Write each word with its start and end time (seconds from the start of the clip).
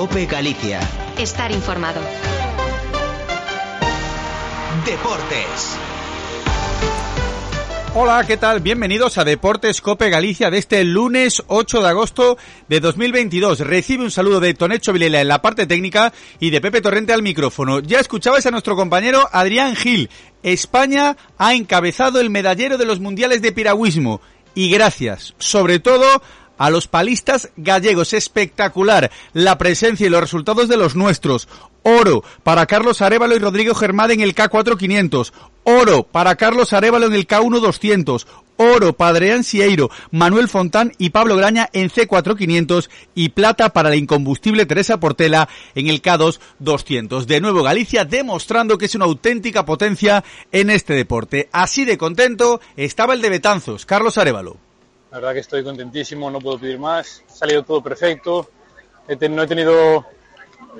Cope 0.00 0.24
Galicia. 0.24 0.80
Estar 1.18 1.52
informado. 1.52 2.00
Deportes. 4.86 5.76
Hola, 7.94 8.24
¿qué 8.26 8.38
tal? 8.38 8.60
Bienvenidos 8.60 9.18
a 9.18 9.24
Deportes 9.24 9.82
Cope 9.82 10.08
Galicia 10.08 10.50
de 10.50 10.56
este 10.56 10.84
lunes 10.84 11.42
8 11.48 11.82
de 11.82 11.88
agosto 11.90 12.38
de 12.66 12.80
2022. 12.80 13.60
Recibe 13.60 14.04
un 14.04 14.10
saludo 14.10 14.40
de 14.40 14.54
Tonecho 14.54 14.94
Vilela 14.94 15.20
en 15.20 15.28
la 15.28 15.42
parte 15.42 15.66
técnica 15.66 16.14
y 16.38 16.48
de 16.48 16.62
Pepe 16.62 16.80
Torrente 16.80 17.12
al 17.12 17.22
micrófono. 17.22 17.80
Ya 17.80 18.00
escuchabais 18.00 18.46
a 18.46 18.50
nuestro 18.50 18.76
compañero 18.76 19.28
Adrián 19.30 19.76
Gil. 19.76 20.08
España 20.42 21.18
ha 21.36 21.52
encabezado 21.52 22.20
el 22.20 22.30
medallero 22.30 22.78
de 22.78 22.86
los 22.86 23.00
mundiales 23.00 23.42
de 23.42 23.52
piragüismo 23.52 24.22
y 24.54 24.70
gracias, 24.70 25.34
sobre 25.36 25.78
todo, 25.78 26.22
a 26.60 26.68
los 26.68 26.86
palistas 26.86 27.48
gallegos. 27.56 28.12
Espectacular 28.12 29.10
la 29.32 29.56
presencia 29.56 30.06
y 30.06 30.10
los 30.10 30.20
resultados 30.20 30.68
de 30.68 30.76
los 30.76 30.94
nuestros. 30.94 31.48
Oro 31.82 32.22
para 32.42 32.66
Carlos 32.66 33.00
Arevalo 33.00 33.34
y 33.34 33.38
Rodrigo 33.38 33.74
Germán 33.74 34.10
en 34.10 34.20
el 34.20 34.34
K4500. 34.34 35.32
Oro 35.64 36.02
para 36.02 36.36
Carlos 36.36 36.74
Arevalo 36.74 37.06
en 37.06 37.14
el 37.14 37.26
K1200. 37.26 38.26
Oro 38.58 38.92
para 38.92 39.12
Adrián 39.12 39.42
Sieiro, 39.42 39.90
Manuel 40.10 40.46
Fontán 40.46 40.92
y 40.98 41.08
Pablo 41.10 41.34
Graña 41.34 41.70
en 41.72 41.88
C4500 41.88 42.90
y 43.14 43.30
plata 43.30 43.70
para 43.70 43.88
la 43.88 43.96
incombustible 43.96 44.66
Teresa 44.66 45.00
Portela 45.00 45.48
en 45.74 45.86
el 45.86 46.02
K2 46.02 47.24
De 47.24 47.40
nuevo 47.40 47.62
Galicia 47.62 48.04
demostrando 48.04 48.76
que 48.76 48.84
es 48.84 48.94
una 48.94 49.06
auténtica 49.06 49.64
potencia 49.64 50.22
en 50.52 50.68
este 50.68 50.92
deporte. 50.92 51.48
Así 51.52 51.86
de 51.86 51.96
contento 51.96 52.60
estaba 52.76 53.14
el 53.14 53.22
de 53.22 53.30
Betanzos, 53.30 53.86
Carlos 53.86 54.18
Arevalo. 54.18 54.69
La 55.10 55.18
verdad 55.18 55.34
que 55.34 55.40
estoy 55.40 55.64
contentísimo, 55.64 56.30
no 56.30 56.38
puedo 56.38 56.58
pedir 56.58 56.78
más. 56.78 57.22
Ha 57.28 57.32
salido 57.32 57.62
todo 57.62 57.82
perfecto. 57.82 58.50
no 59.08 59.42
he 59.42 59.46
tenido 59.46 60.06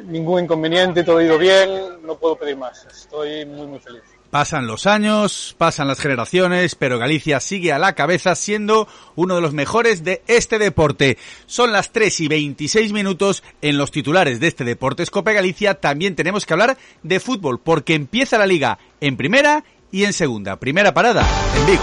ningún 0.05 0.45
inconveniente, 0.45 1.03
todo 1.03 1.19
ha 1.19 1.25
ido 1.25 1.39
bien, 1.39 2.05
no 2.05 2.17
puedo 2.17 2.37
pedir 2.37 2.57
más. 2.57 2.87
Estoy 2.87 3.45
muy, 3.45 3.67
muy 3.67 3.79
feliz. 3.81 4.03
Pasan 4.31 4.69
los 4.69 4.87
años, 4.87 5.57
pasan 5.59 5.89
las 5.89 5.99
generaciones, 5.99 6.77
pero 6.77 7.01
Galicia 7.01 7.41
sigue 7.41 7.73
a 7.73 7.81
la 7.81 7.97
cabeza 7.97 8.37
siendo 8.37 8.87
uno 9.17 9.35
de 9.35 9.41
los 9.41 9.53
mejores 9.53 10.05
de 10.05 10.23
este 10.29 10.61
deporte. 10.61 11.19
Son 11.47 11.73
las 11.73 11.91
3 11.91 12.21
y 12.21 12.29
26 12.29 12.93
minutos 12.93 13.43
en 13.61 13.77
los 13.77 13.91
titulares 13.91 14.39
de 14.39 14.47
este 14.47 14.63
deporte 14.63 15.03
Escope 15.03 15.35
Galicia. 15.35 15.75
También 15.75 16.15
tenemos 16.15 16.47
que 16.47 16.53
hablar 16.53 16.79
de 17.03 17.19
fútbol 17.19 17.59
porque 17.59 17.95
empieza 17.95 18.39
la 18.39 18.47
liga 18.47 18.79
en 19.01 19.17
primera 19.17 19.65
y 19.91 20.05
en 20.05 20.13
segunda. 20.13 20.61
Primera 20.61 20.95
parada 20.95 21.27
en 21.57 21.67
Vigo. 21.67 21.83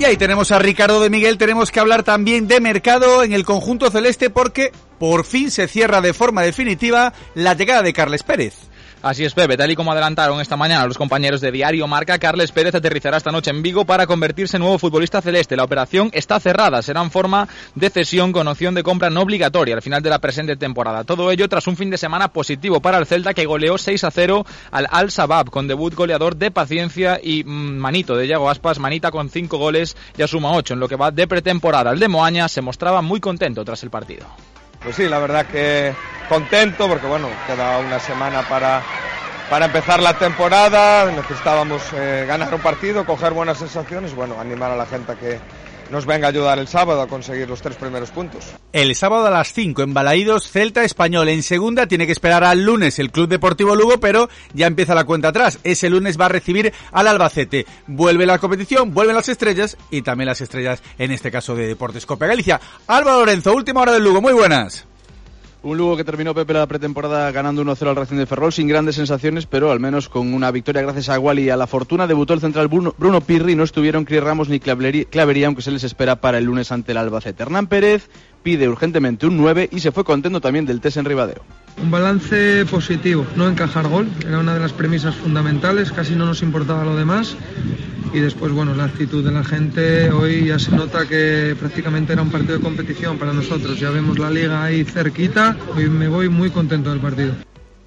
Y 0.00 0.04
ahí 0.04 0.16
tenemos 0.16 0.50
a 0.50 0.58
Ricardo 0.58 0.98
de 1.02 1.10
Miguel, 1.10 1.36
tenemos 1.36 1.70
que 1.70 1.78
hablar 1.78 2.04
también 2.04 2.48
de 2.48 2.58
mercado 2.58 3.22
en 3.22 3.34
el 3.34 3.44
conjunto 3.44 3.90
celeste 3.90 4.30
porque 4.30 4.72
por 4.98 5.26
fin 5.26 5.50
se 5.50 5.68
cierra 5.68 6.00
de 6.00 6.14
forma 6.14 6.40
definitiva 6.40 7.12
la 7.34 7.52
llegada 7.52 7.82
de 7.82 7.92
Carles 7.92 8.22
Pérez. 8.22 8.69
Así 9.02 9.24
es, 9.24 9.32
Pepe. 9.32 9.56
Tal 9.56 9.70
y 9.70 9.76
como 9.76 9.92
adelantaron 9.92 10.42
esta 10.42 10.58
mañana 10.58 10.86
los 10.86 10.98
compañeros 10.98 11.40
de 11.40 11.50
Diario 11.50 11.86
Marca, 11.86 12.18
Carles 12.18 12.52
Pérez 12.52 12.74
aterrizará 12.74 13.16
esta 13.16 13.30
noche 13.30 13.50
en 13.50 13.62
Vigo 13.62 13.86
para 13.86 14.06
convertirse 14.06 14.58
en 14.58 14.60
nuevo 14.60 14.78
futbolista 14.78 15.22
celeste. 15.22 15.56
La 15.56 15.64
operación 15.64 16.10
está 16.12 16.38
cerrada. 16.38 16.82
Será 16.82 17.00
en 17.00 17.10
forma 17.10 17.48
de 17.74 17.88
cesión 17.88 18.30
con 18.30 18.46
opción 18.46 18.74
de 18.74 18.82
compra 18.82 19.08
no 19.08 19.22
obligatoria 19.22 19.74
al 19.74 19.80
final 19.80 20.02
de 20.02 20.10
la 20.10 20.18
presente 20.18 20.54
temporada. 20.56 21.04
Todo 21.04 21.30
ello 21.30 21.48
tras 21.48 21.66
un 21.66 21.78
fin 21.78 21.88
de 21.88 21.96
semana 21.96 22.28
positivo 22.28 22.80
para 22.80 22.98
el 22.98 23.06
Celta 23.06 23.32
que 23.32 23.46
goleó 23.46 23.78
6 23.78 24.04
a 24.04 24.10
0 24.10 24.44
al 24.70 24.86
Al 24.90 25.10
Sabab 25.10 25.48
con 25.48 25.66
debut 25.66 25.94
goleador 25.94 26.36
de 26.36 26.50
paciencia 26.50 27.18
y 27.22 27.42
mm, 27.42 27.78
manito 27.78 28.14
de 28.16 28.28
Yago 28.28 28.50
Aspas. 28.50 28.78
Manita 28.78 29.10
con 29.10 29.30
5 29.30 29.56
goles 29.56 29.96
ya 30.18 30.28
suma 30.28 30.52
8 30.52 30.74
en 30.74 30.80
lo 30.80 30.88
que 30.88 30.96
va 30.96 31.10
de 31.10 31.26
pretemporada. 31.26 31.92
El 31.92 32.00
de 32.00 32.08
Moaña 32.08 32.48
se 32.48 32.60
mostraba 32.60 33.00
muy 33.00 33.18
contento 33.18 33.64
tras 33.64 33.82
el 33.82 33.88
partido. 33.88 34.26
Pues 34.82 34.96
sí, 34.96 35.08
la 35.08 35.18
verdad 35.18 35.46
que 35.46 35.94
contento 36.28 36.88
porque 36.88 37.06
bueno, 37.06 37.28
queda 37.46 37.78
una 37.78 37.98
semana 37.98 38.42
para, 38.48 38.82
para 39.50 39.66
empezar 39.66 40.00
la 40.00 40.16
temporada, 40.16 41.10
necesitábamos 41.10 41.82
eh, 41.92 42.24
ganar 42.26 42.54
un 42.54 42.60
partido, 42.60 43.04
coger 43.04 43.32
buenas 43.32 43.58
sensaciones, 43.58 44.14
bueno, 44.14 44.40
animar 44.40 44.70
a 44.70 44.76
la 44.76 44.86
gente 44.86 45.10
a 45.10 45.16
que 45.16 45.40
nos 45.90 46.06
venga 46.06 46.28
a 46.28 46.30
ayudar 46.30 46.60
el 46.60 46.68
sábado 46.68 47.02
a 47.02 47.08
conseguir 47.08 47.48
los 47.48 47.60
tres 47.60 47.76
primeros 47.76 48.12
puntos. 48.12 48.46
El 48.72 48.94
sábado 48.94 49.26
a 49.26 49.30
las 49.30 49.52
5 49.52 49.82
en 49.82 49.92
Balaídos, 49.92 50.48
Celta 50.48 50.84
Español 50.84 51.28
en 51.28 51.42
segunda, 51.42 51.88
tiene 51.88 52.06
que 52.06 52.12
esperar 52.12 52.44
al 52.44 52.64
lunes 52.64 53.00
el 53.00 53.10
Club 53.10 53.28
Deportivo 53.28 53.74
Lugo, 53.74 53.98
pero 53.98 54.28
ya 54.54 54.68
empieza 54.68 54.94
la 54.94 55.02
cuenta 55.02 55.28
atrás. 55.28 55.58
Ese 55.64 55.90
lunes 55.90 56.18
va 56.18 56.26
a 56.26 56.28
recibir 56.28 56.72
al 56.92 57.08
Albacete. 57.08 57.66
Vuelve 57.88 58.26
la 58.26 58.38
competición, 58.38 58.94
vuelven 58.94 59.16
las 59.16 59.28
estrellas 59.28 59.76
y 59.90 60.02
también 60.02 60.26
las 60.26 60.40
estrellas 60.40 60.80
en 60.96 61.10
este 61.10 61.32
caso 61.32 61.56
de 61.56 61.66
Deportes 61.66 62.06
Copa 62.06 62.26
Galicia. 62.26 62.60
Álvaro 62.86 63.18
Lorenzo, 63.18 63.52
última 63.52 63.80
hora 63.80 63.92
del 63.92 64.04
Lugo, 64.04 64.20
muy 64.20 64.32
buenas. 64.32 64.86
Un 65.62 65.76
Lugo 65.76 65.94
que 65.94 66.04
terminó 66.04 66.34
Pepe 66.34 66.54
la 66.54 66.66
pretemporada 66.66 67.30
ganando 67.32 67.62
1-0 67.62 67.90
al 67.90 67.96
Racing 67.96 68.16
de 68.16 68.24
Ferrol 68.24 68.50
sin 68.50 68.66
grandes 68.66 68.94
sensaciones, 68.94 69.44
pero 69.44 69.70
al 69.70 69.78
menos 69.78 70.08
con 70.08 70.32
una 70.32 70.50
victoria 70.50 70.80
gracias 70.80 71.10
a 71.10 71.18
Wally 71.18 71.42
y 71.42 71.50
a 71.50 71.56
la 71.58 71.66
fortuna. 71.66 72.06
Debutó 72.06 72.32
el 72.32 72.40
central 72.40 72.68
Bruno, 72.68 73.20
Pirri, 73.20 73.54
no 73.54 73.64
estuvieron 73.64 74.06
Cris 74.06 74.22
Ramos 74.22 74.48
ni 74.48 74.58
Clavería, 74.58 75.46
aunque 75.46 75.60
se 75.60 75.70
les 75.70 75.84
espera 75.84 76.16
para 76.16 76.38
el 76.38 76.44
lunes 76.44 76.72
ante 76.72 76.92
el 76.92 76.98
Albacete. 76.98 77.42
Hernán 77.42 77.66
Pérez 77.66 78.08
pide 78.42 78.68
urgentemente 78.68 79.26
un 79.26 79.36
9 79.36 79.68
y 79.72 79.80
se 79.80 79.92
fue 79.92 80.04
contento 80.04 80.40
también 80.40 80.66
del 80.66 80.80
test 80.80 80.96
en 80.96 81.04
Ribadeo. 81.04 81.42
Un 81.82 81.90
balance 81.90 82.66
positivo, 82.66 83.26
no 83.36 83.48
encajar 83.48 83.88
gol, 83.88 84.08
era 84.26 84.38
una 84.38 84.54
de 84.54 84.60
las 84.60 84.72
premisas 84.72 85.14
fundamentales, 85.14 85.92
casi 85.92 86.14
no 86.14 86.26
nos 86.26 86.42
importaba 86.42 86.84
lo 86.84 86.96
demás 86.96 87.36
y 88.12 88.18
después, 88.18 88.52
bueno, 88.52 88.74
la 88.74 88.84
actitud 88.84 89.24
de 89.24 89.30
la 89.30 89.44
gente, 89.44 90.10
hoy 90.10 90.46
ya 90.46 90.58
se 90.58 90.72
nota 90.72 91.06
que 91.06 91.54
prácticamente 91.58 92.12
era 92.12 92.22
un 92.22 92.30
partido 92.30 92.56
de 92.56 92.62
competición 92.62 93.18
para 93.18 93.32
nosotros, 93.32 93.78
ya 93.78 93.90
vemos 93.90 94.18
la 94.18 94.30
liga 94.30 94.64
ahí 94.64 94.84
cerquita, 94.84 95.56
hoy 95.76 95.88
me 95.88 96.08
voy 96.08 96.28
muy 96.28 96.50
contento 96.50 96.90
del 96.90 97.00
partido. 97.00 97.34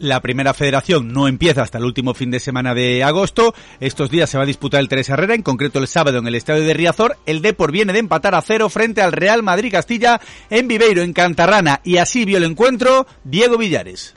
La 0.03 0.19
primera 0.19 0.53
federación 0.53 1.13
no 1.13 1.29
empieza 1.29 1.61
hasta 1.61 1.77
el 1.77 1.85
último 1.85 2.13
fin 2.13 2.29
de 2.29 2.41
semana 2.41 2.73
de 2.73 3.05
agosto. 3.05 3.55
Estos 3.79 4.09
días 4.09 4.29
se 4.29 4.35
va 4.37 4.43
a 4.43 4.45
disputar 4.45 4.81
el 4.81 4.89
Teresa 4.89 5.13
Herrera, 5.13 5.33
en 5.33 5.43
concreto 5.43 5.79
el 5.79 5.87
sábado 5.87 6.17
en 6.17 6.27
el 6.27 6.35
estadio 6.35 6.65
de 6.65 6.73
Riazor. 6.73 7.15
El 7.25 7.41
Depor 7.41 7.71
viene 7.71 7.93
de 7.93 7.99
empatar 7.99 8.35
a 8.35 8.41
cero 8.41 8.67
frente 8.67 9.01
al 9.01 9.13
Real 9.13 9.43
Madrid 9.43 9.71
Castilla 9.71 10.19
en 10.49 10.67
Viveiro, 10.67 11.03
en 11.03 11.13
Cantarrana. 11.13 11.79
Y 11.85 11.99
así 11.99 12.25
vio 12.25 12.37
el 12.37 12.43
encuentro 12.43 13.07
Diego 13.23 13.57
Villares. 13.57 14.13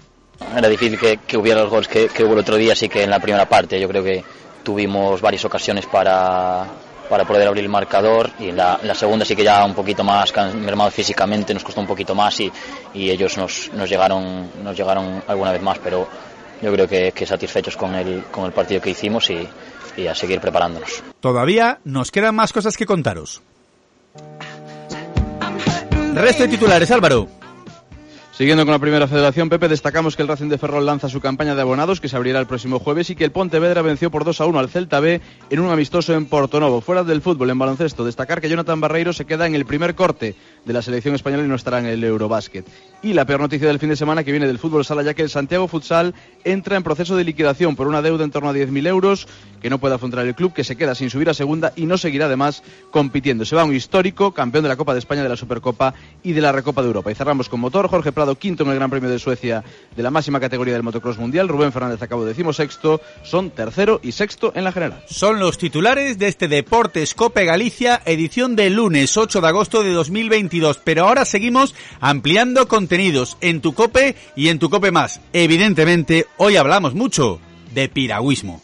Era 0.57 0.69
difícil 0.69 0.99
que, 0.99 1.37
hubiera 1.37 1.61
los 1.61 1.71
goles 1.71 1.87
que, 1.87 2.09
que 2.09 2.25
hubo 2.25 2.33
el 2.33 2.41
otro 2.41 2.57
día, 2.57 2.73
así 2.73 2.89
que 2.89 3.05
en 3.05 3.11
la 3.11 3.21
primera 3.21 3.49
parte 3.49 3.79
yo 3.79 3.87
creo 3.87 4.03
que 4.03 4.25
tuvimos 4.65 5.21
varias 5.21 5.45
ocasiones 5.45 5.87
para, 5.87 6.67
para 7.09 7.25
poder 7.25 7.47
abrir 7.47 7.65
el 7.65 7.71
marcador 7.71 8.31
y 8.39 8.49
en 8.49 8.57
la, 8.57 8.95
segunda 8.95 9.25
sí 9.25 9.35
que 9.37 9.45
ya 9.45 9.65
un 9.65 9.75
poquito 9.75 10.05
más 10.05 10.33
mermado 10.55 10.91
físicamente, 10.91 11.55
nos 11.55 11.65
costó 11.65 11.81
un 11.81 11.87
poquito 11.87 12.15
más 12.15 12.39
y, 12.41 12.53
y 12.95 13.11
ellos 13.11 13.37
nos, 13.37 13.71
nos, 13.73 13.89
llegaron, 13.89 14.51
nos 14.63 14.77
llegaron 14.77 15.23
alguna 15.27 15.53
vez 15.53 15.63
más, 15.63 15.79
pero 15.79 16.09
yo 16.63 16.73
creo 16.73 16.89
que, 16.89 17.13
que 17.13 17.27
satisfechos 17.27 17.77
con 17.77 17.95
el, 17.95 18.25
con 18.25 18.45
el 18.45 18.53
partido 18.53 18.81
que 18.81 18.91
hicimos 18.91 19.31
y, 19.31 19.47
y 19.97 20.07
a 20.07 20.15
seguir 20.15 20.41
preparándonos. 20.41 21.03
Todavía 21.21 21.81
nos 21.85 22.11
quedan 22.11 22.35
más 22.35 22.53
cosas 22.53 22.77
que 22.77 22.87
contaros. 22.87 23.43
Resto 26.15 26.45
de 26.45 26.49
titulares, 26.49 26.91
Álvaro. 26.91 27.29
Siguiendo 28.37 28.67
con 28.67 28.73
la 28.73 28.79
primera 28.79 29.09
federación, 29.09 29.49
Pepe, 29.49 29.67
destacamos 29.67 30.15
que 30.15 30.21
el 30.21 30.29
Racing 30.29 30.51
de 30.51 30.59
Ferrol 30.59 30.85
lanza 30.85 31.09
su 31.09 31.23
campaña 31.23 31.55
de 31.55 31.63
abonados, 31.63 32.03
que 32.03 32.09
se 32.11 32.17
abrirá 32.17 32.39
el 32.39 32.47
próximo 32.47 32.79
jueves, 32.79 33.09
y 33.09 33.17
que 33.17 33.25
el 33.25 33.33
Pontevedra 33.33 33.81
venció 33.81 34.11
por 34.11 34.27
2 34.27 34.43
a 34.43 34.45
1 34.45 34.59
al 34.59 34.69
Celta 34.69 35.01
B 35.01 35.23
en 35.49 35.59
un 35.59 35.71
amistoso 35.71 36.13
en 36.13 36.27
Portonovo. 36.27 36.83
Fuera 36.83 37.03
del 37.03 37.23
fútbol, 37.23 37.49
en 37.49 37.59
baloncesto, 37.59 38.05
destacar 38.05 38.43
que 38.43 38.51
Jonathan 38.51 38.79
Barreiro 38.79 39.15
se 39.15 39.25
queda 39.25 39.47
en 39.47 39.55
el 39.55 39.65
primer 39.65 39.95
corte 39.95 40.35
de 40.67 40.73
la 40.75 40.83
selección 40.83 41.15
española 41.15 41.45
y 41.45 41.49
no 41.49 41.55
estará 41.55 41.79
en 41.79 41.87
el 41.87 42.05
Eurobásquet. 42.05 42.67
Y 43.03 43.15
la 43.15 43.25
peor 43.25 43.41
noticia 43.41 43.69
del 43.69 43.79
fin 43.79 43.89
de 43.89 43.97
semana 43.97 44.23
que 44.23 44.33
viene 44.33 44.47
del 44.47 44.59
fútbol 44.59 44.85
sala, 44.85 45.03
ya 45.03 45.15
que 45.15 45.23
el 45.23 45.31
Santiago 45.31 45.67
Futsal 45.67 46.15
entra 46.45 46.77
en 46.77 46.83
proceso 46.83 47.17
de 47.17 47.25
liquidación 47.25 47.75
por 47.75 47.87
una 47.87 48.03
deuda 48.03 48.25
en 48.25 48.33
torno 48.33 48.51
a 48.51 48.53
10.000 48.53 48.87
euros 48.87 49.29
que 49.63 49.71
no 49.71 49.79
puede 49.79 49.95
afrontar 49.95 50.27
el 50.27 50.35
club, 50.35 50.53
que 50.53 50.65
se 50.65 50.77
queda 50.77 50.95
sin 50.95 51.09
subir 51.09 51.31
a 51.31 51.35
segunda 51.35 51.73
y 51.75 51.87
no 51.87 51.97
seguirá 51.97 52.27
además 52.27 52.63
compitiendo. 52.91 53.45
Se 53.45 53.57
va 53.57 53.65
un 53.65 53.75
histórico 53.75 54.33
campeón 54.33 54.65
de 54.65 54.69
la 54.69 54.77
Copa 54.77 54.93
de 54.93 54.99
España, 54.99 55.23
de 55.23 55.29
la 55.29 55.37
Supercopa 55.37 55.95
y 56.23 56.33
de 56.33 56.41
la 56.41 56.53
Recopa 56.53 56.83
de 56.83 56.89
Europa. 56.89 57.11
Y 57.11 57.15
cerramos 57.15 57.49
con 57.49 57.61
motor, 57.61 57.89
Jorge 57.89 58.13
Prado, 58.13 58.26
quinto 58.35 58.65
en 58.65 58.71
el 58.71 58.75
Gran 58.75 58.91
Premio 58.91 59.09
de 59.09 59.19
Suecia 59.19 59.63
de 59.95 60.03
la 60.03 60.11
máxima 60.11 60.41
categoría 60.41 60.75
del 60.75 60.83
motocross 60.83 61.19
mundial. 61.19 61.49
Rubén 61.49 61.73
Fernández 61.73 62.03
acabó 62.03 62.25
decimosexto, 62.25 63.01
son 63.23 63.51
tercero 63.51 64.01
y 64.03 64.13
sexto 64.13 64.53
en 64.55 64.65
la 64.65 64.73
general. 64.73 65.05
Son 65.07 65.39
los 65.39 65.59
titulares 65.59 66.19
de 66.19 66.29
este 66.29 66.49
Deportes 66.49 67.15
Cope 67.15 67.45
Galicia, 67.45 68.03
edición 68.05 68.57
de 68.57 68.71
lunes 68.71 69.17
8 69.17 69.41
de 69.41 69.49
agosto 69.49 69.83
de 69.83 69.93
2022. 69.93 70.81
Pero 70.85 71.07
ahora 71.07 71.25
seguimos 71.25 71.75
ampliando 72.01 72.69
contenidos 72.69 73.37
en 73.41 73.61
tu 73.61 73.75
Cope 73.75 74.17
y 74.35 74.49
en 74.49 74.59
tu 74.59 74.71
Cope 74.71 74.91
más. 74.91 75.21
Evidentemente, 75.33 76.27
hoy 76.37 76.57
hablamos 76.57 76.95
mucho 76.95 77.41
de 77.73 77.89
piragüismo. 77.89 78.63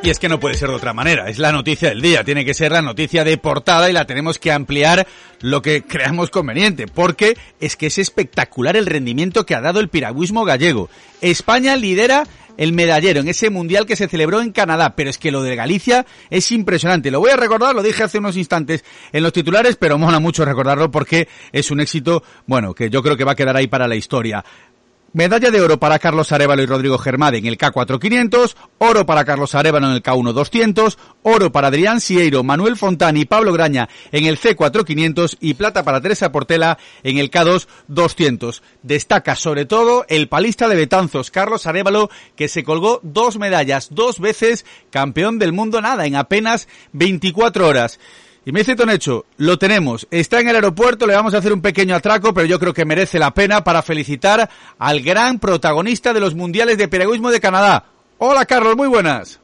Y 0.00 0.10
es 0.10 0.20
que 0.20 0.28
no 0.28 0.38
puede 0.38 0.54
ser 0.54 0.68
de 0.68 0.76
otra 0.76 0.94
manera, 0.94 1.28
es 1.28 1.38
la 1.38 1.50
noticia 1.50 1.88
del 1.88 2.00
día, 2.00 2.22
tiene 2.22 2.44
que 2.44 2.54
ser 2.54 2.70
la 2.70 2.80
noticia 2.80 3.24
de 3.24 3.36
portada 3.36 3.90
y 3.90 3.92
la 3.92 4.06
tenemos 4.06 4.38
que 4.38 4.52
ampliar 4.52 5.06
lo 5.40 5.60
que 5.60 5.82
creamos 5.82 6.30
conveniente, 6.30 6.86
porque 6.86 7.36
es 7.60 7.76
que 7.76 7.86
es 7.86 7.98
espectacular 7.98 8.76
el 8.76 8.86
rendimiento 8.86 9.44
que 9.44 9.56
ha 9.56 9.60
dado 9.60 9.80
el 9.80 9.88
piragüismo 9.88 10.44
gallego. 10.44 10.88
España 11.20 11.74
lidera 11.76 12.24
el 12.58 12.72
medallero 12.72 13.20
en 13.20 13.28
ese 13.28 13.48
mundial 13.48 13.86
que 13.86 13.96
se 13.96 14.08
celebró 14.08 14.42
en 14.42 14.52
Canadá, 14.52 14.94
pero 14.94 15.08
es 15.08 15.16
que 15.16 15.30
lo 15.30 15.42
de 15.42 15.56
Galicia 15.56 16.04
es 16.28 16.52
impresionante. 16.52 17.10
Lo 17.10 17.20
voy 17.20 17.30
a 17.30 17.36
recordar, 17.36 17.74
lo 17.74 17.82
dije 17.82 18.02
hace 18.02 18.18
unos 18.18 18.36
instantes 18.36 18.84
en 19.12 19.22
los 19.22 19.32
titulares, 19.32 19.76
pero 19.76 19.96
mola 19.96 20.18
mucho 20.18 20.44
recordarlo 20.44 20.90
porque 20.90 21.28
es 21.52 21.70
un 21.70 21.80
éxito, 21.80 22.22
bueno, 22.46 22.74
que 22.74 22.90
yo 22.90 23.02
creo 23.02 23.16
que 23.16 23.24
va 23.24 23.32
a 23.32 23.36
quedar 23.36 23.56
ahí 23.56 23.68
para 23.68 23.86
la 23.86 23.94
historia. 23.94 24.44
Medalla 25.14 25.50
de 25.50 25.62
oro 25.62 25.78
para 25.80 25.98
Carlos 25.98 26.32
Arevalo 26.32 26.62
y 26.62 26.66
Rodrigo 26.66 26.98
Germade 26.98 27.38
en 27.38 27.46
el 27.46 27.56
K4500, 27.56 28.54
oro 28.76 29.06
para 29.06 29.24
Carlos 29.24 29.54
Arevalo 29.54 29.86
en 29.86 29.94
el 29.94 30.02
K1200, 30.02 30.98
oro 31.22 31.50
para 31.50 31.68
Adrián 31.68 32.02
Sieiro, 32.02 32.44
Manuel 32.44 32.76
Fontani 32.76 33.22
y 33.22 33.24
Pablo 33.24 33.54
Graña 33.54 33.88
en 34.12 34.26
el 34.26 34.38
C4500 34.38 35.38
y 35.40 35.54
plata 35.54 35.82
para 35.82 36.02
Teresa 36.02 36.30
Portela 36.30 36.76
en 37.02 37.16
el 37.16 37.30
K2200. 37.30 38.60
Destaca 38.82 39.34
sobre 39.34 39.64
todo 39.64 40.04
el 40.10 40.28
palista 40.28 40.68
de 40.68 40.76
Betanzos, 40.76 41.30
Carlos 41.30 41.66
Arevalo, 41.66 42.10
que 42.36 42.48
se 42.48 42.62
colgó 42.62 43.00
dos 43.02 43.38
medallas, 43.38 43.88
dos 43.90 44.20
veces 44.20 44.66
campeón 44.90 45.38
del 45.38 45.54
mundo 45.54 45.80
nada 45.80 46.04
en 46.04 46.16
apenas 46.16 46.68
24 46.92 47.66
horas. 47.66 47.98
Y 48.48 48.52
me 48.52 48.60
dice 48.60 48.76
Tonecho, 48.76 49.26
lo 49.36 49.58
tenemos, 49.58 50.08
está 50.10 50.40
en 50.40 50.48
el 50.48 50.54
aeropuerto, 50.54 51.06
le 51.06 51.14
vamos 51.14 51.34
a 51.34 51.36
hacer 51.36 51.52
un 51.52 51.60
pequeño 51.60 51.94
atraco, 51.94 52.32
pero 52.32 52.46
yo 52.46 52.58
creo 52.58 52.72
que 52.72 52.86
merece 52.86 53.18
la 53.18 53.34
pena 53.34 53.62
para 53.62 53.82
felicitar 53.82 54.48
al 54.78 55.02
gran 55.02 55.38
protagonista 55.38 56.14
de 56.14 56.20
los 56.20 56.34
mundiales 56.34 56.78
de 56.78 56.88
piragüismo 56.88 57.30
de 57.30 57.42
Canadá. 57.42 57.84
Hola 58.16 58.46
Carlos, 58.46 58.74
muy 58.74 58.88
buenas. 58.88 59.38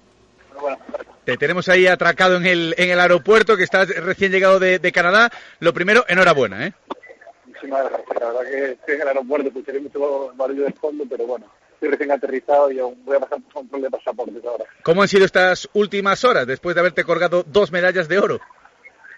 Te 1.27 1.37
tenemos 1.37 1.69
ahí 1.69 1.87
atracado 1.87 2.37
en 2.37 2.47
el, 2.47 2.75
en 2.79 2.89
el 2.89 2.99
aeropuerto, 2.99 3.59
que 3.59 3.65
estás 3.65 3.89
recién 3.89 4.33
llegado 4.33 4.59
de, 4.59 4.79
de 4.79 4.91
Canadá. 4.91 5.31
Lo 5.61 5.75
primero, 5.75 6.07
enhorabuena, 6.09 6.69
¿eh? 6.69 6.73
Muchísimas 7.45 7.85
gracias. 7.85 8.09
La 8.19 8.27
verdad 8.29 8.51
que 8.51 8.73
estoy 8.73 8.95
en 8.95 9.01
el 9.03 9.09
aeropuerto, 9.09 9.49
escucharé 9.49 9.81
mucho 9.81 10.33
barullo 10.35 10.65
de 10.65 10.73
fondo, 10.73 11.05
pero 11.11 11.27
bueno, 11.27 11.45
estoy 11.75 11.91
recién 11.91 12.11
aterrizado 12.11 12.73
y 12.73 12.79
aún 12.79 12.97
voy 13.05 13.19
a 13.19 13.21
pasar 13.21 13.39
por 13.43 13.53
control 13.53 13.83
de 13.83 13.91
pasaportes 13.91 14.43
ahora. 14.47 14.65
¿Cómo 14.83 15.03
han 15.03 15.09
sido 15.09 15.27
estas 15.27 15.69
últimas 15.75 16.25
horas 16.25 16.47
después 16.47 16.75
de 16.75 16.81
haberte 16.81 17.05
colgado 17.05 17.45
dos 17.47 17.71
medallas 17.71 18.09
de 18.09 18.19
oro? 18.19 18.41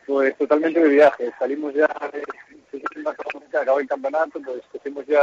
Pues 0.06 0.36
totalmente 0.38 0.80
de 0.80 0.88
viaje. 0.88 1.32
Salimos 1.38 1.74
ya, 1.74 1.88
de, 2.12 2.22
acabó 3.58 3.80
el 3.80 3.88
campeonato, 3.88 4.40
pues 4.44 4.62
cogimos 4.72 5.04
ya 5.06 5.22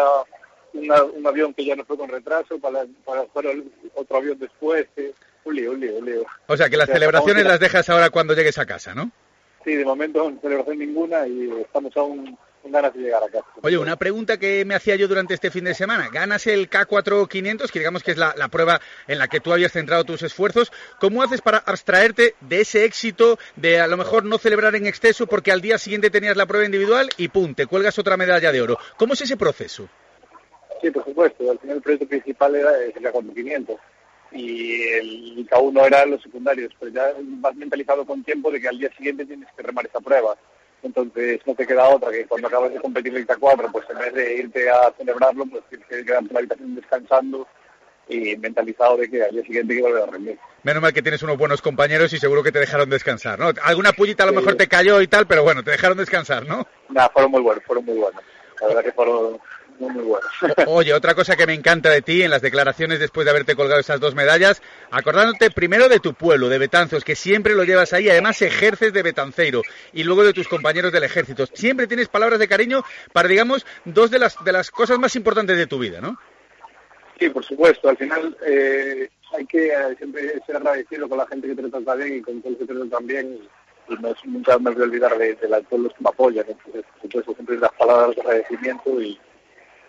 una, 0.74 1.04
un 1.04 1.26
avión 1.26 1.54
que 1.54 1.66
ya 1.66 1.76
no 1.76 1.86
fue 1.86 1.98
con 1.98 2.10
retraso 2.10 2.60
para, 2.60 2.86
para 3.06 3.24
fuera 3.26 3.52
otro 3.96 4.18
avión 4.18 4.38
después. 4.38 4.88
Eh, 4.98 5.14
un 5.46 5.56
lío, 5.56 5.72
un 5.72 5.80
lío, 5.80 5.98
un 5.98 6.06
lío. 6.06 6.26
O 6.48 6.58
sea, 6.58 6.70
que 6.70 6.78
las 6.78 6.86
O 6.86 6.88
sea, 6.88 6.96
celebraciones 6.96 7.46
las 7.46 7.60
dejas 7.60 7.90
ahora 7.90 8.10
cuando 8.10 8.34
llegues 8.34 8.58
a 8.58 8.66
casa, 8.66 8.94
¿no? 8.94 9.12
Sí, 9.64 9.76
de 9.76 9.86
momento 9.86 10.30
no 10.30 10.40
celebración 10.42 10.80
ninguna 10.80 11.28
y 11.28 11.50
estamos 11.62 11.96
aún 11.96 12.38
con 12.64 12.72
ganas 12.72 12.94
de 12.94 13.02
llegar 13.02 13.22
a 13.22 13.28
casa. 13.28 13.46
Oye, 13.62 13.78
una 13.78 13.98
pregunta 13.98 14.38
que 14.38 14.64
me 14.66 14.74
hacía 14.74 14.96
yo 14.96 15.08
durante 15.08 15.34
este 15.34 15.52
fin 15.52 15.66
de 15.66 15.76
semana. 15.76 16.10
Ganas 16.12 16.48
el 16.48 16.70
K4500, 16.70 17.70
que 17.70 17.80
digamos 17.80 18.02
que 18.02 18.12
es 18.12 18.18
la, 18.18 18.34
la 18.38 18.48
prueba 18.48 18.80
en 19.08 19.20
la 19.20 19.28
que 19.28 19.42
tú 19.42 19.52
habías 19.52 19.74
centrado 19.74 20.06
tus 20.06 20.24
esfuerzos. 20.24 20.72
¿Cómo 21.00 21.22
haces 21.22 21.42
para 21.42 21.58
abstraerte 21.58 22.36
de 22.40 22.62
ese 22.62 22.86
éxito, 22.86 23.38
de 23.58 23.82
a 23.82 23.88
lo 23.88 23.98
mejor 23.98 24.24
no 24.24 24.38
celebrar 24.38 24.76
en 24.76 24.88
exceso 24.88 25.28
porque 25.28 25.52
al 25.52 25.62
día 25.62 25.78
siguiente 25.78 26.10
tenías 26.10 26.38
la 26.38 26.46
prueba 26.46 26.66
individual 26.66 27.10
y 27.18 27.28
pum, 27.28 27.54
te 27.54 27.68
cuelgas 27.68 28.00
otra 28.00 28.18
medalla 28.18 28.52
de 28.52 28.62
oro? 28.62 28.78
¿Cómo 28.98 29.14
es 29.14 29.22
ese 29.22 29.38
proceso? 29.38 29.90
Sí, 30.82 30.90
por 30.90 31.04
supuesto. 31.04 31.52
Al 31.52 31.60
final 31.60 31.78
el 31.78 31.84
proyecto 31.84 32.08
principal 32.08 32.56
era 32.56 32.82
el 32.82 32.94
K4500 32.94 33.78
y 34.32 34.82
el 34.82 35.48
K1 35.48 35.86
eran 35.86 36.12
los 36.12 36.22
secundarios, 36.22 36.74
pero 36.80 36.92
ya 36.92 37.14
vas 37.18 37.56
mentalizado 37.56 38.06
con 38.06 38.24
tiempo 38.24 38.50
de 38.52 38.60
que 38.60 38.68
al 38.68 38.80
día 38.80 38.90
siguiente 38.96 39.26
tienes 39.26 39.50
que 39.56 39.64
remar 39.64 39.86
esa 39.86 40.00
prueba. 40.00 40.36
Entonces 40.84 41.40
no 41.46 41.56
te 41.56 41.66
queda 41.66 41.88
otra 41.88 42.12
que 42.12 42.26
cuando 42.26 42.48
acabas 42.48 42.74
de 42.74 42.82
competir 42.82 43.16
el 43.16 43.26
K4, 43.26 43.72
pues 43.72 43.86
en 43.90 43.98
vez 44.00 44.14
de 44.14 44.36
irte 44.36 44.70
a 44.70 44.94
celebrarlo, 44.98 45.46
pues 45.46 45.64
tienes 45.70 45.88
que 45.88 46.06
quedarte 46.06 46.28
en 46.28 46.34
la 46.34 46.40
habitación 46.40 46.76
descansando 46.76 47.48
y 48.10 48.36
mentalizado 48.36 48.98
de 48.98 49.10
que 49.10 49.24
al 49.24 49.32
día 49.32 49.44
siguiente 49.44 49.74
hay 49.74 49.80
que 49.80 49.86
volver 49.86 50.04
a 50.04 50.12
rendir. 50.12 50.38
Menos 50.64 50.82
mal 50.82 50.94
que 50.94 51.02
tienes 51.02 51.24
unos 51.24 51.38
buenos 51.38 51.62
compañeros 51.62 52.12
y 52.14 52.20
seguro 52.20 52.44
que 52.44 52.52
te 52.52 52.60
dejaron 52.60 52.90
descansar, 52.90 53.40
¿no? 53.40 53.52
Alguna 53.64 53.94
pullita 53.94 54.24
a 54.24 54.28
lo 54.28 54.34
mejor 54.34 54.56
te 54.56 54.68
cayó 54.68 55.02
y 55.02 55.08
tal, 55.08 55.26
pero 55.26 55.44
bueno, 55.44 55.64
te 55.64 55.72
dejaron 55.72 55.98
descansar, 55.98 56.46
¿no? 56.46 56.68
Nada, 56.90 57.10
fueron 57.10 57.32
muy 57.32 57.42
buenos, 57.42 57.64
fueron 57.64 57.86
muy 57.86 57.98
buenos. 57.98 58.22
La 58.60 58.68
verdad 58.68 58.84
que 58.84 58.92
fueron 58.92 59.40
muy. 59.90 60.18
Oye, 60.68 60.94
otra 60.94 61.14
cosa 61.16 61.36
que 61.36 61.46
me 61.48 61.54
encanta 61.54 61.90
de 61.90 62.02
ti 62.02 62.22
en 62.24 62.30
las 62.32 62.42
declaraciones 62.42 63.00
después 63.00 63.26
de 63.26 63.32
haberte 63.32 63.56
colgado 63.56 63.80
esas 63.80 64.00
dos 64.00 64.16
medallas, 64.16 64.62
acordándote 64.92 65.52
primero 65.52 65.90
de 65.90 66.00
tu 66.00 66.14
pueblo, 66.14 66.50
de 66.50 66.58
Betanzos, 66.58 67.04
que 67.04 67.16
siempre 67.16 67.54
lo 67.56 67.64
llevas 67.64 67.94
ahí, 67.94 68.10
además 68.10 68.42
ejerces 68.42 68.94
de 68.94 69.04
betanceiro, 69.04 69.62
y 69.94 70.04
luego 70.04 70.24
de 70.24 70.34
tus 70.34 70.48
compañeros 70.48 70.92
del 70.92 71.04
ejército. 71.04 71.46
Siempre 71.54 71.88
tienes 71.88 72.08
palabras 72.08 72.40
de 72.40 72.48
cariño 72.48 72.84
para, 73.12 73.28
digamos, 73.28 73.66
dos 73.86 74.12
de 74.12 74.20
las, 74.20 74.44
de 74.44 74.52
las 74.52 74.72
cosas 74.72 75.00
más 75.00 75.16
importantes 75.16 75.58
de 75.58 75.68
tu 75.68 75.80
vida, 75.80 76.02
¿no? 76.02 76.18
Sí, 77.20 77.30
por 77.30 77.44
supuesto. 77.46 77.90
Al 77.90 77.98
final 77.98 78.36
eh, 78.46 79.10
hay 79.38 79.46
que 79.46 79.68
eh, 79.68 79.96
siempre 79.98 80.42
ser 80.46 80.58
agradecido 80.58 81.08
con 81.08 81.18
la 81.20 81.28
gente 81.28 81.48
que 81.48 81.56
te 81.56 81.70
trata 81.70 81.96
bien 81.96 82.18
y 82.18 82.22
con 82.22 82.42
todos 82.42 82.58
los 82.58 82.68
que 82.68 82.74
te 82.74 82.80
tratan 82.80 83.08
bien. 83.08 83.40
Y, 83.90 83.94
no, 84.02 84.10
es- 84.10 84.26
nunca 84.26 84.58
me 84.58 84.72
voy 84.72 84.82
a 84.82 84.86
olvidar 84.86 85.18
de, 85.18 85.36
de 85.36 85.48
la- 85.50 85.60
los 85.60 85.94
que 85.94 86.04
me 86.04 86.10
apoyan. 86.10 86.46
Entonces, 86.48 86.84
por 86.92 87.02
supuesto, 87.04 87.34
siempre 87.36 87.58
las 87.58 87.72
palabras 87.74 88.16
de 88.16 88.22
agradecimiento 88.22 89.02
y, 89.02 89.20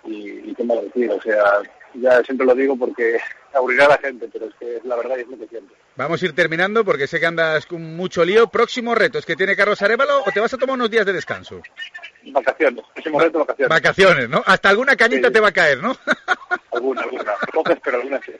y, 0.07 0.55
y 0.59 0.65
más 0.65 0.83
decir. 0.83 1.11
O 1.11 1.21
sea, 1.21 1.63
ya 1.95 2.23
siempre 2.23 2.47
lo 2.47 2.55
digo 2.55 2.77
porque 2.77 3.19
aburrirá 3.55 3.87
a 3.87 3.91
la 3.91 3.99
gente, 3.99 4.29
pero 4.33 4.47
es 4.47 4.55
que 4.59 4.77
es 4.77 4.85
la 4.85 4.97
verdad 4.97 5.17
y 5.19 5.21
es 5.21 5.29
lo 5.29 5.39
que 5.39 5.49
siento. 5.49 5.75
Vamos 5.97 6.21
a 6.21 6.27
ir 6.27 6.35
terminando 6.35 6.85
porque 6.85 7.07
sé 7.07 7.21
que 7.21 7.27
andas 7.27 7.67
con 7.67 7.97
mucho 7.97 8.25
lío. 8.25 8.49
Próximos 8.49 8.99
retos 8.99 9.25
que 9.25 9.37
tiene 9.37 9.55
Carlos 9.55 9.81
Arevalo 9.81 10.25
o 10.27 10.33
te 10.33 10.41
vas 10.41 10.53
a 10.53 10.59
tomar 10.59 10.75
unos 10.75 10.91
días 10.91 11.07
de 11.07 11.13
descanso. 11.13 11.63
Vacaciones. 12.25 12.85
Próximo 12.93 13.21
reto, 13.21 13.39
vacaciones. 13.39 13.69
Vacaciones, 13.69 14.29
¿no? 14.29 14.43
Hasta 14.45 14.71
alguna 14.71 14.97
cañita 14.97 15.31
te 15.31 15.41
va 15.41 15.49
a 15.49 15.53
caer, 15.53 15.81
¿no? 15.81 15.97
alguna, 16.73 17.03
alguna. 17.03 17.33
Pocas, 17.53 17.79
pero 17.85 17.99
algunas 17.99 18.25
sí. 18.25 18.33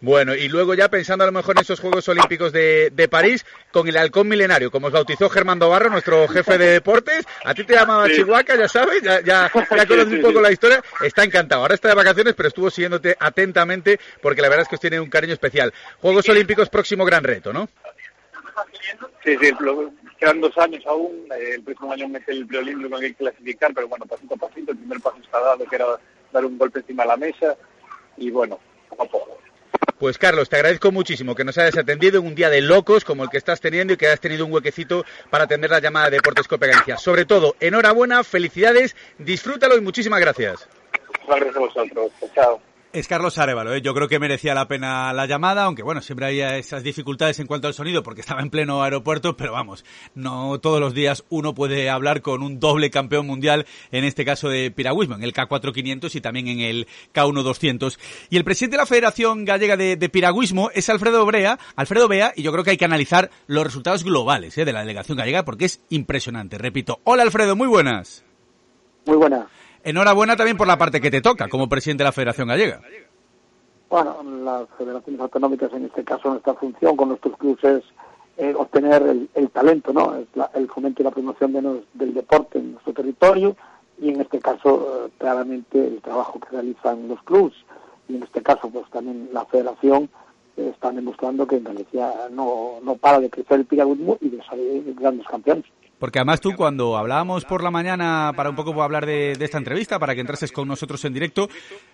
Bueno, 0.00 0.34
y 0.34 0.48
luego 0.48 0.74
ya 0.74 0.88
pensando 0.90 1.24
a 1.24 1.26
lo 1.26 1.32
mejor 1.32 1.56
en 1.56 1.62
esos 1.62 1.80
Juegos 1.80 2.06
Olímpicos 2.08 2.52
de, 2.52 2.90
de 2.90 3.08
París, 3.08 3.46
con 3.72 3.88
el 3.88 3.96
halcón 3.96 4.28
milenario, 4.28 4.70
como 4.70 4.88
os 4.88 4.92
bautizó 4.92 5.30
Germán 5.30 5.58
Barro, 5.58 5.88
nuestro 5.88 6.28
jefe 6.28 6.58
de 6.58 6.66
deportes, 6.72 7.24
a 7.44 7.54
ti 7.54 7.64
te 7.64 7.74
llamaba 7.74 8.06
Sí. 8.06 8.16
Chihuahua, 8.16 8.44
ya 8.44 8.68
sabes, 8.68 9.02
ya, 9.02 9.20
ya, 9.22 9.50
conoces 9.88 10.06
un 10.06 10.20
poco 10.20 10.40
la 10.42 10.52
historia, 10.52 10.82
está 11.02 11.24
encantado. 11.24 11.62
Ahora 11.62 11.74
está 11.74 11.88
de 11.88 11.94
vacaciones, 11.94 12.34
pero 12.34 12.48
estuvo 12.48 12.70
siguiéndote 12.70 13.16
atentamente, 13.18 13.98
porque 14.20 14.42
la 14.42 14.48
verdad 14.48 14.64
es 14.64 14.68
que 14.68 14.74
os 14.76 14.80
tiene 14.80 15.00
un 15.00 15.08
cariño 15.08 15.32
especial. 15.32 15.72
Juegos 16.00 16.28
Olímpicos, 16.28 16.68
próximo 16.68 17.04
gran 17.06 17.24
reto, 17.24 17.52
¿no? 17.52 17.68
Sí, 19.24 19.36
sí, 19.40 19.50
quedan 20.18 20.40
dos 20.40 20.56
años 20.58 20.84
aún. 20.86 21.26
eh, 21.38 21.54
el 21.54 21.62
próximo 21.62 21.92
año 21.92 22.06
es 22.16 22.28
el 22.28 22.46
preolímpico 22.46 22.98
que 22.98 23.06
hay 23.06 23.12
que 23.12 23.18
clasificar, 23.18 23.72
pero 23.74 23.88
bueno, 23.88 24.06
pasito 24.06 24.34
a 24.34 24.38
pasito. 24.38 24.72
El 24.72 24.78
primer 24.78 25.00
paso 25.00 25.16
está 25.22 25.40
dado, 25.40 25.64
que 25.64 25.76
era 25.76 25.86
dar 26.32 26.44
un 26.44 26.56
golpe 26.58 26.80
encima 26.80 27.02
de 27.02 27.08
la 27.08 27.16
mesa. 27.16 27.56
Y 28.16 28.30
bueno, 28.30 28.58
poco 28.88 29.02
a 29.02 29.06
poco. 29.06 29.25
Pues 29.98 30.18
Carlos, 30.18 30.50
te 30.50 30.56
agradezco 30.56 30.92
muchísimo 30.92 31.34
que 31.34 31.44
nos 31.44 31.56
hayas 31.56 31.78
atendido 31.78 32.20
en 32.20 32.26
un 32.26 32.34
día 32.34 32.50
de 32.50 32.60
locos 32.60 33.04
como 33.04 33.24
el 33.24 33.30
que 33.30 33.38
estás 33.38 33.60
teniendo 33.60 33.94
y 33.94 33.96
que 33.96 34.06
hayas 34.06 34.20
tenido 34.20 34.44
un 34.44 34.52
huequecito 34.52 35.06
para 35.30 35.44
atender 35.44 35.70
la 35.70 35.80
llamada 35.80 36.10
de 36.10 36.16
Deportes 36.16 36.46
Cope 36.46 36.66
Galicia. 36.66 36.98
Sobre 36.98 37.24
todo, 37.24 37.56
enhorabuena, 37.60 38.22
felicidades, 38.22 38.94
disfrútalo 39.18 39.76
y 39.76 39.80
muchísimas 39.80 40.20
gracias. 40.20 40.68
Gracias 41.26 41.56
a 41.56 41.58
vosotros. 41.58 42.12
Chao. 42.34 42.60
Es 42.96 43.08
Carlos 43.08 43.36
Arevalo, 43.36 43.74
¿eh? 43.74 43.82
yo 43.82 43.92
creo 43.92 44.08
que 44.08 44.18
merecía 44.18 44.54
la 44.54 44.68
pena 44.68 45.12
la 45.12 45.26
llamada, 45.26 45.64
aunque 45.64 45.82
bueno, 45.82 46.00
siempre 46.00 46.24
había 46.24 46.56
esas 46.56 46.82
dificultades 46.82 47.38
en 47.38 47.46
cuanto 47.46 47.68
al 47.68 47.74
sonido 47.74 48.02
porque 48.02 48.22
estaba 48.22 48.40
en 48.40 48.48
pleno 48.48 48.82
aeropuerto, 48.82 49.36
pero 49.36 49.52
vamos, 49.52 49.84
no 50.14 50.58
todos 50.60 50.80
los 50.80 50.94
días 50.94 51.22
uno 51.28 51.54
puede 51.54 51.90
hablar 51.90 52.22
con 52.22 52.42
un 52.42 52.58
doble 52.58 52.88
campeón 52.88 53.26
mundial, 53.26 53.66
en 53.92 54.04
este 54.04 54.24
caso 54.24 54.48
de 54.48 54.70
piragüismo, 54.70 55.14
en 55.14 55.24
el 55.24 55.34
K4500 55.34 56.14
y 56.14 56.20
también 56.22 56.48
en 56.48 56.60
el 56.60 56.86
K1200. 57.12 57.98
Y 58.30 58.38
el 58.38 58.44
presidente 58.44 58.78
de 58.78 58.82
la 58.82 58.86
Federación 58.86 59.44
Gallega 59.44 59.76
de, 59.76 60.08
Piragüismo 60.08 60.70
es 60.70 60.88
Alfredo 60.88 61.26
Brea, 61.26 61.58
Alfredo 61.76 62.08
Bea, 62.08 62.32
y 62.34 62.44
yo 62.44 62.50
creo 62.50 62.64
que 62.64 62.70
hay 62.70 62.78
que 62.78 62.86
analizar 62.86 63.30
los 63.46 63.62
resultados 63.62 64.04
globales 64.04 64.56
¿eh? 64.56 64.64
de 64.64 64.72
la 64.72 64.80
delegación 64.80 65.18
gallega 65.18 65.44
porque 65.44 65.66
es 65.66 65.82
impresionante. 65.90 66.56
Repito, 66.56 67.00
hola 67.04 67.24
Alfredo, 67.24 67.56
muy 67.56 67.68
buenas. 67.68 68.24
Muy 69.04 69.18
buena. 69.18 69.48
Enhorabuena 69.90 70.36
también 70.36 70.56
por 70.56 70.66
la 70.66 70.76
parte 70.76 71.00
que 71.00 71.12
te 71.12 71.20
toca 71.22 71.48
como 71.48 71.68
presidente 71.68 72.02
de 72.02 72.08
la 72.08 72.12
Federación 72.12 72.48
Gallega. 72.48 72.80
Bueno, 73.88 74.16
las 74.42 74.66
federaciones 74.76 75.20
autonómicas, 75.20 75.72
en 75.72 75.84
este 75.84 76.02
caso, 76.02 76.28
nuestra 76.28 76.54
función 76.54 76.96
con 76.96 77.10
nuestros 77.10 77.36
clubes 77.36 77.84
es 78.36 78.54
obtener 78.56 79.00
el, 79.02 79.28
el 79.34 79.48
talento, 79.50 79.92
¿no? 79.92 80.24
La- 80.34 80.50
el 80.54 80.66
fomento 80.68 81.02
y 81.02 81.04
la 81.04 81.12
promoción 81.12 81.52
de 81.52 81.62
nos- 81.62 81.84
del 81.94 82.12
deporte 82.14 82.58
en 82.58 82.72
nuestro 82.72 82.92
territorio 82.94 83.56
y, 84.02 84.08
en 84.08 84.20
este 84.22 84.40
caso, 84.40 85.06
eh, 85.06 85.10
claramente 85.18 85.86
el 85.86 86.00
trabajo 86.02 86.40
que 86.40 86.48
realizan 86.50 87.06
los 87.06 87.22
clubes 87.22 87.54
y, 88.08 88.16
en 88.16 88.24
este 88.24 88.42
caso, 88.42 88.68
pues 88.68 88.90
también 88.90 89.28
la 89.32 89.44
federación 89.46 90.10
eh, 90.56 90.70
están 90.74 90.96
demostrando 90.96 91.46
que 91.46 91.58
en 91.58 91.64
Galicia 91.64 92.12
no, 92.32 92.80
no 92.82 92.96
para 92.96 93.20
de 93.20 93.30
crecer 93.30 93.60
el 93.60 93.66
piragüismo 93.66 94.18
y 94.20 94.30
de 94.30 94.42
salir 94.42 94.94
grandes 94.98 95.28
campeones. 95.28 95.64
Porque 95.98 96.18
además 96.18 96.40
tú 96.40 96.54
cuando 96.54 96.96
hablábamos 96.96 97.44
por 97.44 97.62
la 97.62 97.70
mañana 97.70 98.32
para 98.36 98.50
un 98.50 98.56
poco 98.56 98.82
hablar 98.82 99.06
de, 99.06 99.34
de, 99.34 99.44
esta 99.44 99.58
entrevista, 99.58 99.98
para 99.98 100.14
que 100.14 100.20
entrases 100.20 100.52
con 100.52 100.68
nosotros 100.68 101.04
en 101.04 101.14
directo, 101.14 101.48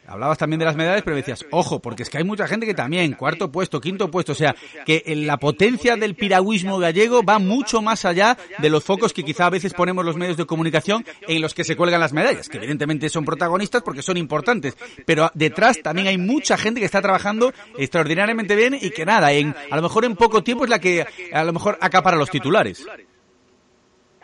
hablabas 0.07 0.39
también 0.39 0.59
de 0.59 0.65
las 0.65 0.77
medallas, 0.77 1.03
pero 1.03 1.17
decías, 1.17 1.47
ojo, 1.51 1.81
porque 1.81 2.03
es 2.03 2.11
que 2.11 2.19
hay 2.19 2.25
mucha 2.25 2.49
gente 2.49 2.67
que 2.67 2.75
también, 2.75 3.13
cuarto 3.13 3.53
puesto, 3.53 3.81
quinto 3.81 4.11
puesto, 4.11 4.33
o 4.33 4.35
sea, 4.35 4.57
que 4.85 5.03
la 5.17 5.37
potencia 5.37 5.97
del 5.97 6.15
piragüismo 6.15 6.79
gallego 6.79 7.23
va 7.23 7.39
mucho 7.39 7.81
más 7.81 8.05
allá 8.05 8.37
de 8.59 8.71
los 8.71 8.83
focos 8.85 9.13
que 9.13 9.23
quizá 9.23 9.47
a 9.47 9.51
veces 9.51 9.73
ponemos 9.75 10.05
los 10.05 10.17
medios 10.17 10.37
de 10.37 10.47
comunicación 10.47 11.05
en 11.29 11.41
los 11.41 11.55
que 11.55 11.65
se 11.65 11.77
cuelgan 11.77 12.01
las 12.01 12.13
medallas, 12.13 12.49
que 12.49 12.59
evidentemente 12.59 13.09
son 13.09 13.25
protagonistas 13.25 13.83
porque 13.83 14.03
son 14.03 14.17
importantes, 14.17 14.77
pero 15.07 15.31
detrás 15.35 15.81
también 15.83 16.09
hay 16.09 16.19
mucha 16.19 16.57
gente 16.57 16.81
que 16.81 16.87
está 16.87 17.01
trabajando 17.01 17.53
extraordinariamente 17.79 18.57
bien 18.57 18.77
y 18.81 18.91
que 18.91 19.07
nada, 19.07 19.33
en, 19.33 19.55
a 19.71 19.77
lo 19.77 19.83
mejor 19.83 20.05
en 20.05 20.17
poco 20.17 20.43
tiempo 20.43 20.65
es 20.65 20.71
la 20.71 20.81
que 20.81 21.07
a 21.33 21.45
lo 21.45 21.53
mejor 21.53 21.79
acapara 21.81 22.17
los 22.17 22.31
titulares. 22.31 22.85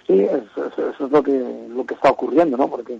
Sí, 0.09 0.21
eso, 0.21 0.67
eso, 0.67 1.05
es 1.05 1.13
lo 1.13 1.23
que, 1.23 1.69
lo 1.69 1.85
que 1.85 1.93
está 1.93 2.11
ocurriendo, 2.11 2.57
¿no? 2.57 2.69
Porque 2.69 2.99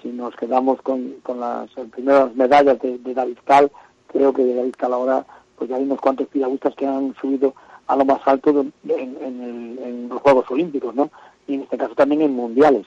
si 0.00 0.08
nos 0.08 0.34
quedamos 0.36 0.80
con, 0.80 1.16
con 1.22 1.38
las 1.38 1.70
primeras 1.92 2.34
medallas 2.34 2.80
de, 2.80 2.98
David 2.98 3.36
Cal, 3.44 3.70
creo 4.06 4.32
que 4.32 4.42
de 4.42 4.54
David 4.54 4.74
Cal 4.78 4.94
ahora, 4.94 5.26
pues 5.58 5.68
ya 5.68 5.76
hay 5.76 5.82
unos 5.82 6.00
cuantos 6.00 6.28
piragüistas 6.28 6.74
que 6.74 6.86
han 6.86 7.14
subido 7.20 7.54
a 7.86 7.94
lo 7.94 8.06
más 8.06 8.20
alto 8.24 8.54
de, 8.54 8.94
en, 8.94 9.16
el, 9.22 9.78
en, 9.84 10.08
los 10.08 10.22
Juegos 10.22 10.50
Olímpicos, 10.50 10.94
¿no? 10.94 11.10
Y 11.46 11.56
en 11.56 11.62
este 11.62 11.76
caso 11.76 11.94
también 11.94 12.22
en 12.22 12.34
mundiales. 12.34 12.86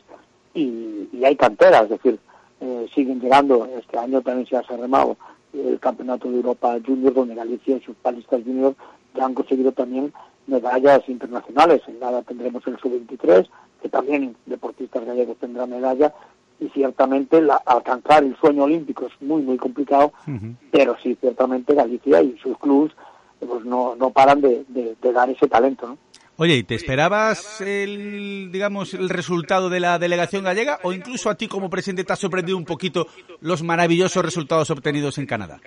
Y, 0.55 1.07
y 1.13 1.23
hay 1.23 1.35
canteras, 1.35 1.83
es 1.83 1.89
decir, 1.89 2.19
eh, 2.61 2.87
siguen 2.95 3.21
llegando. 3.21 3.67
Este 3.77 3.99
año 3.99 4.21
también 4.21 4.47
se 4.47 4.57
ha 4.57 4.61
remado 4.63 5.15
el 5.53 5.79
Campeonato 5.79 6.27
de 6.27 6.37
Europa 6.37 6.75
Junior, 6.83 7.13
donde 7.13 7.35
Galicia 7.35 7.77
y 7.77 7.81
sus 7.81 7.95
palistas 7.97 8.41
junior 8.43 8.73
ya 9.13 9.25
han 9.25 9.35
conseguido 9.35 9.71
también 9.71 10.11
medallas 10.49 11.07
internacionales. 11.07 11.81
En 11.87 11.99
nada 11.99 12.21
tendremos 12.23 12.65
el 12.67 12.77
sub-23, 12.77 13.47
que 13.81 13.89
también 13.89 14.35
deportistas 14.45 15.05
gallegos 15.05 15.37
tendrán 15.37 15.69
medalla, 15.69 16.13
y 16.59 16.67
ciertamente 16.69 17.41
la, 17.41 17.55
alcanzar 17.55 18.23
el 18.23 18.35
sueño 18.37 18.63
olímpico 18.63 19.05
es 19.05 19.13
muy, 19.21 19.41
muy 19.41 19.57
complicado, 19.57 20.11
uh 20.27 20.31
-huh. 20.31 20.55
pero 20.71 20.97
sí, 21.01 21.17
ciertamente 21.21 21.73
Galicia 21.73 22.21
y 22.21 22.37
sus 22.39 22.57
clubes 22.57 22.91
pues 23.39 23.63
no, 23.63 23.95
no 23.95 24.09
paran 24.09 24.41
de, 24.41 24.65
de, 24.67 24.95
de 25.01 25.13
dar 25.13 25.29
ese 25.29 25.47
talento, 25.47 25.87
¿no? 25.87 25.97
Oye, 26.35 26.55
¿y 26.55 26.63
te 26.63 26.75
esperabas 26.75 27.59
el, 27.59 28.49
digamos, 28.51 28.93
el 28.93 29.09
resultado 29.09 29.69
de 29.69 29.81
la 29.81 29.99
delegación 29.99 30.45
gallega 30.45 30.79
o 30.83 30.93
incluso 30.93 31.29
a 31.29 31.35
ti 31.35 31.49
como 31.49 31.69
presidente 31.69 32.05
te 32.05 32.13
ha 32.13 32.15
sorprendido 32.15 32.57
un 32.57 32.63
poquito 32.63 33.07
los 33.41 33.61
maravillosos 33.61 34.23
resultados 34.23 34.69
obtenidos 34.69 35.17
en 35.17 35.25
Canadá? 35.25 35.59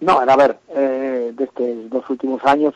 No, 0.00 0.20
a 0.20 0.36
ver, 0.36 0.58
eh, 0.74 1.32
desde 1.34 1.88
los 1.90 2.08
últimos 2.10 2.44
años 2.44 2.74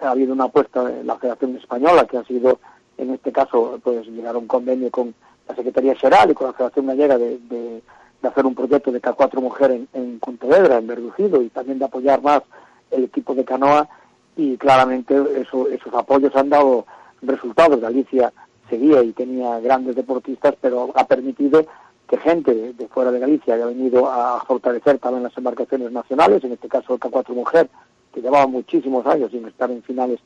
ha 0.00 0.10
habido 0.10 0.32
una 0.32 0.44
apuesta 0.44 0.84
de 0.84 1.04
la 1.04 1.16
Federación 1.16 1.56
Española 1.56 2.06
que 2.06 2.18
ha 2.18 2.24
sido, 2.24 2.60
en 2.98 3.10
este 3.10 3.32
caso, 3.32 3.78
pues 3.82 4.06
llegar 4.06 4.34
a 4.34 4.38
un 4.38 4.46
convenio 4.46 4.90
con 4.90 5.14
la 5.48 5.54
Secretaría 5.54 5.94
General 5.94 6.30
y 6.30 6.34
con 6.34 6.48
la 6.48 6.52
Federación 6.52 6.86
Gallega 6.86 7.18
de, 7.18 7.38
de, 7.38 7.82
hacer 8.22 8.44
un 8.44 8.54
proyecto 8.54 8.92
de 8.92 9.00
K4 9.00 9.40
Mujer 9.40 9.70
en, 9.70 9.88
en 9.94 10.20
Pontevedra, 10.20 10.76
en 10.76 10.86
Verducido, 10.86 11.42
y 11.42 11.48
también 11.48 11.78
de 11.78 11.86
apoyar 11.86 12.22
más 12.22 12.42
el 12.90 13.04
equipo 13.04 13.34
de 13.34 13.44
canoa 13.44 13.88
y 14.36 14.56
claramente 14.56 15.14
eso, 15.36 15.68
esos 15.68 15.92
apoyos 15.94 16.34
han 16.36 16.50
dado 16.50 16.86
resultados. 17.22 17.80
Galicia 17.80 18.32
seguía 18.68 19.02
y 19.02 19.12
tenía 19.12 19.58
grandes 19.60 19.96
deportistas, 19.96 20.54
pero 20.60 20.90
ha 20.94 21.06
permitido 21.06 21.64
que 22.06 22.16
gente 22.18 22.54
de, 22.54 22.72
de, 22.72 22.88
fuera 22.88 23.12
de 23.12 23.20
Galicia 23.20 23.54
haya 23.54 23.66
venido 23.66 24.10
a 24.10 24.42
fortalecer 24.44 24.98
también 24.98 25.22
las 25.22 25.36
embarcaciones 25.36 25.92
nacionales, 25.92 26.42
en 26.44 26.52
este 26.52 26.68
caso 26.68 26.94
el 26.94 27.00
K4 27.00 27.34
Mujer, 27.34 27.70
que 28.12 28.20
llevaba 28.20 28.46
muchísimos 28.46 29.06
años 29.06 29.30
sin 29.30 29.46
estar 29.46 29.70
en 29.70 29.82
finales 29.82 30.20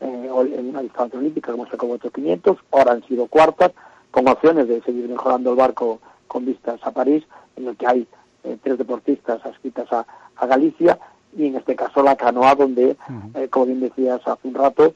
eh, 0.00 0.30
en 0.32 0.68
una 0.68 0.82
distancia 0.82 1.18
olímpica 1.18 1.52
como 1.52 1.64
el 1.64 1.70
K4 1.70 2.12
500, 2.12 2.58
ahora 2.72 2.92
han 2.92 3.02
sido 3.04 3.26
cuartas, 3.26 3.72
con 4.10 4.28
opciones 4.28 4.68
de 4.68 4.82
seguir 4.82 5.08
mejorando 5.08 5.50
el 5.50 5.56
barco 5.56 6.00
con 6.26 6.44
vistas 6.44 6.80
a 6.82 6.90
París, 6.90 7.24
en 7.56 7.68
el 7.68 7.76
que 7.76 7.86
hay 7.86 8.06
eh, 8.44 8.58
tres 8.62 8.78
deportistas 8.78 9.44
adscritas 9.44 9.90
a, 9.92 10.06
a 10.36 10.46
Galicia, 10.46 10.98
y 11.36 11.46
en 11.46 11.56
este 11.56 11.76
caso 11.76 12.02
la 12.02 12.16
canoa 12.16 12.54
donde, 12.54 12.96
uh 13.08 13.12
-huh. 13.12 13.42
eh, 13.42 13.48
como 13.48 13.66
bien 13.66 13.80
decías 13.80 14.20
hace 14.26 14.48
un 14.48 14.54
rato, 14.54 14.94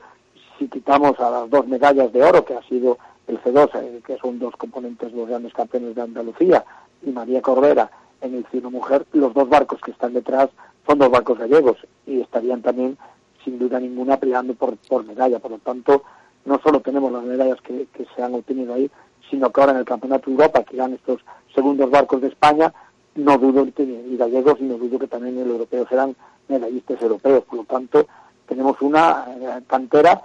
si 0.59 0.69
quitamos 0.69 1.19
a 1.21 1.31
las 1.31 1.51
dos 1.51 1.67
medallas 1.67 2.13
de 2.13 2.23
oro 2.23 2.45
que 2.45 2.55
ha 2.55 2.63
sido 2.63 2.99
el 3.27 3.41
C2, 3.43 3.71
eh, 3.75 4.01
que 4.07 4.19
son 4.19 4.39
dos 4.39 4.55
componentes, 4.57 5.13
los 5.13 5.29
grandes 5.29 5.53
campeones 5.55 5.95
de 5.95 6.03
Andalucía, 6.03 6.65
y 7.03 7.11
María 7.11 7.41
Corbera 7.41 7.91
en 8.21 8.35
el 8.35 8.47
Cino 8.47 8.71
Mujer, 8.71 9.07
los 9.13 9.33
dos 9.33 9.49
barcos 9.49 9.81
que 9.81 9.93
están 9.93 10.13
detrás 10.13 10.51
son 10.87 10.99
dos 10.99 11.11
barcos 11.11 11.39
gallegos 11.39 11.77
y 12.07 12.21
estarían 12.21 12.63
también, 12.63 12.99
sin 13.45 13.59
duda 13.59 13.81
ninguna, 13.81 14.19
peleando 14.19 14.55
por, 14.55 14.77
por 14.77 15.05
medalla. 15.05 15.39
Por 15.39 15.53
lo 15.53 15.59
tanto, 15.59 16.03
no 16.45 16.61
solo 16.63 16.81
tenemos 16.81 17.13
las 17.13 17.25
medallas 17.25 17.61
que, 17.63 17.87
que 17.93 18.07
se 18.15 18.23
han 18.23 18.35
obtenido 18.35 18.75
ahí, 18.75 18.91
sino 19.31 19.51
que 19.51 19.61
ahora 19.61 19.73
en 19.73 19.79
el 19.79 19.85
Campeonato 19.85 20.27
de 20.27 20.33
Europa, 20.33 20.65
que 20.65 20.77
irán 20.77 20.95
estos 20.95 21.21
segundos 21.55 21.91
barcos 21.91 22.21
de 22.21 22.29
España, 22.29 22.73
no 23.15 23.39
dudo 23.39 23.67
que 23.75 23.83
y 23.83 24.17
gallegos 24.17 24.57
y 24.61 24.65
no 24.65 24.79
dudo 24.79 24.99
que 24.99 25.07
también 25.07 25.39
el 25.39 25.51
europeo 25.51 25.87
serán 25.89 26.17
medallistas 26.49 27.01
europeos. 27.03 27.45
Por 27.45 27.59
lo 27.59 27.65
tanto, 27.65 28.07
tenemos 28.47 28.81
una 28.81 29.27
eh, 29.29 29.61
cantera 29.67 30.23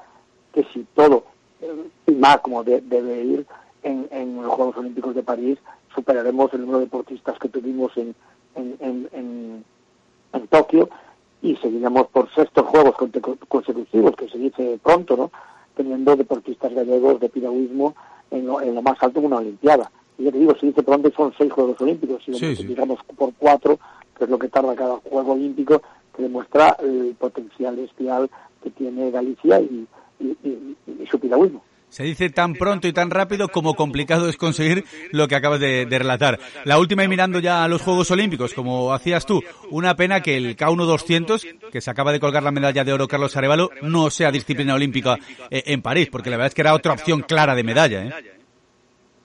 que 0.54 0.64
si 0.74 0.86
todo 0.94 1.26
eh, 1.62 2.12
más 2.14 2.40
como 2.40 2.64
de, 2.64 2.82
debe 2.82 3.22
ir 3.24 3.46
en, 3.84 4.08
en, 4.12 4.42
los 4.42 4.54
Juegos 4.54 4.78
Olímpicos 4.78 5.14
de 5.16 5.24
París, 5.24 5.60
superaremos 5.94 6.54
el 6.54 6.62
número 6.62 6.80
de 6.80 6.86
deportistas 6.86 7.38
que 7.40 7.50
tuvimos 7.50 7.96
en, 7.98 8.16
en, 8.56 9.10
en, 9.12 9.66
en 10.36 10.48
Tokio 10.48 10.90
y 11.42 11.56
seguiremos 11.58 12.08
por 12.08 12.34
sextos 12.34 12.66
Juegos 12.66 12.96
consecutivos, 13.48 14.16
que 14.16 14.28
se 14.30 14.38
dice 14.38 14.80
pronto, 14.82 15.16
¿no? 15.16 15.32
teniendo 15.76 16.16
deportistas 16.16 16.74
gallegos 16.74 17.20
de 17.20 17.30
piragüismo 17.30 17.96
en 18.32 18.48
lo, 18.48 18.62
en 18.62 18.74
lo 18.74 18.82
más 18.82 18.98
alto 19.02 19.20
de 19.20 19.28
una 19.28 19.38
Olimpiada. 19.38 19.92
Y 20.18 20.24
ya 20.24 20.32
te 20.32 20.40
digo, 20.40 20.56
se 20.60 20.68
dice 20.68 20.84
pronto 20.84 21.12
son 21.16 21.34
seis 21.38 21.52
Juegos 21.52 21.80
Olímpicos, 21.82 22.24
si 22.24 22.34
sí, 22.34 22.56
lo 22.56 22.68
digamos 22.70 23.00
sí. 23.00 23.16
por 23.16 23.34
cuatro, 23.38 23.78
que 24.18 24.24
es 24.24 24.30
lo 24.30 24.40
que 24.40 24.48
tarda 24.48 24.76
cada 24.76 24.98
Juego 24.98 25.34
Olímpico, 25.34 25.82
que 26.16 26.24
demuestra 26.24 26.78
el 26.80 27.16
potencial 27.20 27.76
bestial 27.76 28.30
que 28.64 28.72
tiene 28.72 29.12
Galicia 29.12 29.60
y, 29.60 29.88
y, 30.20 30.26
y, 30.44 30.78
y 31.04 31.08
su 31.08 31.20
piragüismo. 31.20 31.62
Se 31.96 32.04
dice 32.04 32.30
tan 32.30 32.56
pronto 32.56 32.90
y 32.90 32.92
tan 32.92 33.10
rápido 33.10 33.48
como 33.48 33.74
complicado 33.74 34.28
es 34.28 34.36
conseguir 34.36 34.84
lo 35.14 35.30
que 35.30 35.36
acabas 35.38 35.62
de, 35.62 35.88
relatar. 35.90 36.40
La 36.66 36.78
última 36.78 37.06
y 37.06 37.08
mirando 37.08 37.40
ya 37.40 37.64
a 37.64 37.70
los 37.70 37.82
Juegos 37.82 38.12
Olímpicos, 38.12 38.54
como 38.54 38.92
hacías 38.92 39.26
tú, 39.26 39.42
una 39.72 39.96
pena 39.96 40.20
que 40.20 40.36
el 40.36 40.58
K1 40.58 40.88
200, 40.88 41.48
que 41.72 41.80
se 41.80 41.90
acaba 41.90 42.12
de 42.12 42.20
colgar 42.20 42.44
la 42.44 42.52
medalla 42.52 42.84
de 42.84 42.92
oro 42.92 43.08
Carlos 43.08 43.38
Arevalo, 43.38 43.70
no 43.82 44.10
sea 44.10 44.30
disciplina 44.30 44.74
olímpica 44.74 45.16
eh, 45.50 45.64
en 45.68 45.82
París, 45.82 46.10
porque 46.12 46.30
la 46.30 46.36
verdad 46.36 46.48
es 46.48 46.54
que 46.54 46.64
era 46.64 46.74
otra 46.74 46.92
opción 46.92 47.22
clara 47.22 47.56
de 47.56 47.64
medalla. 47.64 48.04
¿eh? 48.04 48.14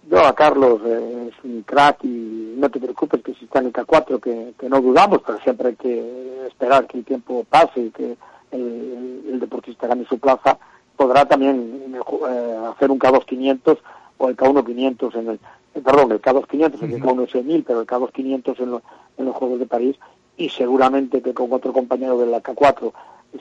Yo 0.09 0.25
a 0.25 0.33
Carlos 0.33 0.81
eh, 0.87 1.29
es 1.29 1.45
un 1.45 1.62
crack 1.62 2.05
y 2.05 2.55
no 2.57 2.71
te 2.71 2.79
preocupes 2.79 3.21
que 3.25 3.35
si 3.35 3.47
está 3.47 3.59
en 3.59 3.67
el 3.67 3.73
K4, 3.73 4.21
que, 4.21 4.69
no 4.69 4.81
dudamos, 4.81 5.23
pero 5.27 5.41
siempre 5.41 5.71
hay 5.71 5.75
que 5.75 6.47
esperar 6.47 6.87
que 6.87 6.99
el 6.99 7.05
tiempo 7.05 7.45
pase 7.50 7.81
y 7.81 7.91
que 7.91 8.17
el 8.53 9.41
deportista 9.41 9.89
gane 9.89 10.05
su 10.09 10.21
plaza 10.21 10.57
podrá 11.00 11.25
también 11.25 11.95
eh, 11.95 12.57
hacer 12.71 12.90
un 12.90 12.99
K2 12.99 13.25
500 13.25 13.78
o 14.19 14.28
el 14.28 14.37
K1 14.37 14.66
500 14.66 15.14
en 15.14 15.28
el 15.28 15.40
eh, 15.75 15.80
perdón 15.83 16.12
el 16.12 16.21
K2 16.21 16.47
500 16.47 16.83
el 16.83 17.02
K1 17.02 17.35
es 17.35 17.42
1000 17.42 17.64
pero 17.64 17.80
el 17.80 17.87
K2 17.87 18.12
500 18.12 18.61
en, 18.61 18.71
lo, 18.71 18.83
en 19.16 19.25
los 19.25 19.35
Juegos 19.35 19.61
de 19.61 19.64
París 19.64 19.97
y 20.37 20.50
seguramente 20.50 21.23
que 21.23 21.33
con 21.33 21.50
otro 21.54 21.73
compañero 21.73 22.19
de 22.19 22.26
la 22.26 22.42
K4 22.42 22.92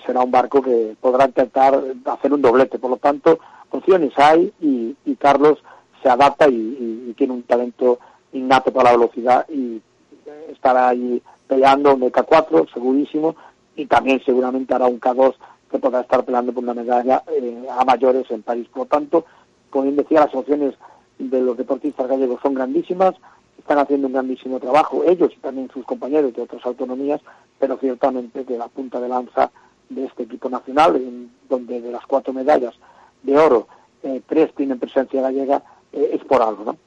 será 0.05 0.21
un 0.21 0.31
barco 0.31 0.61
que 0.61 0.95
podrá 1.01 1.25
intentar 1.25 1.83
hacer 2.05 2.31
un 2.31 2.41
doblete. 2.41 2.79
Por 2.79 2.91
lo 2.91 2.97
tanto 2.97 3.39
opciones 3.71 4.13
hay 4.17 4.53
y, 4.61 4.95
y 5.03 5.15
Carlos 5.15 5.59
se 6.01 6.07
adapta 6.07 6.47
y, 6.47 6.53
y, 6.55 7.09
y, 7.09 7.13
tiene 7.13 7.33
un 7.33 7.43
talento 7.43 7.99
innato 8.31 8.71
para 8.71 8.91
la 8.91 8.97
velocidad 8.97 9.45
y 9.49 9.81
estará 10.49 10.87
ahí 10.87 11.21
peleando 11.45 11.91
el 11.91 12.11
K4 12.11 12.71
segurísimo 12.73 13.35
y 13.75 13.85
también 13.85 14.21
seguramente 14.23 14.73
hará 14.73 14.85
un 14.87 15.01
K2 15.01 15.35
que 15.69 15.79
podrá 15.79 16.01
estar 16.01 16.23
peleando 16.25 16.53
por 16.53 16.63
una 16.63 16.73
medalla 16.73 17.23
eh, 17.27 17.67
a 17.69 17.85
mayores 17.85 18.29
en 18.31 18.43
París. 18.43 18.67
Por 18.69 18.83
lo 18.83 18.85
tanto, 18.85 19.25
como 19.69 19.83
bien 19.83 19.95
decía, 19.95 20.21
las 20.21 20.35
opciones 20.35 20.75
de 21.17 21.41
los 21.41 21.57
deportistas 21.57 22.07
gallegos 22.07 22.39
son 22.41 22.53
grandísimas, 22.53 23.15
están 23.57 23.77
haciendo 23.77 24.07
un 24.07 24.13
grandísimo 24.13 24.59
trabajo, 24.59 25.03
ellos 25.03 25.31
y 25.35 25.39
también 25.39 25.69
sus 25.71 25.85
compañeros 25.85 26.33
de 26.33 26.41
otras 26.41 26.65
autonomías, 26.65 27.21
pero 27.59 27.77
ciertamente 27.77 28.45
que 28.45 28.57
la 28.57 28.67
punta 28.67 28.99
de 28.99 29.09
lanza 29.09 29.51
de 29.89 30.05
este 30.05 30.23
equipo 30.23 30.49
nacional, 30.49 30.95
en 30.95 31.31
donde 31.49 31.81
de 31.81 31.91
las 31.91 32.05
cuatro 32.05 32.33
medallas 32.33 32.73
de 33.23 33.37
oro, 33.37 33.67
eh, 34.03 34.21
tres 34.27 34.53
tienen 34.55 34.79
presencia 34.79 35.21
gallega, 35.21 35.61
eh, 35.91 36.11
es 36.13 36.23
por 36.23 36.41
algo, 36.41 36.63
¿no? 36.63 36.77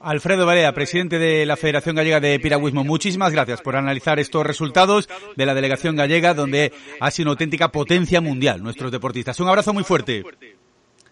Alfredo 0.00 0.46
Barea, 0.46 0.72
presidente 0.72 1.18
de 1.18 1.44
la 1.44 1.56
Federación 1.56 1.96
Gallega 1.96 2.20
de 2.20 2.38
Piragüismo, 2.38 2.84
muchísimas 2.84 3.32
gracias 3.32 3.60
por 3.60 3.74
analizar 3.74 4.20
estos 4.20 4.46
resultados 4.46 5.08
de 5.36 5.46
la 5.46 5.54
delegación 5.54 5.96
gallega, 5.96 6.34
donde 6.34 6.72
ha 7.00 7.10
sido 7.10 7.26
una 7.26 7.32
auténtica 7.32 7.72
potencia 7.72 8.20
mundial 8.20 8.62
nuestros 8.62 8.92
deportistas. 8.92 9.40
Un 9.40 9.48
abrazo 9.48 9.72
muy 9.72 9.82
fuerte. 9.82 10.22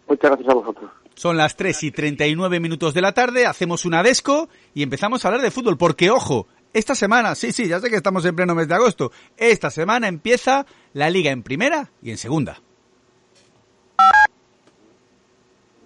Muchas 0.08 0.30
gracias 0.30 0.48
a 0.48 0.54
vosotros. 0.54 0.90
Son 1.14 1.36
las 1.36 1.56
3 1.56 1.82
y 1.82 1.90
39 1.90 2.60
minutos 2.60 2.94
de 2.94 3.00
la 3.00 3.12
tarde, 3.12 3.46
hacemos 3.46 3.84
una 3.86 4.02
desco 4.02 4.48
y 4.72 4.82
empezamos 4.82 5.24
a 5.24 5.28
hablar 5.28 5.42
de 5.42 5.50
fútbol, 5.50 5.76
porque 5.76 6.10
ojo, 6.10 6.46
esta 6.72 6.94
semana, 6.94 7.34
sí, 7.34 7.52
sí, 7.52 7.66
ya 7.66 7.80
sé 7.80 7.90
que 7.90 7.96
estamos 7.96 8.24
en 8.24 8.36
pleno 8.36 8.54
mes 8.54 8.68
de 8.68 8.74
agosto, 8.74 9.10
esta 9.36 9.70
semana 9.70 10.06
empieza 10.06 10.66
la 10.92 11.10
liga 11.10 11.32
en 11.32 11.42
primera 11.42 11.90
y 12.02 12.10
en 12.10 12.18
segunda. 12.18 12.60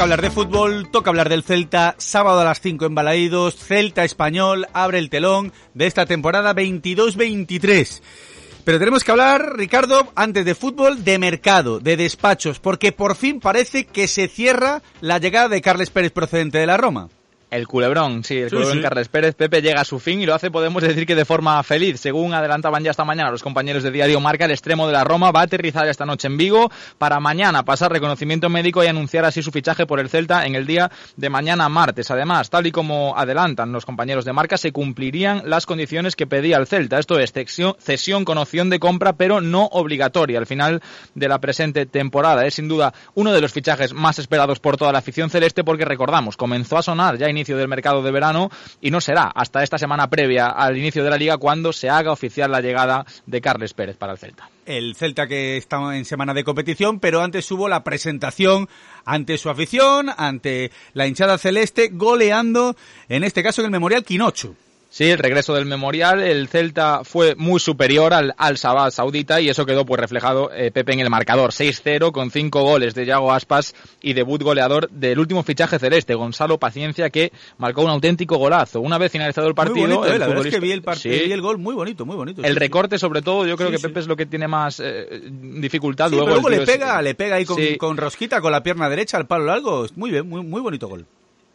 Toca 0.00 0.14
hablar 0.14 0.22
de 0.22 0.30
fútbol, 0.30 0.90
toca 0.90 1.10
hablar 1.10 1.28
del 1.28 1.42
Celta, 1.42 1.94
sábado 1.98 2.40
a 2.40 2.44
las 2.44 2.62
5 2.62 2.86
en 2.86 2.94
Balaídos, 2.94 3.56
Celta 3.56 4.02
Español 4.02 4.66
abre 4.72 4.98
el 4.98 5.10
telón 5.10 5.52
de 5.74 5.86
esta 5.86 6.06
temporada 6.06 6.54
22-23. 6.54 8.00
Pero 8.64 8.78
tenemos 8.78 9.04
que 9.04 9.10
hablar, 9.10 9.58
Ricardo, 9.58 10.10
antes 10.14 10.46
de 10.46 10.54
fútbol, 10.54 11.04
de 11.04 11.18
mercado, 11.18 11.80
de 11.80 11.98
despachos, 11.98 12.60
porque 12.60 12.92
por 12.92 13.14
fin 13.14 13.40
parece 13.40 13.84
que 13.84 14.08
se 14.08 14.28
cierra 14.28 14.80
la 15.02 15.18
llegada 15.18 15.50
de 15.50 15.60
Carles 15.60 15.90
Pérez 15.90 16.12
procedente 16.12 16.56
de 16.56 16.66
la 16.66 16.78
Roma. 16.78 17.10
El 17.50 17.66
culebrón, 17.66 18.22
sí, 18.22 18.38
el 18.38 18.48
Sí, 18.48 18.54
culebrón 18.54 18.78
sí. 18.78 18.82
Carles 18.82 19.08
Pérez. 19.08 19.34
Pepe 19.34 19.60
llega 19.60 19.80
a 19.80 19.84
su 19.84 19.98
fin 19.98 20.20
y 20.20 20.26
lo 20.26 20.34
hace, 20.34 20.50
podemos 20.50 20.82
decir 20.82 21.04
que 21.04 21.16
de 21.16 21.24
forma 21.24 21.60
feliz. 21.64 22.00
Según 22.00 22.32
adelantaban 22.32 22.84
ya 22.84 22.92
esta 22.92 23.04
mañana 23.04 23.30
los 23.30 23.42
compañeros 23.42 23.82
de 23.82 23.90
Diario 23.90 24.20
Marca, 24.20 24.44
el 24.44 24.52
extremo 24.52 24.86
de 24.86 24.92
la 24.92 25.02
Roma 25.02 25.32
va 25.32 25.40
a 25.40 25.44
aterrizar 25.44 25.88
esta 25.88 26.06
noche 26.06 26.28
en 26.28 26.36
Vigo 26.36 26.70
para 26.98 27.18
mañana 27.18 27.64
pasar 27.64 27.92
reconocimiento 27.92 28.48
médico 28.48 28.84
y 28.84 28.86
anunciar 28.86 29.24
así 29.24 29.42
su 29.42 29.50
fichaje 29.50 29.86
por 29.86 29.98
el 29.98 30.08
Celta 30.08 30.46
en 30.46 30.54
el 30.54 30.66
día 30.66 30.90
de 31.16 31.28
mañana 31.28 31.68
martes. 31.68 32.10
Además, 32.10 32.50
tal 32.50 32.66
y 32.66 32.72
como 32.72 33.16
adelantan 33.16 33.72
los 33.72 33.84
compañeros 33.84 34.24
de 34.24 34.32
Marca, 34.32 34.56
se 34.56 34.70
cumplirían 34.70 35.42
las 35.44 35.66
condiciones 35.66 36.14
que 36.14 36.26
pedía 36.26 36.56
el 36.56 36.66
Celta. 36.66 36.98
Esto 36.98 37.18
es 37.18 37.32
cesión, 37.78 38.24
con 38.24 38.38
opción 38.38 38.70
de 38.70 38.78
compra, 38.78 39.14
pero 39.14 39.40
no 39.40 39.64
obligatoria 39.72 40.38
al 40.38 40.46
final 40.46 40.82
de 41.14 41.28
la 41.28 41.40
presente 41.40 41.86
temporada. 41.86 42.46
Es 42.46 42.54
sin 42.54 42.68
duda 42.68 42.92
uno 43.14 43.32
de 43.32 43.40
los 43.40 43.52
fichajes 43.52 43.92
más 43.92 44.18
esperados 44.18 44.60
por 44.60 44.76
toda 44.76 44.92
la 44.92 44.98
afición 44.98 45.30
celeste 45.30 45.64
porque 45.64 45.84
recordamos, 45.84 46.36
comenzó 46.36 46.78
a 46.78 46.82
sonar 46.82 47.16
ya 47.18 47.28
inicio 47.40 47.56
del 47.56 47.68
mercado 47.68 48.02
de 48.02 48.10
verano 48.10 48.50
y 48.80 48.90
no 48.90 49.00
será 49.00 49.30
hasta 49.34 49.62
esta 49.62 49.78
semana 49.78 50.08
previa 50.08 50.46
al 50.46 50.76
inicio 50.76 51.02
de 51.02 51.10
la 51.10 51.16
liga 51.16 51.38
cuando 51.38 51.72
se 51.72 51.88
haga 51.88 52.12
oficial 52.12 52.50
la 52.50 52.60
llegada 52.60 53.04
de 53.26 53.40
Carles 53.40 53.74
Pérez 53.74 53.96
para 53.96 54.12
el 54.12 54.18
Celta. 54.18 54.50
El 54.66 54.94
Celta 54.94 55.26
que 55.26 55.56
está 55.56 55.96
en 55.96 56.04
semana 56.04 56.34
de 56.34 56.44
competición, 56.44 57.00
pero 57.00 57.22
antes 57.22 57.50
hubo 57.50 57.68
la 57.68 57.82
presentación 57.82 58.68
ante 59.04 59.38
su 59.38 59.48
afición, 59.50 60.10
ante 60.16 60.70
la 60.92 61.06
hinchada 61.06 61.38
celeste, 61.38 61.88
goleando, 61.92 62.76
en 63.08 63.24
este 63.24 63.42
caso 63.42 63.62
en 63.62 63.66
el 63.66 63.72
Memorial 63.72 64.04
Quinocho. 64.04 64.54
Sí, 64.92 65.08
el 65.08 65.18
regreso 65.18 65.54
del 65.54 65.66
Memorial, 65.66 66.20
el 66.20 66.48
Celta 66.48 67.02
fue 67.04 67.36
muy 67.36 67.60
superior 67.60 68.12
al 68.12 68.34
Al 68.36 68.58
Sabah 68.58 68.90
Saudita 68.90 69.40
y 69.40 69.48
eso 69.48 69.64
quedó 69.64 69.86
pues 69.86 70.00
reflejado 70.00 70.50
eh, 70.52 70.72
Pepe 70.72 70.92
en 70.94 70.98
el 70.98 71.08
marcador 71.08 71.52
6-0 71.52 72.10
con 72.10 72.32
cinco 72.32 72.64
goles 72.64 72.92
de 72.96 73.06
Yago 73.06 73.32
Aspas 73.32 73.72
y 74.02 74.14
debut 74.14 74.42
goleador 74.42 74.90
del 74.90 75.20
último 75.20 75.44
fichaje 75.44 75.78
celeste, 75.78 76.14
Gonzalo 76.16 76.58
Paciencia, 76.58 77.08
que 77.10 77.30
marcó 77.58 77.82
un 77.84 77.90
auténtico 77.90 78.36
golazo. 78.36 78.80
Una 78.80 78.98
vez 78.98 79.12
finalizado 79.12 79.46
el 79.46 79.54
partido, 79.54 79.86
muy 79.86 79.94
bonito, 79.96 80.06
eh, 80.12 80.14
el 80.14 80.18
verdad 80.18 80.46
es 80.46 80.52
que 80.54 80.58
vi 80.60 80.72
el, 80.72 80.82
part- 80.82 80.96
Sí. 80.96 81.08
vi 81.08 81.30
el 81.30 81.40
gol 81.40 81.58
muy 81.58 81.76
bonito, 81.76 82.04
muy 82.04 82.16
bonito. 82.16 82.42
El 82.42 82.54
sí, 82.54 82.58
recorte, 82.58 82.98
sobre 82.98 83.22
todo, 83.22 83.46
yo 83.46 83.56
creo 83.56 83.68
Sí, 83.70 83.76
que. 83.76 83.82
Pepe 83.82 84.00
es 84.00 84.08
lo 84.08 84.16
que 84.16 84.26
tiene 84.26 84.48
más 84.48 84.80
eh, 84.84 85.20
dificultad. 85.30 86.10
Luego 86.10 86.24
pero 86.24 86.34
luego 86.40 86.48
le 86.50 86.64
es- 86.64 86.68
pega, 86.68 87.00
le 87.00 87.14
pega 87.14 87.36
ahí 87.36 87.44
con 87.78 87.96
rosquita, 87.96 88.40
con 88.40 88.50
la 88.50 88.64
pierna 88.64 88.88
derecha 88.90 89.18
al 89.18 89.28
palo 89.28 89.44
largo. 89.44 89.86
Muy 89.94 90.10
bien, 90.10 90.28
muy, 90.28 90.42
muy 90.42 90.60
bonito 90.60 90.88
gol. 90.88 91.06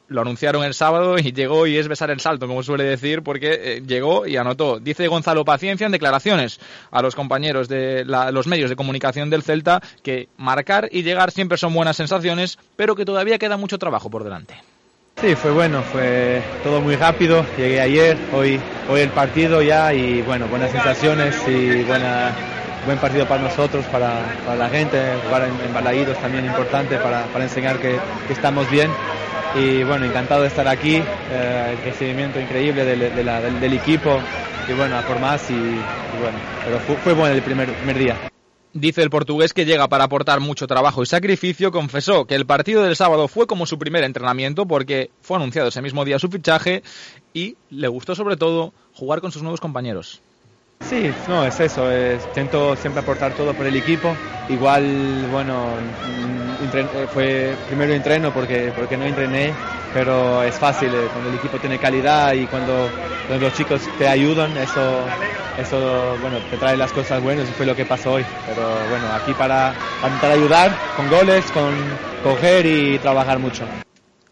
Lo 0.08 0.22
anunciaron 0.22 0.64
el 0.64 0.74
sábado 0.74 1.18
y 1.18 1.32
llegó 1.32 1.66
y 1.68 1.78
es 1.78 1.88
besar 1.88 2.12
el 2.12 2.20
salto, 2.20 2.48
como 2.48 2.62
suele 2.64 2.84
decir, 2.84 3.24
porque 3.24 3.60
eh, 3.62 3.84
llegó 3.86 4.28
y 4.28 4.38
anotó. 4.38 4.80
Dice 4.80 5.08
Gonzalo 5.08 5.46
Paciencia 5.46 5.86
en 5.86 5.92
declaraciones 5.92 6.60
a 6.92 7.02
los 7.02 7.16
compañeros 7.16 7.68
de 7.68 8.06
la- 8.06 8.32
los 8.32 8.48
medios 8.48 8.70
de 8.70 8.76
comunicación 8.76 9.30
del 9.30 9.44
Celta 9.44 9.82
que 10.04 10.28
marcar 10.38 10.88
y 10.92 11.04
llegar 11.04 11.32
siempre 11.32 11.58
son 11.58 11.74
buenas 11.74 11.98
sensaciones, 11.98 12.58
pero 12.76 12.96
que 12.96 13.06
todavía 13.06 13.38
queda 13.40 13.58
mucho 13.58 13.78
trabajo 13.80 14.10
por 14.10 14.24
delante. 14.24 14.56
Sí, 15.22 15.36
fue 15.36 15.52
bueno, 15.52 15.82
fue 15.84 16.44
todo 16.62 16.82
muy 16.82 16.96
rápido. 16.98 17.48
Llegué 17.56 17.80
ayer, 17.80 18.20
hoy, 18.32 18.62
hoy 18.88 19.00
el 19.02 19.12
partido 19.12 19.62
ya 19.62 19.94
y 19.94 20.22
bueno, 20.22 20.48
buenas 20.50 20.72
sensaciones 20.72 21.36
y 21.48 21.84
buena, 21.84 22.36
buen 22.86 23.00
partido 23.00 23.26
para 23.28 23.42
nosotros, 23.42 23.88
para, 23.88 24.38
para 24.44 24.56
la 24.58 24.70
gente. 24.70 25.18
Jugar 25.18 25.44
en, 25.44 25.60
en 25.62 25.74
Balaídos 25.74 26.20
también 26.20 26.46
importante 26.46 27.00
para, 27.00 27.28
para 27.28 27.44
enseñar 27.46 27.80
que, 27.80 28.02
que 28.26 28.34
estamos 28.34 28.70
bien. 28.70 28.96
Y 29.54 29.84
bueno, 29.84 30.06
encantado 30.06 30.42
de 30.42 30.48
estar 30.48 30.68
aquí, 30.68 31.08
eh, 31.28 31.70
el 31.74 31.82
recibimiento 31.84 32.40
increíble 32.40 32.86
de 32.86 33.24
la- 33.24 33.42
del- 33.42 33.60
del 33.60 33.74
equipo 33.74 34.26
y 34.68 34.74
bueno, 34.74 34.98
a 34.98 35.04
por 35.04 35.20
más 35.20 35.50
y, 35.50 35.88
y 36.12 36.18
bueno, 36.18 36.44
pero 36.64 36.80
fue, 36.80 36.98
fue 36.98 37.14
bueno 37.14 37.36
el 37.36 37.44
primer, 37.44 37.76
primer 37.76 37.98
día. 37.98 38.20
Dice 38.74 39.02
el 39.02 39.10
portugués 39.10 39.54
que 39.54 39.64
llega 39.66 39.88
para 39.88 40.04
aportar 40.04 40.42
mucho 40.42 40.68
trabajo 40.68 41.02
y 41.02 41.06
sacrificio. 41.06 41.72
Confesó 41.72 42.26
que 42.26 42.36
el 42.36 42.46
partido 42.46 42.84
del 42.84 42.98
sábado 42.98 43.30
fue 43.30 43.48
como 43.48 43.66
su 43.66 43.80
primer 43.80 44.04
entrenamiento 44.04 44.66
porque 44.66 45.12
fue 45.22 45.38
anunciado 45.38 45.70
ese 45.70 45.82
mismo 45.82 46.04
día 46.04 46.20
su 46.20 46.28
fichaje 46.28 46.84
y 47.34 47.56
le 47.70 47.88
gustó 47.88 48.16
sobre 48.16 48.36
todo 48.36 48.74
jugar 48.94 49.22
con 49.22 49.32
sus 49.32 49.44
nuevos 49.44 49.62
compañeros. 49.62 50.22
Sí, 50.80 51.16
no, 51.28 51.46
es 51.46 51.60
eso, 51.60 51.90
es- 51.92 52.26
intento 52.26 52.76
siempre 52.76 53.00
aportar 53.00 53.34
todo 53.34 53.56
por 53.56 53.66
el 53.66 53.76
equipo. 53.76 54.20
Igual, 54.48 55.26
bueno, 55.28 55.82
mm, 56.02 56.56
eh, 56.74 57.08
fue 57.08 57.58
primero 57.66 57.94
entreno 57.94 58.32
porque, 58.32 58.72
porque 58.74 58.98
no 58.98 59.06
entrené, 59.06 59.58
pero 59.92 60.44
es 60.44 60.60
fácil, 60.60 60.94
eh, 60.94 61.10
cuando 61.10 61.30
el 61.30 61.36
equipo 61.36 61.60
tiene 61.60 61.80
calidad 61.80 62.34
y 62.34 62.48
cuando, 62.48 62.94
cuando 63.26 63.46
los 63.46 63.54
chicos 63.54 63.90
te 63.96 64.08
ayudan, 64.08 64.58
eso, 64.58 65.16
eso 65.56 66.20
bueno, 66.20 66.44
te 66.44 66.58
trae 66.60 66.78
las 66.78 66.94
cosas 66.94 67.20
buenas 67.22 67.50
y 67.50 67.54
fue 67.54 67.66
lo 67.66 67.76
que 67.76 67.86
pasó 67.88 68.12
hoy. 68.14 68.28
Pero 68.44 68.88
bueno, 68.88 69.12
aquí 69.14 69.34
para, 69.34 69.76
para 70.00 70.14
intentar 70.14 70.32
ayudar 70.32 70.80
con 70.94 71.10
goles, 71.10 71.52
con 71.52 72.00
coger 72.20 72.66
y 72.68 73.00
trabajar 73.00 73.40
mucho. 73.40 73.72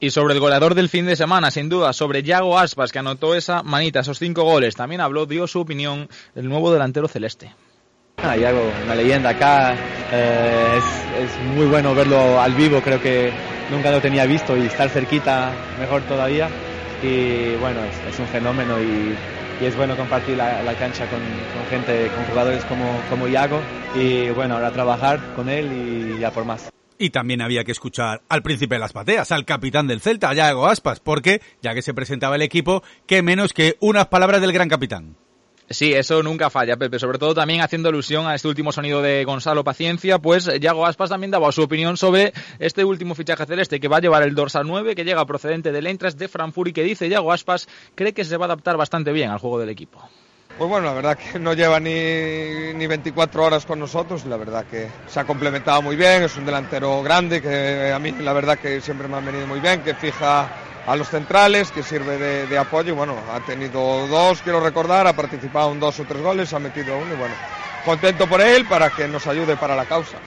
Y 0.04 0.12
sobre 0.12 0.34
el 0.34 0.42
goleador 0.42 0.76
del 0.76 0.90
fin 0.90 1.06
de 1.06 1.16
semana, 1.16 1.50
sin 1.50 1.70
duda, 1.70 1.94
sobre 1.94 2.24
Yago 2.24 2.60
Aspas, 2.60 2.92
que 2.92 3.00
anotó 3.00 3.36
esa 3.36 3.64
manita, 3.64 4.02
esos 4.02 4.20
cinco 4.20 4.44
goles, 4.44 4.76
también 4.76 5.00
habló, 5.00 5.26
dio 5.26 5.48
su 5.48 5.62
opinión 5.62 6.10
el 6.36 6.50
nuevo 6.50 6.74
delantero 6.74 7.08
celeste. 7.08 7.54
Ah, 8.22 8.36
Iago, 8.36 8.70
una 8.84 8.96
leyenda 8.96 9.30
acá. 9.30 9.74
eh, 10.12 10.82
es, 11.22 11.56
muy 11.56 11.68
bueno 11.68 11.96
verlo 11.96 12.42
al 12.42 12.52
vivo, 12.52 12.82
creo 12.82 13.02
que 13.02 13.32
nunca 13.72 13.92
lo 13.92 14.02
tenía 14.02 14.26
visto 14.26 14.58
y 14.58 14.64
estar 14.64 14.90
cerquita 14.90 15.54
mejor 15.80 16.02
todavía. 16.02 16.50
Y 17.02 17.56
bueno, 17.62 17.80
es, 18.10 18.20
un 18.20 18.28
fenómeno 18.28 18.82
y, 18.82 19.16
es 19.66 19.74
bueno 19.78 19.96
compartir 19.96 20.36
la, 20.36 20.76
cancha 20.78 21.06
con, 21.08 21.22
gente, 21.70 22.12
con 22.14 22.26
jugadores 22.26 22.66
como, 22.66 23.00
como 23.10 23.30
Iago. 23.30 23.62
Y 23.96 24.32
bueno, 24.32 24.56
ahora 24.56 24.70
trabajar 24.72 25.22
con 25.38 25.48
él 25.48 25.72
y 25.72 26.20
ya 26.20 26.30
por 26.30 26.44
más. 26.44 26.74
Y 26.98 27.10
también 27.10 27.42
había 27.42 27.64
que 27.64 27.72
escuchar 27.72 28.22
al 28.30 28.44
príncipe 28.44 28.76
de 28.76 28.80
las 28.80 28.94
pateas, 28.94 29.32
al 29.32 29.46
capitán 29.46 29.88
del 29.88 30.02
Celta, 30.02 30.30
a 30.30 30.34
Yago 30.34 30.68
Aspas, 30.68 31.00
porque, 31.00 31.42
ya 31.62 31.74
que 31.74 31.82
se 31.82 31.94
presentaba 31.94 32.36
el 32.36 32.42
equipo, 32.42 32.84
qué 33.08 33.22
menos 33.22 33.54
que 33.54 33.78
unas 33.80 34.08
palabras 34.08 34.42
del 34.42 34.54
gran 34.54 34.70
capitán. 34.70 35.16
Sí, 35.70 35.94
eso 35.94 36.22
nunca 36.22 36.50
falla, 36.50 36.78
Pepe. 36.78 37.00
Sobre 37.00 37.18
todo 37.18 37.34
también 37.34 37.62
haciendo 37.62 37.90
alusión 37.90 38.28
a 38.28 38.36
este 38.36 38.48
último 38.48 38.72
sonido 38.72 39.02
de 39.02 39.24
Gonzalo 39.24 39.64
Paciencia, 39.64 40.20
pues 40.20 40.50
Yago 40.60 40.86
Aspas 40.86 41.10
también 41.10 41.32
daba 41.32 41.52
su 41.52 41.64
opinión 41.64 41.98
sobre 41.98 42.34
este 42.60 42.84
último 42.84 43.16
fichaje 43.16 43.46
celeste 43.46 43.80
que 43.80 43.88
va 43.88 43.98
a 43.98 44.02
llevar 44.02 44.24
el 44.24 44.36
dorsal 44.36 44.68
9, 44.68 44.94
que 44.94 45.06
llega 45.06 45.26
procedente 45.26 45.72
del 45.72 45.88
Eintracht 45.88 46.18
de 46.18 46.28
Frankfurt 46.28 46.70
y 46.70 46.74
que 46.74 46.84
dice 46.84 47.10
Yago 47.10 47.32
Aspas 47.32 47.68
cree 47.96 48.14
que 48.14 48.26
se 48.26 48.38
va 48.38 48.46
a 48.46 48.48
adaptar 48.48 48.78
bastante 48.78 49.12
bien 49.12 49.32
al 49.32 49.40
juego 49.40 49.60
del 49.60 49.70
equipo. 49.70 50.00
Pues 50.58 50.70
bueno, 50.70 50.86
la 50.86 50.94
verdad 50.94 51.18
que 51.18 51.40
no 51.40 51.54
lleva 51.54 51.80
ni, 51.80 52.74
ni 52.76 52.86
24 52.86 53.44
horas 53.44 53.66
con 53.66 53.80
nosotros, 53.80 54.26
la 54.26 54.38
verdad 54.38 54.66
que 54.70 54.88
se 55.08 55.20
ha 55.20 55.26
complementado 55.26 55.82
muy 55.82 55.96
bien, 55.96 56.22
es 56.24 56.38
un 56.38 56.46
delantero 56.46 57.02
grande 57.02 57.42
que 57.42 57.92
a 57.92 57.98
mí 57.98 58.12
la 58.12 58.34
verdad 58.34 58.60
que 58.60 58.80
siempre 58.80 59.08
me 59.08 59.18
ha 59.18 59.20
venido 59.20 59.48
muy 59.48 59.60
bien, 59.60 59.82
que 59.82 59.96
fija 59.96 60.48
a 60.86 60.96
los 60.96 61.10
centrales, 61.10 61.72
que 61.72 61.82
sirve 61.82 62.18
de, 62.20 62.46
de 62.46 62.58
apoyo. 62.58 62.94
Bueno, 62.94 63.16
ha 63.34 63.40
tenido 63.40 64.06
dos, 64.08 64.42
quiero 64.44 64.60
recordar, 64.60 65.08
ha 65.08 65.14
participado 65.14 65.72
en 65.72 65.80
dos 65.80 66.00
o 66.00 66.06
tres 66.06 66.22
goles, 66.22 66.54
ha 66.54 66.60
metido 66.60 66.98
uno 66.98 67.14
y 67.14 67.18
bueno, 67.18 67.36
contento 67.84 68.28
por 68.28 68.40
él 68.40 68.66
para 68.68 68.92
que 68.92 69.08
nos 69.08 69.26
ayude 69.26 69.58
para 69.58 69.76
la 69.76 69.86
causa. 69.86 70.18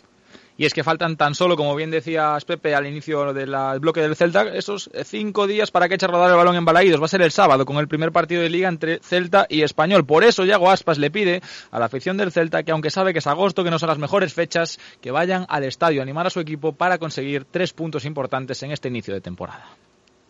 Y 0.59 0.64
es 0.64 0.73
que 0.73 0.83
faltan 0.83 1.16
tan 1.16 1.35
solo, 1.35 1.57
como 1.57 1.75
bien 1.75 1.90
decías 1.90 2.45
Pepe 2.45 2.75
al 2.75 2.87
inicio 2.87 3.33
del 3.35 3.55
bloque 3.81 4.01
del 4.01 4.16
Celta, 4.16 4.42
esos 4.55 4.90
cinco 5.05 5.47
días 5.47 5.71
para 5.71 5.88
que 5.88 5.97
eche 5.97 6.07
a 6.07 6.09
rodar 6.09 6.31
el 6.31 6.37
balón 6.37 6.57
en 6.57 6.64
Balaídos. 6.64 7.01
Va 7.01 7.05
a 7.05 7.09
ser 7.09 7.23
el 7.23 7.31
sábado 7.31 7.66
con 7.66 7.77
el 7.77 7.88
primer 7.88 8.11
partido 8.11 8.42
de 8.42 8.49
liga 8.49 8.69
entre 8.69 8.99
Celta 9.01 9.47
y 9.51 9.62
Español. 9.62 10.07
Por 10.07 10.25
eso 10.25 10.45
Yago 10.45 10.71
Aspas 10.71 10.99
le 10.99 11.11
pide 11.11 11.42
a 11.71 11.79
la 11.79 11.87
afición 11.87 12.16
del 12.16 12.33
Celta 12.33 12.62
que 12.62 12.73
aunque 12.73 12.90
sabe 12.90 13.12
que 13.12 13.19
es 13.19 13.27
agosto, 13.27 13.64
que 13.64 13.71
no 13.71 13.79
son 13.79 13.88
las 13.88 13.99
mejores 13.99 14.33
fechas, 14.33 14.79
que 15.01 15.11
vayan 15.11 15.45
al 15.49 15.64
estadio 15.64 16.01
a 16.01 16.03
animar 16.03 16.27
a 16.27 16.31
su 16.31 16.40
equipo 16.40 16.73
para 16.73 16.99
conseguir 16.99 17.45
tres 17.45 17.73
puntos 17.73 18.05
importantes 18.05 18.62
en 18.62 18.73
este 18.73 18.88
inicio 18.88 19.12
de 19.12 19.21
temporada. 19.21 19.66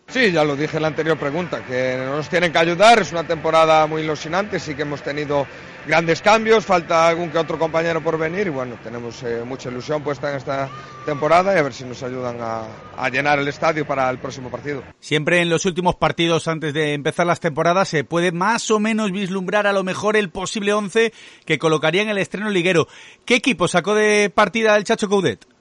Sí, 0.09 0.31
ya 0.31 0.45
lo 0.45 0.55
dije 0.55 0.77
en 0.77 0.83
la 0.83 0.87
anterior 0.87 1.17
pregunta, 1.17 1.65
que 1.65 1.97
nos 1.97 2.29
tienen 2.29 2.53
que 2.53 2.57
ayudar, 2.57 2.99
es 2.99 3.11
una 3.11 3.27
temporada 3.27 3.85
muy 3.87 4.03
ilusionante, 4.03 4.57
sí 4.57 4.73
que 4.73 4.83
hemos 4.83 5.01
tenido 5.01 5.45
grandes 5.85 6.21
cambios, 6.21 6.65
falta 6.65 7.09
algún 7.09 7.29
que 7.29 7.37
otro 7.37 7.59
compañero 7.59 8.01
por 8.01 8.17
venir 8.17 8.47
y 8.47 8.49
bueno, 8.49 8.79
tenemos 8.81 9.21
eh, 9.23 9.43
mucha 9.45 9.67
ilusión 9.67 10.01
puesta 10.03 10.29
en 10.29 10.37
esta 10.37 10.69
temporada 11.05 11.53
y 11.53 11.59
a 11.59 11.61
ver 11.61 11.73
si 11.73 11.83
nos 11.83 12.01
ayudan 12.03 12.37
a, 12.39 12.63
a, 12.95 13.09
llenar 13.09 13.39
el 13.39 13.49
estadio 13.49 13.85
para 13.85 14.09
el 14.09 14.17
próximo 14.17 14.49
partido. 14.49 14.81
Siempre 15.01 15.41
en 15.41 15.49
los 15.49 15.65
últimos 15.65 15.95
partidos 15.95 16.47
antes 16.47 16.73
de 16.73 16.93
empezar 16.93 17.27
las 17.27 17.41
temporadas 17.41 17.89
se 17.89 18.05
puede 18.05 18.31
más 18.31 18.71
o 18.71 18.79
menos 18.79 19.11
vislumbrar 19.11 19.67
a 19.67 19.73
lo 19.73 19.83
mejor 19.83 20.15
el 20.15 20.29
posible 20.29 20.71
11 20.71 21.11
que 21.45 21.59
colocaría 21.59 22.01
en 22.01 22.09
el 22.09 22.17
estreno 22.17 22.49
liguero. 22.49 22.87
¿Qué 23.25 23.35
equipo 23.35 23.67
sacó 23.67 23.93
de 23.93 24.31
partida 24.33 24.77
el 24.77 24.85
Chacho 24.85 25.09
Coudet? 25.09 25.56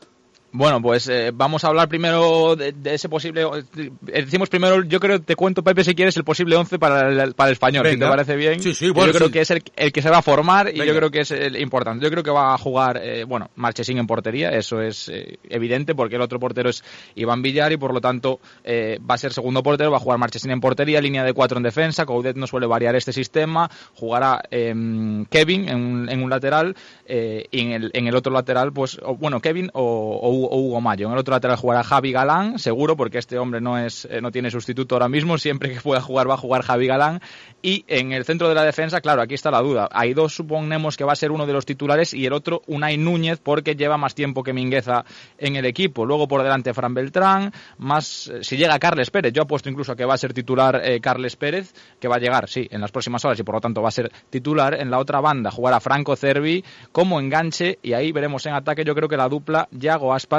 Bueno, 0.56 0.80
pues 0.80 1.06
eh, 1.08 1.32
vamos 1.34 1.64
a 1.64 1.68
hablar 1.68 1.86
primero 1.86 2.56
de, 2.56 2.72
de, 2.72 2.94
ese 2.94 3.10
posible. 3.10 3.42
Eh, 3.42 3.92
decimos 4.22 4.48
primero, 4.48 4.82
yo 4.84 4.98
creo, 5.00 5.20
te 5.20 5.36
cuento, 5.36 5.62
Pepe, 5.62 5.84
si 5.84 5.94
quieres, 5.94 6.16
el 6.16 6.24
posible 6.24 6.56
11 6.56 6.78
para 6.78 7.10
el, 7.10 7.34
para 7.34 7.50
el 7.50 7.52
español, 7.52 7.84
Venga. 7.84 7.94
si 7.94 8.00
te 8.00 8.08
parece 8.08 8.36
bien. 8.36 8.62
Sí, 8.62 8.72
sí, 8.72 8.88
bueno, 8.88 9.12
yo 9.12 9.18
creo 9.18 9.30
que 9.30 9.42
es 9.42 9.50
el, 9.50 9.62
el, 9.76 9.92
que 9.92 10.00
se 10.00 10.08
va 10.08 10.18
a 10.18 10.22
formar 10.22 10.70
y 10.74 10.78
yo 10.78 10.96
creo 10.96 11.10
que 11.10 11.20
es 11.20 11.30
el 11.30 11.60
importante. 11.60 12.02
Yo 12.02 12.10
creo 12.10 12.22
que 12.22 12.30
va 12.30 12.54
a 12.54 12.58
jugar, 12.58 12.98
eh, 13.02 13.24
bueno, 13.24 13.50
Marchesín 13.56 13.98
en 13.98 14.06
portería, 14.06 14.48
eso 14.48 14.80
es 14.80 15.10
eh, 15.10 15.38
evidente, 15.50 15.94
porque 15.94 16.16
el 16.16 16.22
otro 16.22 16.40
portero 16.40 16.70
es 16.70 16.82
Iván 17.16 17.42
Villar 17.42 17.72
y 17.72 17.76
por 17.76 17.92
lo 17.92 18.00
tanto 18.00 18.40
eh, 18.64 18.98
va 18.98 19.16
a 19.16 19.18
ser 19.18 19.34
segundo 19.34 19.62
portero, 19.62 19.90
va 19.90 19.98
a 19.98 20.00
jugar 20.00 20.18
Marchesín 20.18 20.52
en 20.52 20.60
portería, 20.62 21.02
línea 21.02 21.22
de 21.22 21.34
cuatro 21.34 21.58
en 21.58 21.64
defensa. 21.64 22.06
Coudet 22.06 22.36
no 22.36 22.46
suele 22.46 22.66
variar 22.66 22.96
este 22.96 23.12
sistema, 23.12 23.70
jugará 23.94 24.40
em, 24.50 25.26
Kevin 25.26 25.68
en 25.68 25.76
un, 25.76 26.08
en 26.08 26.22
un 26.22 26.30
lateral 26.30 26.74
y 27.06 27.60
en 27.60 27.72
el, 27.72 27.90
en 27.92 28.06
el 28.06 28.16
otro 28.16 28.32
lateral, 28.32 28.72
pues, 28.72 28.98
o, 29.02 29.16
bueno, 29.16 29.40
Kevin 29.40 29.70
o, 29.74 29.82
o, 29.82 30.45
o 30.46 30.58
Hugo 30.58 30.80
Mayo. 30.80 31.06
En 31.06 31.12
el 31.12 31.18
otro 31.18 31.32
lateral 31.32 31.56
jugará 31.56 31.82
Javi 31.82 32.12
Galán, 32.12 32.58
seguro, 32.58 32.96
porque 32.96 33.18
este 33.18 33.38
hombre 33.38 33.60
no 33.60 33.78
es 33.78 34.06
eh, 34.10 34.20
no 34.20 34.30
tiene 34.30 34.50
sustituto 34.50 34.94
ahora 34.94 35.08
mismo. 35.08 35.38
Siempre 35.38 35.72
que 35.72 35.80
pueda 35.80 36.00
jugar 36.00 36.28
va 36.28 36.34
a 36.34 36.38
jugar 36.38 36.62
Javi 36.62 36.86
Galán. 36.86 37.20
Y 37.62 37.84
en 37.88 38.12
el 38.12 38.24
centro 38.24 38.48
de 38.48 38.54
la 38.54 38.62
defensa, 38.62 39.00
claro, 39.00 39.22
aquí 39.22 39.34
está 39.34 39.50
la 39.50 39.60
duda. 39.60 39.88
Hay 39.92 40.14
dos, 40.14 40.34
suponemos 40.34 40.96
que 40.96 41.04
va 41.04 41.12
a 41.12 41.16
ser 41.16 41.30
uno 41.30 41.46
de 41.46 41.52
los 41.52 41.66
titulares 41.66 42.14
y 42.14 42.26
el 42.26 42.32
otro 42.32 42.62
Unai 42.66 42.96
Núñez, 42.96 43.40
porque 43.42 43.74
lleva 43.74 43.96
más 43.96 44.14
tiempo 44.14 44.42
que 44.42 44.52
Mingueza 44.52 45.04
en 45.38 45.56
el 45.56 45.66
equipo. 45.66 46.06
Luego 46.06 46.28
por 46.28 46.42
delante 46.42 46.72
Fran 46.74 46.94
Beltrán, 46.94 47.52
más 47.78 48.28
eh, 48.28 48.42
si 48.42 48.56
llega 48.56 48.78
Carles 48.78 49.10
Pérez. 49.10 49.32
Yo 49.32 49.42
apuesto 49.42 49.68
incluso 49.68 49.92
a 49.92 49.96
que 49.96 50.04
va 50.04 50.14
a 50.14 50.18
ser 50.18 50.32
titular 50.32 50.80
eh, 50.84 51.00
Carles 51.00 51.36
Pérez, 51.36 51.74
que 51.98 52.08
va 52.08 52.16
a 52.16 52.18
llegar, 52.18 52.48
sí, 52.48 52.68
en 52.70 52.80
las 52.80 52.92
próximas 52.92 53.24
horas 53.24 53.38
y 53.40 53.42
por 53.42 53.54
lo 53.54 53.60
tanto 53.60 53.82
va 53.82 53.88
a 53.88 53.92
ser 53.92 54.12
titular. 54.30 54.74
En 54.74 54.90
la 54.90 54.98
otra 54.98 55.20
banda 55.20 55.50
jugará 55.50 55.80
Franco 55.80 56.14
Cervi 56.16 56.64
como 56.92 57.18
enganche 57.20 57.78
y 57.82 57.92
ahí 57.94 58.12
veremos 58.12 58.46
en 58.46 58.54
ataque 58.54 58.84
yo 58.84 58.94
creo 58.94 59.08
que 59.08 59.16
la 59.16 59.28
dupla 59.28 59.68
Yago 59.72 60.14
Aspas 60.14 60.35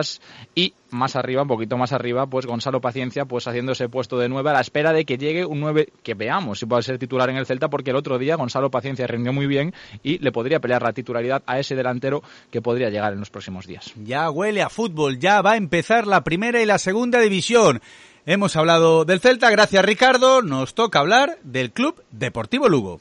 y 0.55 0.73
más 0.89 1.15
arriba, 1.15 1.41
un 1.41 1.47
poquito 1.47 1.77
más 1.77 1.91
arriba, 1.91 2.27
pues 2.27 2.45
Gonzalo 2.45 2.81
Paciencia, 2.81 3.25
pues 3.25 3.47
haciendo 3.47 3.73
ese 3.73 3.89
puesto 3.89 4.17
de 4.17 4.29
9 4.29 4.49
a 4.49 4.53
la 4.53 4.61
espera 4.61 4.93
de 4.93 5.05
que 5.05 5.17
llegue 5.17 5.45
un 5.45 5.59
9 5.59 5.89
que 6.03 6.13
veamos 6.13 6.59
si 6.59 6.65
puede 6.65 6.83
ser 6.83 6.97
titular 6.97 7.29
en 7.29 7.37
el 7.37 7.45
Celta, 7.45 7.69
porque 7.69 7.91
el 7.91 7.97
otro 7.97 8.17
día 8.17 8.35
Gonzalo 8.35 8.71
Paciencia 8.71 9.07
rindió 9.07 9.33
muy 9.33 9.47
bien 9.47 9.73
y 10.03 10.19
le 10.19 10.31
podría 10.31 10.59
pelear 10.59 10.81
la 10.81 10.93
titularidad 10.93 11.43
a 11.45 11.59
ese 11.59 11.75
delantero 11.75 12.23
que 12.51 12.61
podría 12.61 12.89
llegar 12.89 13.13
en 13.13 13.19
los 13.19 13.29
próximos 13.29 13.65
días. 13.65 13.93
Ya 14.03 14.29
huele 14.29 14.61
a 14.61 14.69
fútbol, 14.69 15.19
ya 15.19 15.41
va 15.41 15.53
a 15.53 15.57
empezar 15.57 16.07
la 16.07 16.23
primera 16.23 16.61
y 16.61 16.65
la 16.65 16.77
segunda 16.77 17.19
división. 17.19 17.81
Hemos 18.25 18.55
hablado 18.55 19.05
del 19.05 19.19
Celta, 19.21 19.49
gracias 19.49 19.85
Ricardo, 19.85 20.41
nos 20.41 20.73
toca 20.73 20.99
hablar 20.99 21.37
del 21.43 21.71
Club 21.71 22.03
Deportivo 22.11 22.67
Lugo. 22.67 22.99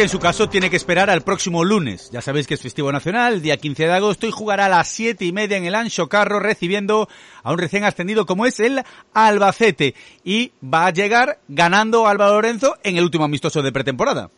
Que 0.00 0.04
en 0.04 0.08
su 0.08 0.18
caso 0.18 0.48
tiene 0.48 0.70
que 0.70 0.76
esperar 0.76 1.10
al 1.10 1.20
próximo 1.20 1.62
lunes. 1.62 2.08
Ya 2.10 2.22
sabéis 2.22 2.46
que 2.46 2.54
es 2.54 2.62
festivo 2.62 2.90
nacional, 2.90 3.42
día 3.42 3.58
15 3.58 3.84
de 3.84 3.92
agosto, 3.92 4.26
y 4.26 4.30
jugará 4.30 4.64
a 4.64 4.68
las 4.70 4.88
siete 4.88 5.26
y 5.26 5.32
media 5.32 5.58
en 5.58 5.66
el 5.66 5.74
Ancho 5.74 6.08
Carro 6.08 6.40
recibiendo 6.40 7.06
a 7.42 7.52
un 7.52 7.58
recién 7.58 7.84
ascendido 7.84 8.24
como 8.24 8.46
es 8.46 8.60
el 8.60 8.82
Albacete. 9.12 9.94
Y 10.24 10.52
va 10.64 10.86
a 10.86 10.90
llegar 10.90 11.40
ganando 11.48 12.08
Álvaro 12.08 12.32
Lorenzo 12.32 12.78
en 12.82 12.96
el 12.96 13.04
último 13.04 13.26
amistoso 13.26 13.60
de 13.60 13.72
pretemporada. 13.72 14.30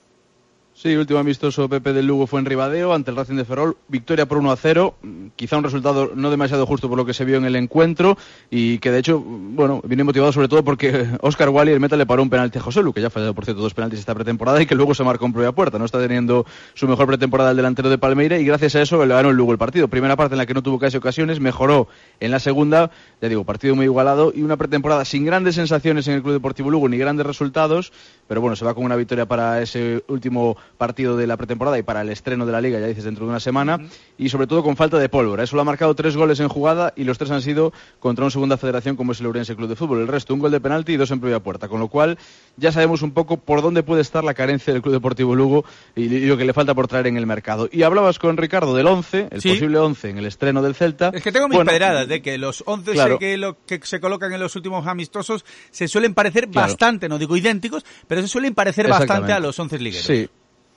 Sí, 0.83 0.97
último 0.97 1.21
amistoso 1.21 1.69
Pepe 1.69 1.93
del 1.93 2.09
Lugo 2.09 2.27
fue 2.27 2.41
en 2.41 2.47
Ribadeo 2.47 2.93
ante 2.93 3.13
el 3.13 3.17
Racing 3.17 3.37
de 3.37 3.45
Ferrol, 3.45 3.77
victoria 3.87 4.27
por 4.27 4.39
1 4.39 4.51
a 4.51 4.57
0, 4.57 4.97
quizá 5.37 5.57
un 5.57 5.63
resultado 5.63 6.11
no 6.17 6.29
demasiado 6.29 6.67
justo 6.67 6.89
por 6.89 6.99
lo 6.99 7.07
que 7.07 7.15
se 7.15 7.25
vio 7.25 7.37
en 7.37 7.45
el 7.45 7.55
encuentro 7.55 8.19
y 8.51 8.79
que 8.79 8.91
de 8.91 8.99
hecho, 8.99 9.21
bueno, 9.21 9.81
viene 9.85 10.03
motivado 10.03 10.33
sobre 10.33 10.49
todo 10.49 10.65
porque 10.65 11.07
Oscar 11.21 11.51
Wally 11.51 11.71
el 11.71 11.79
meta 11.79 11.97
le 11.97 12.05
paró 12.05 12.25
un 12.25 12.31
penalti 12.31 12.59
a 12.59 12.63
José 12.63 12.83
Lu, 12.83 12.93
que 12.93 13.01
ya 13.01 13.07
ha 13.07 13.11
fallado 13.11 13.33
por 13.33 13.45
cierto 13.45 13.63
dos 13.63 13.75
penaltis 13.75 14.01
esta 14.01 14.13
pretemporada 14.13 14.61
y 14.61 14.67
que 14.67 14.75
luego 14.75 14.93
se 14.93 15.05
marcó 15.05 15.25
en 15.25 15.33
propia 15.33 15.53
puerta, 15.53 15.79
no 15.79 15.85
está 15.85 16.01
teniendo 16.01 16.47
su 16.75 16.89
mejor 16.89 17.07
pretemporada 17.07 17.53
el 17.53 17.57
delantero 17.57 17.89
de 17.89 17.99
Palmeira 17.99 18.37
y 18.41 18.45
gracias 18.45 18.75
a 18.75 18.83
eso 18.83 19.07
le 19.07 19.15
ganó 19.15 19.31
el 19.31 19.37
Lugo 19.37 19.53
el 19.53 19.59
partido. 19.59 19.87
Primera 19.87 20.17
parte 20.17 20.35
en 20.35 20.39
la 20.39 20.47
que 20.47 20.55
no 20.55 20.65
tuvo 20.65 20.81
casi 20.81 20.97
ocasiones, 20.97 21.39
mejoró 21.39 21.87
en 22.19 22.33
la 22.33 22.41
segunda, 22.41 22.91
ya 23.21 23.29
digo, 23.29 23.45
partido 23.45 23.77
muy 23.77 23.85
igualado 23.85 24.33
y 24.35 24.43
una 24.43 24.57
pretemporada 24.57 25.05
sin 25.05 25.25
grandes 25.25 25.55
sensaciones 25.55 26.09
en 26.09 26.15
el 26.15 26.23
Club 26.23 26.33
Deportivo 26.33 26.73
Lugo 26.73 26.89
ni 26.89 26.99
grandes 26.99 27.25
resultados, 27.25 27.93
pero 28.27 28.41
bueno, 28.41 28.57
se 28.57 28.65
va 28.65 28.75
con 28.75 28.85
una 28.85 28.97
victoria 28.97 29.27
para 29.27 29.63
ese 29.63 30.03
último 30.09 30.57
partido 30.79 31.17
de 31.17 31.27
la 31.27 31.37
pretemporada 31.37 31.79
y 31.79 31.83
para 31.83 32.03
el 32.03 32.09
estreno 32.09 32.47
de 32.47 32.53
la 32.53 32.61
liga, 32.61 32.81
ya 32.81 32.87
dices, 32.87 33.05
dentro 33.05 33.25
de 33.25 33.31
una 33.31 33.41
semana, 33.41 33.77
uh 33.77 33.79
-huh. 33.79 33.91
y 34.19 34.29
sobre 34.29 34.47
todo 34.47 34.63
con 34.63 34.77
falta 34.77 34.99
de 34.99 35.09
pólvora. 35.09 35.45
Eso 35.45 35.57
lo 35.57 35.63
ha 35.63 35.65
marcado 35.65 35.95
tres 35.95 36.17
goles 36.17 36.41
en 36.41 36.49
jugada 36.49 36.93
y 36.97 37.05
los 37.05 37.19
tres 37.19 37.31
han 37.31 37.43
sido 37.43 37.73
contra 38.01 38.25
una 38.25 38.31
segunda 38.31 38.57
federación 38.57 38.97
como 38.97 39.13
es 39.13 39.21
el 39.21 39.27
Ourense 39.27 39.57
Club 39.57 39.69
de 39.69 39.77
Fútbol. 39.77 40.01
El 40.01 40.09
resto, 40.09 40.35
un 40.35 40.41
gol 40.41 40.51
de 40.51 40.61
penalti 40.61 40.93
y 40.93 40.97
dos 40.97 41.11
en 41.11 41.21
propia 41.21 41.41
puerta. 41.41 41.69
Con 41.69 41.81
lo 41.81 41.89
cual, 41.89 42.19
ya 42.57 42.73
sabemos 42.73 43.03
un 43.03 43.13
poco 43.13 43.37
por 43.37 43.63
dónde 43.63 43.83
puede 43.83 44.03
estar 44.03 44.25
la 44.25 44.35
carencia 44.35 44.73
del 44.73 44.83
Club 44.83 44.95
Deportivo 44.95 45.35
Lugo 45.35 45.65
y, 45.95 46.03
y 46.05 46.27
lo 46.27 46.37
que 46.37 46.45
le 46.45 46.53
falta 46.53 46.75
por 46.75 46.89
traer 46.89 47.07
en 47.07 47.17
el 47.17 47.27
mercado. 47.27 47.69
Y 47.71 47.83
hablabas 47.83 48.19
con 48.19 48.37
Ricardo 48.37 48.75
del 48.75 48.87
11, 48.87 49.29
el 49.31 49.41
¿Sí? 49.41 49.51
posible 49.51 49.79
11 49.79 50.11
en 50.11 50.19
el 50.19 50.27
estreno 50.27 50.63
del 50.63 50.75
Celta. 50.75 51.11
Es 51.15 51.23
que 51.23 51.33
tengo 51.33 51.49
mis 51.49 51.57
bueno, 51.57 51.71
pedradas 51.71 52.09
de 52.09 52.23
que 52.23 52.39
los 52.39 52.63
11 52.67 52.93
claro. 52.93 53.19
que, 53.19 53.37
lo, 53.37 53.57
que 53.65 53.81
se 53.83 54.01
colocan 54.01 54.33
en 54.33 54.41
los 54.41 54.55
últimos 54.57 54.87
amistosos 54.87 55.45
se 55.71 55.89
suelen 55.89 56.15
parecer 56.15 56.49
claro. 56.49 56.69
bastante, 56.69 57.09
no 57.09 57.19
digo 57.19 57.37
idénticos, 57.37 57.85
pero 58.07 58.21
se 58.23 58.29
suelen 58.29 58.55
parecer 58.55 58.89
bastante 58.89 59.33
a 59.33 59.41
los 59.41 59.59
11 59.59 59.79
ligueros. 59.79 60.07
Sí, 60.07 60.29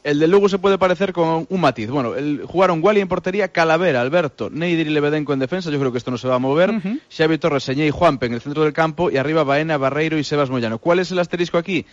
el 0.06 0.20
del 0.20 0.30
Lugo 0.30 0.48
se 0.48 0.60
puede 0.60 0.78
parecer 0.78 1.14
con 1.14 1.48
un 1.50 1.62
matiz. 1.62 1.90
Bueno, 1.90 2.14
el, 2.14 2.44
jugaron 2.46 2.80
Wally 2.84 3.02
en 3.02 3.08
portería, 3.08 3.48
Calavera, 3.48 4.02
Alberto, 4.02 4.52
Neidir 4.52 4.86
y 4.86 4.92
Lebedenco 4.92 5.34
en 5.34 5.40
defensa. 5.40 5.72
Yo 5.72 5.80
creo 5.80 5.92
que 5.92 5.98
esto 5.98 6.12
no 6.12 6.20
se 6.20 6.28
va 6.28 6.36
a 6.36 6.40
mover. 6.40 6.70
Uh 6.70 6.74
-huh. 6.74 7.00
Xavi 7.10 7.40
Torres, 7.40 7.64
Señé 7.64 7.88
y 7.88 7.90
Juanpe 7.90 8.28
en 8.28 8.34
el 8.34 8.42
centro 8.42 8.64
del 8.64 8.72
campo. 8.72 9.10
Y 9.10 9.18
arriba 9.18 9.44
Baena, 9.44 9.78
Barreiro 9.78 10.20
y 10.20 10.24
Sebas 10.24 10.52
Moyano. 10.52 10.78
¿Cuál 10.78 11.00
es 11.00 11.12
el 11.12 11.18
asterisco 11.18 11.58
aquí? 11.58 11.88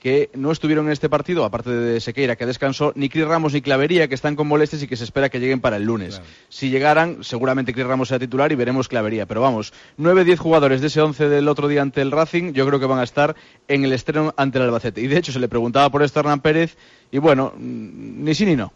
Que 0.00 0.30
no 0.34 0.50
estuvieron 0.50 0.86
en 0.86 0.92
este 0.92 1.08
partido, 1.08 1.44
aparte 1.44 1.70
de 1.70 2.00
Sequeira, 2.00 2.34
que 2.34 2.46
descansó, 2.46 2.92
ni 2.96 3.08
Cris 3.08 3.26
Ramos 3.26 3.52
ni 3.52 3.60
Clavería, 3.60 4.08
que 4.08 4.14
están 4.14 4.34
con 4.34 4.48
molestias 4.48 4.82
y 4.82 4.88
que 4.88 4.96
se 4.96 5.04
espera 5.04 5.28
que 5.28 5.38
lleguen 5.38 5.60
para 5.60 5.76
el 5.76 5.84
lunes. 5.84 6.16
Claro. 6.16 6.30
Si 6.48 6.70
llegaran, 6.70 7.22
seguramente 7.22 7.74
Cris 7.74 7.86
Ramos 7.86 8.08
sea 8.08 8.18
titular 8.18 8.50
y 8.50 8.54
veremos 8.54 8.88
Clavería. 8.88 9.26
Pero 9.26 9.42
vamos, 9.42 9.72
9-10 9.98 10.38
jugadores 10.38 10.80
de 10.80 10.86
ese 10.86 11.02
11 11.02 11.28
del 11.28 11.48
otro 11.48 11.68
día 11.68 11.82
ante 11.82 12.00
el 12.00 12.10
Racing, 12.10 12.54
yo 12.54 12.66
creo 12.66 12.80
que 12.80 12.86
van 12.86 12.98
a 12.98 13.04
estar 13.04 13.36
en 13.68 13.84
el 13.84 13.92
estreno 13.92 14.32
ante 14.36 14.58
el 14.58 14.64
Albacete. 14.64 15.02
Y 15.02 15.06
de 15.06 15.18
hecho 15.18 15.32
se 15.32 15.38
le 15.38 15.48
preguntaba 15.48 15.90
por 15.90 16.02
esto 16.02 16.18
a 16.18 16.22
Hernán 16.22 16.40
Pérez, 16.40 16.76
y 17.12 17.18
bueno, 17.18 17.52
ni 17.58 18.34
sí 18.34 18.46
ni 18.46 18.56
no. 18.56 18.72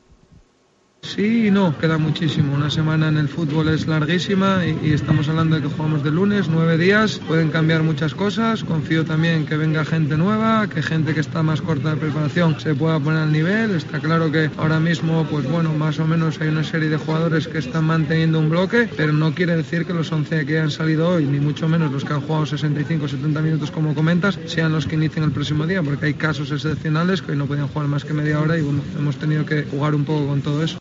Sí 1.05 1.49
y 1.49 1.51
no, 1.51 1.77
queda 1.79 1.99
muchísimo. 1.99 2.55
Una 2.55 2.71
semana 2.71 3.09
en 3.09 3.19
el 3.19 3.29
fútbol 3.29 3.69
es 3.69 3.87
larguísima 3.87 4.63
y, 4.65 4.93
estamos 4.95 5.29
hablando 5.29 5.57
de 5.57 5.63
que 5.63 5.69
jugamos 5.69 6.03
de 6.03 6.11
lunes, 6.11 6.49
nueve 6.49 6.79
días. 6.79 7.21
Pueden 7.29 7.51
cambiar 7.51 7.83
muchas 7.83 8.15
cosas. 8.15 8.65
Confío 8.65 9.05
también 9.05 9.45
que 9.45 9.57
venga 9.57 9.85
gente 9.85 10.17
nueva, 10.17 10.67
que 10.67 10.83
gente 10.83 11.13
que 11.13 11.21
está 11.21 11.43
más 11.43 11.61
corta 11.61 11.91
de 11.91 11.97
preparación 11.97 12.59
se 12.59 12.75
pueda 12.75 12.99
poner 12.99 13.21
al 13.21 13.33
nivel. 13.33 13.73
Está 13.73 14.01
claro 14.01 14.33
que 14.33 14.51
ahora 14.57 14.81
mismo, 14.81 15.27
pues 15.31 15.49
bueno, 15.49 15.75
más 15.75 16.01
o 16.01 16.07
menos 16.07 16.41
hay 16.41 16.49
una 16.49 16.65
serie 16.65 16.89
de 16.89 16.97
jugadores 16.97 17.49
que 17.49 17.59
están 17.59 17.85
manteniendo 17.85 18.39
un 18.39 18.49
bloque, 18.49 18.89
pero 18.97 19.13
no 19.13 19.35
quiere 19.35 19.57
decir 19.57 19.85
que 19.85 19.93
los 19.93 20.11
11 20.11 20.47
que 20.47 20.59
han 20.59 20.71
salido 20.71 21.11
hoy, 21.11 21.27
ni 21.27 21.39
mucho 21.39 21.69
menos 21.69 21.93
los 21.93 22.05
que 22.05 22.15
han 22.15 22.23
jugado 22.23 22.47
65 22.47 23.09
70 23.09 23.43
minutos 23.43 23.71
como 23.71 23.95
comentas, 23.95 24.39
sean 24.47 24.73
los 24.73 24.87
que 24.87 24.97
inicien 24.97 25.25
el 25.25 25.33
próximo 25.33 25.67
día, 25.67 25.83
porque 25.83 26.07
hay 26.07 26.15
casos 26.15 26.51
excepcionales 26.51 27.21
que 27.21 27.33
hoy 27.33 27.39
no 27.39 27.47
podían 27.47 27.69
jugar 27.69 27.89
más 27.89 28.05
que 28.05 28.15
media 28.15 28.41
hora 28.41 28.59
y 28.59 28.63
bueno, 28.63 28.81
hemos 28.99 29.17
tenido 29.17 29.45
que 29.45 29.65
jugar 29.65 29.95
un 29.95 30.05
poco 30.05 30.27
con 30.27 30.41
todo 30.41 30.65
eso. 30.65 30.79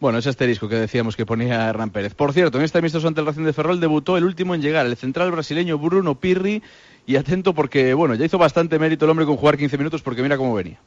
Bueno, 0.00 0.16
ese 0.16 0.30
asterisco 0.30 0.66
que 0.66 0.76
decíamos 0.76 1.14
que 1.14 1.26
ponía 1.26 1.68
Hernán 1.68 1.90
Pérez. 1.90 2.14
Por 2.14 2.32
cierto, 2.32 2.56
en 2.56 2.64
este 2.64 2.78
amistoso 2.78 3.06
ante 3.06 3.20
el 3.20 3.44
de 3.44 3.52
Ferrol 3.52 3.80
debutó 3.80 4.16
el 4.16 4.24
último 4.24 4.54
en 4.54 4.62
llegar, 4.62 4.86
el 4.86 4.96
central 4.96 5.30
brasileño 5.30 5.78
Bruno 5.78 6.14
Pirri. 6.14 6.62
Y 7.06 7.16
atento 7.16 7.54
porque, 7.54 7.92
bueno, 7.92 8.14
ya 8.14 8.24
hizo 8.24 8.38
bastante 8.38 8.78
mérito 8.78 9.04
el 9.04 9.10
hombre 9.10 9.26
con 9.26 9.36
jugar 9.36 9.58
15 9.58 9.76
minutos 9.76 10.00
porque 10.00 10.22
mira 10.22 10.38
cómo 10.38 10.54
venía. 10.54 10.78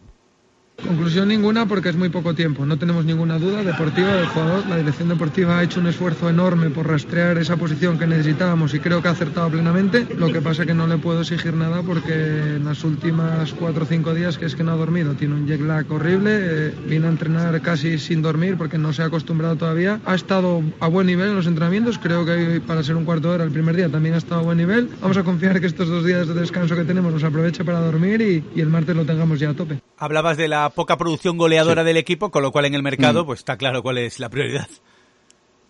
Conclusión 0.82 1.28
ninguna 1.28 1.66
porque 1.68 1.90
es 1.90 1.96
muy 1.96 2.10
poco 2.10 2.34
tiempo. 2.34 2.66
No 2.66 2.78
tenemos 2.78 3.06
ninguna 3.06 3.38
duda 3.38 3.64
deportiva 3.64 4.16
del 4.16 4.26
jugador. 4.26 4.68
La 4.68 4.78
dirección 4.78 5.08
deportiva 5.08 5.60
ha 5.60 5.64
hecho 5.64 5.80
un 5.80 5.88
esfuerzo 5.88 6.30
enorme 6.30 6.70
por 6.72 6.88
rastrear 6.88 7.38
esa 7.38 7.56
posición 7.58 7.98
que 8.00 8.08
necesitábamos 8.08 8.74
y 8.74 8.80
creo 8.80 9.02
que 9.02 9.08
ha 9.08 9.12
acertado 9.12 9.50
plenamente. 9.50 10.08
Lo 10.18 10.32
que 10.32 10.42
pasa 10.42 10.66
que 10.66 10.74
no 10.74 10.88
le 10.88 10.98
puedo 10.98 11.22
exigir 11.22 11.54
nada 11.54 11.84
porque 11.84 12.56
en 12.56 12.66
las 12.66 12.84
últimas 12.84 13.54
cuatro 13.54 13.84
o 13.84 13.86
cinco 13.86 14.14
días 14.14 14.38
que 14.38 14.46
es 14.46 14.56
que 14.56 14.64
no 14.64 14.72
ha 14.72 14.76
dormido. 14.76 15.14
Tiene 15.14 15.36
un 15.36 15.48
jet 15.48 15.62
lag 15.62 15.90
horrible. 15.92 16.32
eh, 16.42 16.74
viene 16.88 17.06
a 17.08 17.10
entrenar 17.12 17.62
casi 17.62 17.98
sin 17.98 18.22
dormir 18.22 18.58
porque 18.58 18.78
no 18.78 18.94
se 18.94 19.04
ha 19.04 19.06
acostumbrado 19.06 19.56
todavía. 19.56 20.00
Ha 20.06 20.16
estado 20.16 20.64
a 20.80 20.88
buen 20.88 21.08
nivel 21.08 21.30
en 21.30 21.36
los 21.36 21.48
entrenamientos. 21.48 21.98
Creo 21.98 22.26
que 22.26 22.62
para 22.66 22.84
ser 22.84 22.96
un 22.96 23.06
cuarto 23.06 23.30
de 23.30 23.36
hora 23.36 23.44
el 23.46 23.52
primer 23.52 23.76
día 23.76 23.90
también 23.90 24.16
ha 24.16 24.18
estado 24.18 24.42
a 24.42 24.44
buen 24.44 24.58
nivel. 24.58 24.90
Vamos 25.02 25.18
a 25.18 25.24
confiar 25.24 25.62
que 25.62 25.68
estos 25.68 25.88
dos 25.88 26.04
días 26.04 26.28
de 26.28 26.34
descanso 26.34 26.76
que 26.76 26.84
tenemos 26.84 27.14
los 27.14 27.24
aproveche 27.24 27.64
para 27.64 27.80
dormir 27.80 28.22
y, 28.22 28.44
y 28.56 28.62
el 28.62 28.68
martes 28.70 28.96
lo 28.96 29.06
tengamos 29.06 29.40
ya 29.40 29.52
a 29.52 29.54
tope. 29.54 29.80
Hablabas 29.98 30.36
de 30.36 30.48
la 30.50 30.63
poca 30.70 30.98
producción 30.98 31.38
goleadora 31.38 31.82
Sí. 31.84 31.88
del 31.88 31.98
equipo, 31.98 32.32
con 32.32 32.42
lo 32.44 32.52
cual 32.52 32.66
en 32.66 32.76
el 32.76 32.84
mercado 32.84 33.24
Mm. 33.24 33.26
pues 33.28 33.40
está 33.40 33.58
claro 33.58 33.82
cuál 33.84 33.98
es 33.98 34.20
la 34.20 34.30
prioridad. 34.30 34.68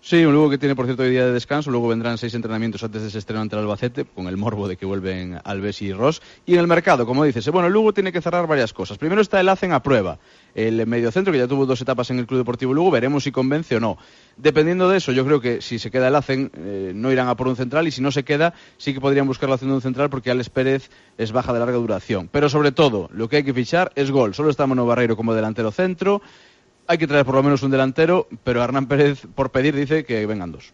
Sí, 0.06 0.26
un 0.26 0.34
Lugo 0.34 0.50
que 0.50 0.58
tiene, 0.58 0.76
por 0.76 0.84
cierto, 0.84 1.04
hoy 1.04 1.12
día 1.12 1.26
de 1.26 1.32
descanso. 1.32 1.72
Luego 1.72 1.88
vendrán 1.88 2.18
seis 2.18 2.34
entrenamientos 2.34 2.84
antes 2.84 3.04
de 3.04 3.08
ese 3.08 3.20
estreno 3.20 3.39
ante 3.39 3.56
el 3.56 3.62
Albacete, 3.62 4.04
con 4.04 4.28
el 4.28 4.36
morbo 4.36 4.68
de 4.68 4.76
que 4.76 4.86
vuelven 4.86 5.39
Alves 5.46 5.82
y 5.82 5.94
Ross. 5.94 6.22
Y 6.46 6.56
en 6.56 6.60
el 6.60 6.68
mercado, 6.68 7.06
como 7.06 7.24
dices, 7.24 7.48
eh, 7.48 7.52
bueno, 7.52 7.70
Lugo 7.70 7.94
tiene 7.94 8.12
que 8.12 8.22
cerrar 8.22 8.46
varias 8.46 8.74
cosas. 8.74 8.98
Primero 8.98 9.22
está 9.22 9.39
el 9.39 9.48
Hacen 9.48 9.72
a 9.72 9.82
prueba. 9.82 10.20
El 10.56 10.86
mediocentro, 10.88 11.32
que 11.32 11.39
ya 11.39 11.48
tuvo 11.48 11.66
dos 11.66 11.80
etapas 11.80 12.10
en 12.10 12.20
el 12.20 12.28
Club 12.28 12.39
Deportivo 12.39 12.74
Lugo, 12.74 12.92
veremos 12.92 13.24
si 13.24 13.32
convence 13.32 13.78
o 13.78 13.80
no. 13.80 13.98
Dependiendo 14.36 14.89
de 14.89 14.98
eso, 14.98 15.13
yo 15.13 15.24
creo 15.24 15.39
que 15.39 15.62
si 15.62 15.80
se 15.80 15.89
queda 15.89 16.10
el 16.10 16.16
Hacen, 16.18 16.52
eh, 16.54 16.92
no 16.94 17.10
irán 17.10 17.30
a 17.30 17.38
por 17.38 17.48
un 17.48 17.56
central. 17.56 17.88
Y 17.88 17.92
si 17.92 18.02
no 18.02 18.12
se 18.12 18.26
queda, 18.26 18.54
sí 18.76 18.94
que 18.94 19.00
podrían 19.00 19.26
buscar 19.26 19.48
la 19.48 19.56
opción 19.56 19.70
de 19.70 19.76
un 19.76 19.82
central, 19.82 20.10
porque 20.10 20.32
Alex 20.32 20.50
Pérez 20.50 20.89
es 21.18 21.32
baja 21.32 21.54
de 21.54 21.60
larga 21.60 21.78
duración. 21.78 22.28
Pero 22.30 22.50
sobre 22.50 22.74
todo, 22.74 23.10
lo 23.13 23.30
que 23.30 23.38
hay 23.38 23.44
que 23.46 23.54
fichar 23.54 23.94
es 23.96 24.12
gol. 24.12 24.36
Solo 24.36 24.50
está 24.50 24.68
Mono 24.68 24.86
Barreiro 24.86 25.16
como 25.16 25.34
delantero 25.34 25.72
centro. 25.72 26.22
Hay 26.88 26.98
que 26.98 27.08
traer 27.08 27.26
por 27.26 27.36
lo 27.36 27.43
menos 27.43 27.63
un 27.63 27.72
delantero, 27.72 28.28
pero 28.43 28.63
Hernán 28.63 28.88
Pérez, 28.88 29.26
por 29.34 29.52
pedir, 29.52 29.76
dice 29.76 30.04
que 30.04 30.26
vengan 30.26 30.52
dos. 30.52 30.74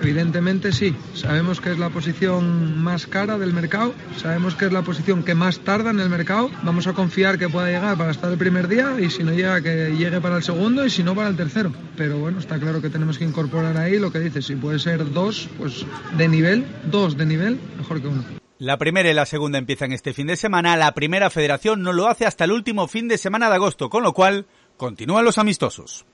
Evidentemente 0.00 0.72
sí, 0.72 0.94
sabemos 1.12 1.60
que 1.60 1.72
es 1.72 1.78
la 1.78 1.90
posición 1.90 2.80
más 2.82 3.06
cara 3.06 3.36
del 3.36 3.52
mercado, 3.52 3.92
sabemos 4.16 4.54
que 4.54 4.66
es 4.66 4.72
la 4.72 4.82
posición 4.82 5.24
que 5.24 5.34
más 5.34 5.58
tarda 5.58 5.90
en 5.90 6.00
el 6.00 6.08
mercado, 6.08 6.50
vamos 6.62 6.86
a 6.86 6.92
confiar 6.92 7.36
que 7.36 7.48
pueda 7.48 7.66
llegar 7.66 7.98
para 7.98 8.12
estar 8.12 8.30
el 8.30 8.38
primer 8.38 8.68
día 8.68 8.96
y 8.98 9.10
si 9.10 9.24
no 9.24 9.32
llega 9.32 9.60
que 9.60 9.90
llegue 9.96 10.20
para 10.20 10.36
el 10.36 10.42
segundo 10.42 10.86
y 10.86 10.90
si 10.90 11.02
no 11.02 11.14
para 11.14 11.28
el 11.28 11.36
tercero. 11.36 11.72
Pero 11.96 12.18
bueno, 12.18 12.38
está 12.38 12.58
claro 12.58 12.80
que 12.80 12.90
tenemos 12.90 13.18
que 13.18 13.24
incorporar 13.24 13.76
ahí 13.76 13.98
lo 13.98 14.12
que 14.12 14.20
dices, 14.20 14.46
si 14.46 14.54
puede 14.54 14.78
ser 14.78 15.10
dos, 15.12 15.50
pues 15.58 15.84
de 16.16 16.28
nivel, 16.28 16.64
dos 16.84 17.16
de 17.16 17.26
nivel, 17.26 17.58
mejor 17.76 18.00
que 18.00 18.08
uno. 18.08 18.24
La 18.58 18.78
primera 18.78 19.10
y 19.10 19.14
la 19.14 19.26
segunda 19.26 19.58
empiezan 19.58 19.92
este 19.92 20.12
fin 20.12 20.26
de 20.28 20.36
semana. 20.36 20.76
La 20.76 20.92
primera 20.92 21.30
federación 21.30 21.82
no 21.82 21.92
lo 21.92 22.08
hace 22.08 22.26
hasta 22.26 22.44
el 22.44 22.52
último 22.52 22.88
fin 22.88 23.06
de 23.06 23.18
semana 23.18 23.48
de 23.48 23.56
agosto, 23.56 23.88
con 23.88 24.02
lo 24.02 24.12
cual 24.12 24.46
continúan 24.78 25.26
los 25.26 25.36
amistosos. 25.36 26.06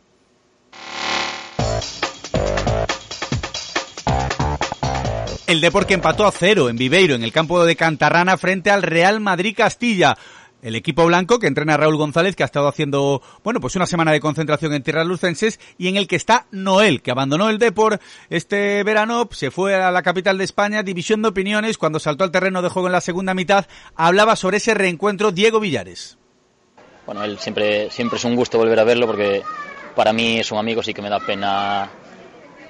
El 5.46 5.61
Depor 5.61 5.87
que 5.87 5.94
empató 5.94 6.27
a 6.27 6.33
cero 6.33 6.70
en 6.70 6.77
Viveiro, 6.77 7.14
en 7.14 7.22
el 7.22 7.31
campo 7.31 7.64
de 7.64 7.77
Cantarrana, 7.77 8.38
frente 8.38 8.70
al 8.70 8.83
Real 8.83 9.20
Madrid 9.20 9.55
Castilla. 9.57 10.16
El 10.62 10.74
equipo 10.74 11.05
blanco 11.05 11.38
que 11.38 11.46
entrena 11.46 11.74
a 11.74 11.77
Raúl 11.77 11.98
González, 11.98 12.35
que 12.35 12.42
ha 12.42 12.46
estado 12.46 12.66
haciendo, 12.66 13.20
bueno, 13.44 13.61
pues 13.61 13.77
una 13.77 13.85
semana 13.85 14.12
de 14.12 14.20
concentración 14.20 14.72
en 14.72 14.83
tierras 14.83 15.07
lucenses 15.07 15.61
y 15.77 15.88
en 15.88 15.96
el 15.96 16.09
que 16.09 16.16
está 16.16 16.46
Noel, 16.50 17.03
que 17.03 17.11
abandonó 17.11 17.50
el 17.50 17.59
Depor 17.59 18.00
este 18.31 18.83
verano, 18.83 19.29
se 19.31 19.50
fue 19.50 19.74
a 19.74 19.90
la 19.90 20.03
capital 20.03 20.38
de 20.38 20.44
España, 20.44 20.83
división 20.83 21.20
de 21.20 21.29
opiniones, 21.29 21.77
cuando 21.77 22.00
saltó 22.00 22.24
al 22.24 22.31
terreno 22.31 22.62
de 22.62 22.70
juego 22.70 22.88
en 22.88 22.92
la 22.92 23.03
segunda 23.03 23.35
mitad, 23.35 23.66
hablaba 23.94 24.37
sobre 24.37 24.57
ese 24.57 24.72
reencuentro 24.72 25.31
Diego 25.33 25.61
Villares. 25.61 26.16
Bueno, 27.06 27.22
él 27.24 27.38
siempre, 27.38 27.90
siempre 27.90 28.18
es 28.18 28.24
un 28.24 28.34
gusto 28.36 28.58
volver 28.58 28.78
a 28.80 28.84
verlo 28.84 29.06
porque 29.06 29.42
para 29.94 30.12
mí 30.12 30.38
es 30.38 30.50
un 30.52 30.58
amigo, 30.58 30.82
sí 30.82 30.94
que 30.94 31.02
me 31.02 31.10
da 31.10 31.20
pena 31.20 31.92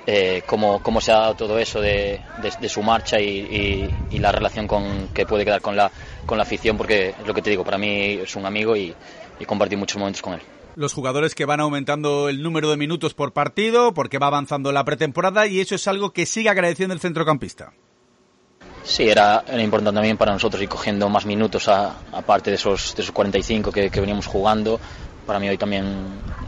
eh, 0.07 0.43
cómo, 0.47 0.81
cómo 0.81 1.01
se 1.01 1.13
ha 1.13 1.17
dado 1.19 1.35
todo 1.35 1.59
eso 1.59 1.81
de, 1.81 2.21
de- 2.37 2.69
su 2.69 2.83
marcha 2.83 3.21
y, 3.21 3.29
y- 3.29 3.95
y 4.11 4.19
la 4.19 4.33
relación 4.33 4.67
con, 4.67 5.09
que 5.15 5.25
puede 5.25 5.45
quedar 5.45 5.61
con 5.63 5.77
la, 5.77 5.91
con 6.27 6.37
la 6.37 6.43
afición, 6.43 6.77
porque 6.77 7.15
es 7.19 7.27
lo 7.27 7.33
que 7.35 7.43
te 7.43 7.51
digo, 7.51 7.65
para 7.65 7.79
mí 7.79 8.19
es 8.23 8.37
un 8.37 8.45
amigo 8.45 8.77
y, 8.77 8.95
y 9.39 9.45
compartí 9.45 9.77
muchos 9.77 9.99
momentos 9.99 10.21
con 10.23 10.35
él. 10.35 10.43
Los 10.77 10.93
jugadores 10.93 11.35
que 11.37 11.45
van 11.45 11.61
aumentando 11.61 12.29
el 12.29 12.43
número 12.43 12.69
de 12.69 12.77
minutos 12.77 13.15
por 13.15 13.33
partido, 13.33 13.95
porque 13.95 14.19
va 14.19 14.27
avanzando 14.27 14.73
la 14.73 14.85
pretemporada 14.85 15.47
y 15.47 15.61
eso 15.61 15.77
es 15.77 15.87
algo 15.87 16.13
que 16.13 16.27
sigue 16.27 16.49
agradeciendo 16.49 16.93
el 16.95 17.01
centrocampista. 17.01 17.73
Sí, 18.85 19.09
era, 19.09 19.43
era 19.49 19.63
importante 19.63 19.97
también 19.97 20.19
para 20.19 20.33
nosotros 20.33 20.63
ir 20.63 20.69
cogiendo 20.69 21.09
más 21.09 21.25
minutos 21.25 21.69
aparte 21.69 22.51
de 22.51 22.57
esos, 22.57 22.95
de 22.95 23.03
esos 23.03 23.15
45 23.15 23.73
que, 23.73 23.91
que 23.91 24.01
veníamos 24.01 24.27
jugando. 24.27 24.79
Para 25.27 25.39
mí 25.39 25.49
hoy 25.49 25.57
también 25.57 25.85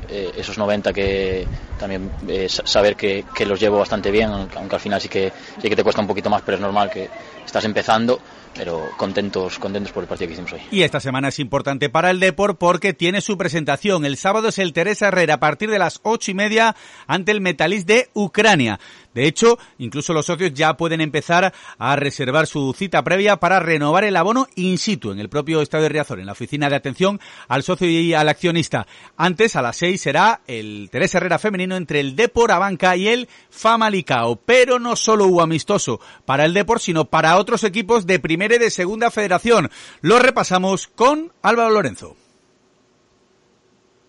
eh, 0.08 0.32
esos 0.36 0.58
90 0.58 0.92
que 0.92 1.46
también 1.78 2.10
eh, 2.28 2.48
sa- 2.48 2.66
saber 2.66 2.96
que, 2.96 3.24
que 3.34 3.46
los 3.46 3.60
llevo 3.60 3.78
bastante 3.78 4.10
bien, 4.10 4.30
aunque, 4.30 4.74
al 4.76 4.80
final 4.80 5.00
sí 5.00 5.08
que, 5.08 5.32
sí 5.60 5.68
que 5.68 5.76
te 5.76 5.82
cuesta 5.82 6.00
un 6.00 6.06
poquito 6.06 6.30
más, 6.30 6.42
pero 6.42 6.56
es 6.56 6.60
normal 6.60 6.90
que 6.90 7.08
estás 7.44 7.64
empezando, 7.64 8.20
pero 8.54 8.88
contentos, 8.96 9.58
contentos 9.58 9.92
por 9.92 10.02
el 10.02 10.08
partido 10.08 10.28
que 10.28 10.32
hicimos 10.34 10.52
hoy. 10.54 10.60
Y 10.70 10.82
esta 10.82 10.98
semana 10.98 11.28
es 11.28 11.38
importante 11.38 11.88
para 11.90 12.10
el 12.10 12.20
Depor 12.20 12.56
porque 12.56 12.92
tiene 12.94 13.20
su 13.20 13.36
presentación. 13.36 14.04
El 14.04 14.16
sábado 14.16 14.48
es 14.48 14.58
el 14.58 14.72
Teresa 14.72 15.08
Herrera 15.08 15.34
a 15.34 15.40
partir 15.40 15.70
de 15.70 15.78
las 15.78 16.00
ocho 16.02 16.30
y 16.30 16.34
media 16.34 16.74
ante 17.06 17.32
el 17.32 17.40
Metalist 17.40 17.86
de 17.86 18.08
Ucrania. 18.14 18.80
De 19.14 19.26
hecho, 19.26 19.58
incluso 19.78 20.12
los 20.12 20.26
socios 20.26 20.52
ya 20.52 20.76
pueden 20.76 21.00
empezar 21.00 21.54
a 21.78 21.96
reservar 21.96 22.46
su 22.46 22.74
cita 22.76 23.02
previa 23.02 23.36
para 23.36 23.60
renovar 23.60 24.04
el 24.04 24.14
abono 24.16 24.46
in 24.56 24.76
situ 24.76 25.10
en 25.10 25.20
el 25.20 25.30
propio 25.30 25.62
Estadio 25.62 25.84
de 25.84 25.88
Riazor, 25.90 26.20
en 26.20 26.26
la 26.26 26.32
oficina 26.32 26.68
de 26.68 26.76
atención 26.76 27.18
al 27.48 27.62
socio 27.62 27.88
y 27.88 28.12
al 28.12 28.28
accionista. 28.28 28.86
Antes, 29.16 29.56
a 29.56 29.62
las 29.62 29.76
seis, 29.76 30.02
será 30.02 30.42
el 30.46 30.88
Teresa 30.90 31.16
Herrera 31.16 31.38
femenino 31.38 31.65
entre 31.74 31.98
el 32.00 32.14
Depor 32.14 32.52
Abanca 32.52 32.96
y 32.96 33.08
el 33.08 33.28
Famalicao. 33.50 34.36
Pero 34.36 34.78
no 34.78 34.94
solo 34.94 35.26
hubo 35.26 35.42
amistoso 35.42 36.00
para 36.24 36.44
el 36.44 36.54
Depor, 36.54 36.78
sino 36.78 37.06
para 37.06 37.38
otros 37.38 37.64
equipos 37.64 38.06
de 38.06 38.20
primera 38.20 38.54
y 38.54 38.58
de 38.58 38.70
segunda 38.70 39.10
federación. 39.10 39.70
Lo 40.02 40.18
repasamos 40.20 40.86
con 40.86 41.32
Álvaro 41.42 41.70
Lorenzo. 41.70 42.16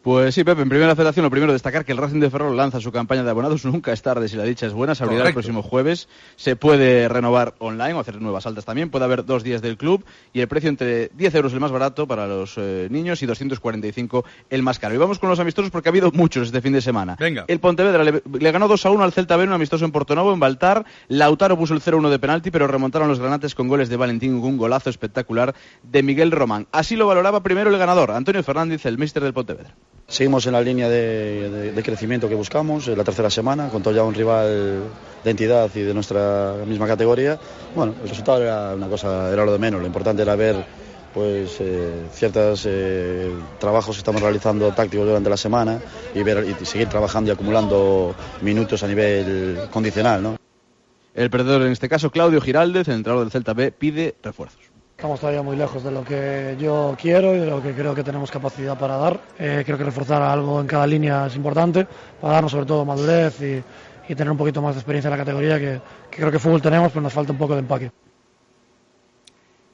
Pues 0.01 0.35
sí, 0.35 0.43
Pepe, 0.43 0.61
en 0.61 0.69
primera 0.69 0.95
federación 0.95 1.23
lo 1.23 1.29
primero 1.29 1.51
destacar 1.51 1.83
que 1.83 1.91
el 1.91 1.97
Racing 1.97 2.19
de 2.19 2.29
Ferrol 2.29 2.55
lanza 2.55 2.79
su 2.79 2.91
campaña 2.91 3.23
de 3.23 3.29
abonados. 3.29 3.65
Nunca 3.65 3.91
es 3.91 4.01
tarde 4.01 4.29
si 4.29 4.37
la 4.37 4.43
dicha 4.43 4.65
es 4.65 4.73
buena. 4.73 4.95
Se 4.95 5.03
abrirá 5.03 5.27
el 5.27 5.33
próximo 5.33 5.61
jueves. 5.61 6.07
Se 6.37 6.55
puede 6.55 7.09
renovar 7.09 7.55
online 7.59 7.93
o 7.93 7.99
hacer 7.99 8.21
nuevas 8.21 8.45
altas 8.47 8.63
también. 8.63 8.89
Puede 8.89 9.05
haber 9.05 9.25
dos 9.25 9.43
días 9.43 9.61
del 9.61 9.77
club 9.77 10.05
y 10.31 10.39
el 10.39 10.47
precio 10.47 10.69
entre 10.69 11.09
10 11.09 11.35
euros 11.35 11.53
el 11.53 11.59
más 11.59 11.71
barato 11.71 12.07
para 12.07 12.25
los 12.25 12.55
eh, 12.57 12.87
niños 12.89 13.21
y 13.21 13.25
245 13.25 14.23
el 14.49 14.63
más 14.63 14.79
caro. 14.79 14.95
Y 14.95 14.97
vamos 14.97 15.19
con 15.19 15.29
los 15.29 15.39
amistosos 15.39 15.71
porque 15.71 15.89
ha 15.89 15.91
habido 15.91 16.11
muchos 16.11 16.47
este 16.47 16.61
fin 16.61 16.71
de 16.71 16.81
semana. 16.81 17.17
Venga. 17.19 17.43
El 17.47 17.59
Pontevedra 17.59 18.03
le, 18.03 18.21
le 18.39 18.51
ganó 18.51 18.69
2 18.69 18.85
a 18.85 18.91
1 18.91 19.03
al 19.03 19.11
Celta 19.11 19.35
B 19.35 19.43
un 19.43 19.53
amistoso 19.53 19.83
en 19.83 19.91
Portonovo, 19.91 20.33
en 20.33 20.39
Baltar. 20.39 20.85
Lautaro 21.09 21.57
puso 21.57 21.73
el 21.73 21.81
0-1 21.81 22.09
de 22.09 22.19
penalti, 22.19 22.49
pero 22.49 22.67
remontaron 22.67 23.09
los 23.09 23.19
granates 23.19 23.55
con 23.55 23.67
goles 23.67 23.89
de 23.89 23.97
Valentín 23.97 24.35
un 24.35 24.57
golazo 24.57 24.89
espectacular 24.89 25.55
de 25.83 26.03
Miguel 26.03 26.31
Román. 26.31 26.67
Así 26.71 26.95
lo 26.95 27.07
valoraba 27.07 27.43
primero 27.43 27.69
el 27.69 27.77
ganador, 27.77 28.11
Antonio 28.11 28.43
Fernández, 28.43 28.85
el 28.85 28.97
míster 28.97 29.23
del 29.23 29.33
Pontevedra. 29.33 29.73
Seguimos 30.09 30.45
en 30.45 30.53
la 30.53 30.61
línea 30.61 30.87
de, 30.87 31.81
crecimiento 31.83 32.29
que 32.29 32.35
buscamos, 32.35 32.87
en 32.87 32.97
la 32.97 33.03
tercera 33.03 33.29
semana, 33.29 33.67
con 33.67 33.83
todo 33.83 33.93
ya 33.93 34.03
un 34.03 34.13
rival 34.13 34.83
de 35.21 35.29
entidad 35.29 35.69
y 35.75 35.81
de 35.81 35.93
nuestra 35.93 36.55
misma 36.65 36.87
categoría. 36.87 37.37
Bueno, 37.75 37.93
el 38.01 38.09
resultado 38.09 38.41
era 38.41 38.73
una 38.73 38.87
cosa, 38.87 39.31
era 39.33 39.43
lo 39.43 39.51
de 39.51 39.59
menos, 39.59 39.81
lo 39.81 39.85
importante 39.85 40.21
era 40.21 40.37
ver 40.37 40.55
pues 41.13 41.57
eh, 41.59 42.05
ciertos 42.13 42.65
eh, 42.67 43.33
trabajos 43.59 43.95
que 43.95 43.99
estamos 43.99 44.21
realizando 44.21 44.71
tácticos 44.71 45.07
durante 45.07 45.29
la 45.29 45.37
semana 45.37 45.79
y 46.15 46.23
ver 46.23 46.45
y 46.47 46.65
seguir 46.65 46.87
trabajando 46.87 47.31
y 47.31 47.33
acumulando 47.33 48.15
minutos 48.41 48.83
a 48.83 48.87
nivel 48.87 49.59
condicional, 49.71 50.23
¿no? 50.23 50.37
El 51.15 51.29
perdedor 51.29 51.63
en 51.63 51.71
este 51.71 51.89
caso, 51.89 52.11
Claudio 52.11 52.39
Giraldez, 52.39 52.87
el 52.87 52.95
entrenador 52.95 53.25
del 53.25 53.31
Celta 53.31 53.53
B, 53.53 53.71
pide 53.71 54.15
refuerzos. 54.23 54.66
Estamos 54.97 55.19
todavía 55.19 55.43
muy 55.43 55.55
lejos 55.55 55.83
de 55.83 55.91
lo 55.91 56.03
que 56.03 56.57
yo 56.59 56.97
quiero 56.99 57.35
y 57.35 57.37
de 57.37 57.45
lo 57.45 57.61
que 57.61 57.71
creo 57.75 57.93
que 57.93 58.03
tenemos 58.03 58.31
capacidad 58.31 58.75
para 58.79 58.97
dar. 58.97 59.21
Eh, 59.37 59.61
creo 59.63 59.77
que 59.77 59.83
reforzar 59.83 60.23
algo 60.23 60.59
en 60.59 60.65
cada 60.65 60.87
línea 60.87 61.27
es 61.27 61.35
importante 61.35 61.85
para 62.19 62.33
darnos 62.33 62.51
sobre 62.51 62.65
todo 62.65 62.83
madurez 62.83 63.39
y, 63.39 63.61
y 64.11 64.15
tener 64.15 64.31
un 64.31 64.37
poquito 64.39 64.59
más 64.59 64.73
de 64.73 64.79
experiencia 64.79 65.09
en 65.09 65.11
la 65.11 65.17
categoría 65.17 65.59
que, 65.59 65.79
creo 66.09 66.31
que 66.31 66.39
fútbol 66.39 66.63
tenemos, 66.63 66.91
pero 66.91 67.01
nos 67.01 67.13
falta 67.13 67.31
un 67.31 67.37
poco 67.37 67.53
de 67.53 67.59
empaque. 67.59 67.91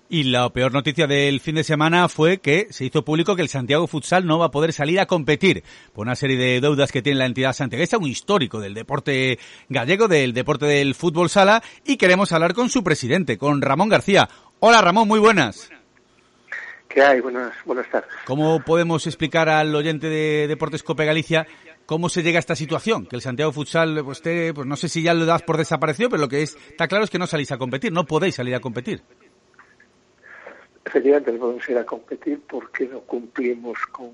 Y 0.10 0.24
la 0.26 0.50
peor 0.50 0.74
noticia 0.74 1.08
del 1.08 1.40
fin 1.40 1.56
de 1.56 1.64
semana 1.64 2.10
fue 2.10 2.40
que 2.40 2.68
se 2.70 2.86
hizo 2.86 3.06
público 3.06 3.36
que 3.36 3.42
el 3.42 3.50
Santiago 3.50 3.88
Futsal 3.88 4.28
no 4.28 4.38
va 4.38 4.48
a 4.48 4.52
poder 4.52 4.74
salir 4.74 5.00
a 5.00 5.08
competir 5.08 5.64
por 5.94 6.06
una 6.06 6.16
serie 6.16 6.38
de 6.38 6.62
deudas 6.62 6.92
que 6.92 7.02
tiene 7.02 7.20
la 7.20 7.26
entidad 7.26 7.54
santiaguesa, 7.54 7.98
un 7.98 8.10
histórico 8.10 8.60
del 8.60 8.74
deporte 8.74 9.40
gallego, 9.70 10.08
del 10.08 10.34
deporte 10.34 10.66
del 10.66 10.94
fútbol 10.94 11.30
sala, 11.30 11.64
y 11.84 11.96
queremos 11.98 12.32
hablar 12.32 12.54
con 12.54 12.70
su 12.70 12.84
presidente, 12.84 13.38
con 13.38 13.62
Ramón 13.62 13.90
García. 13.90 14.30
Hola 14.66 14.82
Ramón, 14.82 15.10
muy 15.10 15.20
buenas. 15.20 15.70
¿Qué 16.88 17.02
hay? 17.02 17.20
Buenas, 17.20 17.54
buenas 17.66 17.86
tardes. 17.90 18.10
¿Cómo 18.24 18.62
podemos 18.64 19.06
explicar 19.08 19.50
al 19.50 19.76
oyente 19.76 20.08
de 20.08 20.48
Deportes 20.48 20.84
Cope 20.84 21.04
Galicia 21.04 21.46
cómo 21.86 22.08
se 22.08 22.24
llega 22.24 22.38
a 22.38 22.40
esta 22.40 22.56
situación? 22.56 23.06
Que 23.06 23.18
el 23.18 23.22
Santiago 23.22 23.52
Futsal, 23.52 24.02
pues, 24.06 24.22
pues 24.22 24.66
no 24.66 24.78
sé 24.78 24.88
si 24.88 25.04
ya 25.04 25.14
lo 25.14 25.26
das 25.26 25.42
por 25.42 25.58
desaparecido, 25.58 26.10
pero 26.10 26.22
lo 26.22 26.30
que 26.30 26.44
es, 26.44 26.56
está 26.70 26.88
claro 26.88 27.04
es 27.04 27.10
que 27.10 27.20
no 27.20 27.28
salís 27.28 27.52
a 27.52 27.58
competir, 27.58 27.92
no 27.92 28.06
podéis 28.06 28.36
salir 28.36 28.56
a 28.56 28.62
competir. 28.62 29.04
efectivamente 30.86 31.34
no 31.34 31.40
podemos 31.40 31.70
ir 31.70 31.78
a 31.80 31.86
competir 31.86 32.40
porque 32.48 32.88
no 32.88 33.02
cumplimos 33.02 33.78
con, 33.92 34.12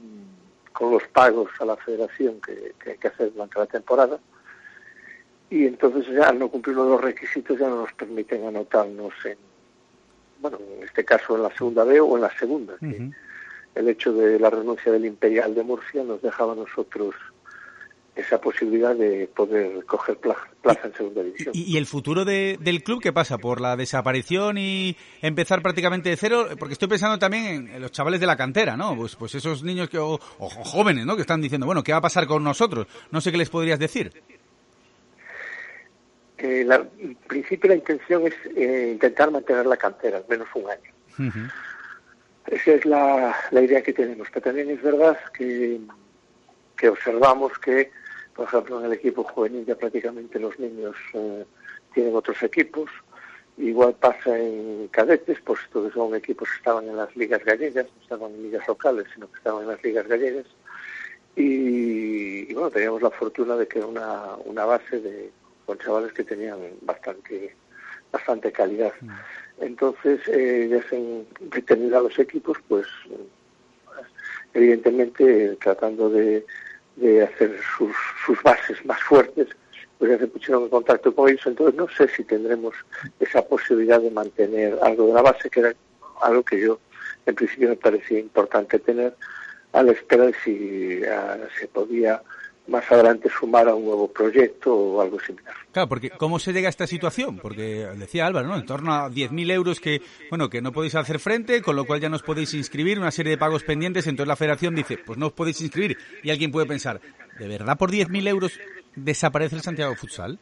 con 0.73 0.89
los 0.89 1.03
pagos 1.09 1.51
a 1.59 1.65
la 1.65 1.77
federación 1.77 2.41
que, 2.41 2.73
que 2.83 2.93
hay 2.93 2.97
que 2.97 3.09
hacer 3.09 3.31
durante 3.33 3.59
la 3.59 3.67
temporada 3.67 4.17
y 5.51 5.67
entonces 5.67 6.07
ya 6.07 6.29
al 6.29 6.39
no 6.39 6.49
cumplir 6.49 6.75
los 6.75 6.99
requisitos 6.99 7.59
ya 7.59 7.69
no 7.69 7.81
nos 7.81 7.93
permiten 7.93 8.47
anotarnos 8.47 9.13
en, 9.25 9.37
bueno, 10.39 10.57
en 10.77 10.83
este 10.83 11.03
caso 11.05 11.35
en 11.35 11.43
la 11.43 11.55
segunda 11.55 11.83
B 11.83 11.99
o 11.99 12.15
en 12.15 12.21
la 12.23 12.31
segunda. 12.37 12.75
que 12.79 13.09
el 13.75 13.87
hecho 13.87 14.11
de 14.13 14.39
la 14.39 14.49
renuncia 14.49 14.91
del 14.91 15.05
Imperial 15.05 15.53
de 15.55 15.63
Murcia 15.63 16.03
nos 16.03 16.21
dejaba 16.21 16.53
a 16.53 16.55
nosotros 16.55 17.13
esa 18.15 18.41
posibilidad 18.41 18.93
de 18.95 19.29
poder 19.33 19.85
coger 19.85 20.17
plaza, 20.17 20.41
plaza 20.61 20.87
en 20.87 20.93
segunda 20.93 21.23
división. 21.23 21.51
¿Y, 21.55 21.73
y 21.73 21.77
el 21.77 21.85
futuro 21.85 22.25
de- 22.25 22.57
del 22.59 22.83
club 22.83 22.99
qué 23.01 23.13
pasa? 23.13 23.37
¿Por 23.37 23.61
la 23.61 23.77
desaparición 23.77 24.57
y 24.57 24.97
empezar 25.21 25.61
prácticamente 25.61 26.09
de 26.09 26.17
cero? 26.17 26.47
Porque 26.59 26.73
estoy 26.73 26.89
pensando 26.89 27.17
también 27.17 27.45
en, 27.45 27.67
en 27.69 27.81
los 27.81 27.91
chavales 27.91 28.19
de 28.19 28.25
la 28.27 28.35
cantera, 28.35 28.75
¿no? 28.75 28.93
Pues, 28.97 29.15
pues 29.15 29.35
esos 29.35 29.63
niños 29.63 29.89
que, 29.89 29.99
o, 29.99 30.15
o 30.39 30.49
jóvenes, 30.49 31.05
¿no? 31.05 31.15
Que 31.15 31.21
están 31.21 31.39
diciendo, 31.39 31.65
bueno, 31.65 31.81
¿qué 31.81 31.93
va 31.93 31.99
a 31.99 32.01
pasar 32.01 32.27
con 32.27 32.43
nosotros? 32.43 32.87
No 33.11 33.21
sé 33.21 33.31
qué 33.31 33.37
les 33.37 33.49
podrías 33.49 33.79
decir. 33.79 34.11
Eh, 36.41 36.63
la- 36.65 36.87
en 36.99 37.15
principio 37.27 37.67
la 37.69 37.75
intención 37.75 38.25
es 38.27 38.33
eh, 38.55 38.91
intentar 38.93 39.29
mantener 39.29 39.65
la 39.65 39.75
cantera, 39.77 40.17
al 40.19 40.25
menos 40.29 40.47
un 40.55 40.69
año. 40.69 40.91
Esa 42.47 42.71
es 42.71 42.85
la, 42.85 43.35
la 43.51 43.61
idea 43.61 43.83
que 43.83 43.93
tenemos. 43.93 44.27
Pero 44.31 44.45
también 44.45 44.69
es 44.69 44.81
verdad 44.81 45.17
que, 45.37 45.79
que 46.77 46.89
observamos 46.89 47.57
que, 47.59 47.91
por 48.33 48.47
ejemplo, 48.47 48.79
en 48.79 48.85
el 48.85 48.93
equipo 48.93 49.23
juvenil 49.23 49.65
ya 49.65 49.75
prácticamente 49.75 50.39
los 50.39 50.57
niños 50.59 50.95
eh, 51.13 51.45
tienen 51.93 52.15
otros 52.15 52.41
equipos. 52.41 52.89
Igual 53.57 53.93
pasa 53.95 54.37
en 54.39 54.87
cadetes, 54.87 55.37
pues 55.43 55.59
todos 55.73 55.91
son 55.93 56.15
equipos 56.15 56.47
que 56.49 56.55
estaban 56.55 56.87
en 56.87 56.95
las 56.95 57.13
ligas 57.17 57.43
gallegas, 57.43 57.85
no 57.93 58.01
estaban 58.01 58.31
en 58.33 58.43
ligas 58.43 58.65
locales, 58.65 59.05
sino 59.13 59.29
que 59.29 59.37
estaban 59.37 59.63
en 59.63 59.67
las 59.67 59.83
ligas 59.83 60.07
gallegas. 60.07 60.45
Y, 61.35 62.49
y 62.49 62.53
bueno, 62.53 62.71
teníamos 62.71 63.01
la 63.01 63.11
fortuna 63.11 63.57
de 63.57 63.67
que 63.67 63.79
era 63.79 63.87
una, 63.87 64.35
una 64.45 64.63
base 64.65 64.99
de, 65.01 65.29
con 65.69 65.77
chavales 65.77 66.11
que 66.13 66.23
tenían 66.23 66.57
bastante, 66.81 67.55
bastante 68.11 68.51
calidad. 68.51 68.91
Entonces, 69.59 70.19
eh, 70.27 70.67
ya 70.67 70.81
se 70.89 70.95
han 70.95 71.27
detenido 71.51 71.99
a 71.99 72.01
los 72.01 72.17
equipos, 72.17 72.57
pues 72.67 72.87
evidentemente 74.55 75.55
tratando 75.61 76.09
de, 76.09 76.43
de 76.95 77.21
hacer 77.21 77.55
sus, 77.77 77.95
sus 78.25 78.41
bases 78.41 78.83
más 78.83 78.99
fuertes, 79.03 79.47
pues 79.99 80.09
ya 80.09 80.17
se 80.17 80.25
pusieron 80.25 80.63
en 80.63 80.69
contacto 80.69 81.13
con 81.13 81.29
ellos. 81.29 81.45
Entonces, 81.45 81.75
no 81.75 81.87
sé 81.89 82.07
si 82.07 82.23
tendremos 82.23 82.73
esa 83.19 83.43
posibilidad 83.43 84.01
de 84.01 84.09
mantener 84.09 84.75
algo 84.81 85.05
de 85.05 85.13
la 85.13 85.21
base, 85.21 85.51
que 85.51 85.59
era 85.59 85.75
algo 86.23 86.41
que 86.41 86.59
yo 86.59 86.79
en 87.27 87.35
principio 87.35 87.69
me 87.69 87.75
parecía 87.75 88.17
importante 88.17 88.79
tener, 88.79 89.15
a 89.73 89.83
la 89.83 89.91
espera 89.91 90.25
de 90.25 90.33
si 90.43 91.03
ah, 91.05 91.37
se 91.59 91.67
podía 91.67 92.23
más 92.69 92.89
adelante 92.91 93.29
sumar 93.29 93.67
a 93.67 93.75
un 93.75 93.85
nuevo 93.85 94.07
proyecto 94.11 94.73
o 94.73 95.01
algo 95.01 95.19
similar. 95.19 95.53
Claro, 95.71 95.89
porque 95.89 96.09
¿cómo 96.11 96.39
se 96.39 96.53
llega 96.53 96.67
a 96.67 96.69
esta 96.69 96.87
situación? 96.87 97.37
Porque 97.37 97.87
decía 97.97 98.25
Álvaro, 98.25 98.47
¿no? 98.47 98.55
En 98.55 98.65
torno 98.65 98.93
a 98.93 99.09
10.000 99.09 99.51
euros 99.51 99.79
que, 99.79 100.01
bueno, 100.29 100.49
que 100.49 100.61
no 100.61 100.71
podéis 100.71 100.95
hacer 100.95 101.19
frente, 101.19 101.61
con 101.61 101.75
lo 101.75 101.85
cual 101.85 101.99
ya 101.99 102.09
no 102.09 102.15
os 102.15 102.23
podéis 102.23 102.53
inscribir, 102.53 102.99
una 102.99 103.11
serie 103.11 103.31
de 103.31 103.37
pagos 103.37 103.63
pendientes, 103.63 104.07
entonces 104.07 104.27
la 104.27 104.35
federación 104.35 104.75
dice, 104.75 104.97
pues 104.97 105.17
no 105.17 105.27
os 105.27 105.33
podéis 105.33 105.61
inscribir. 105.61 105.97
Y 106.23 106.29
alguien 106.29 106.51
puede 106.51 106.67
pensar, 106.67 107.01
¿de 107.37 107.47
verdad 107.47 107.77
por 107.77 107.91
10.000 107.91 108.27
euros 108.27 108.59
desaparece 108.95 109.55
el 109.55 109.61
Santiago 109.61 109.95
Futsal? 109.95 110.39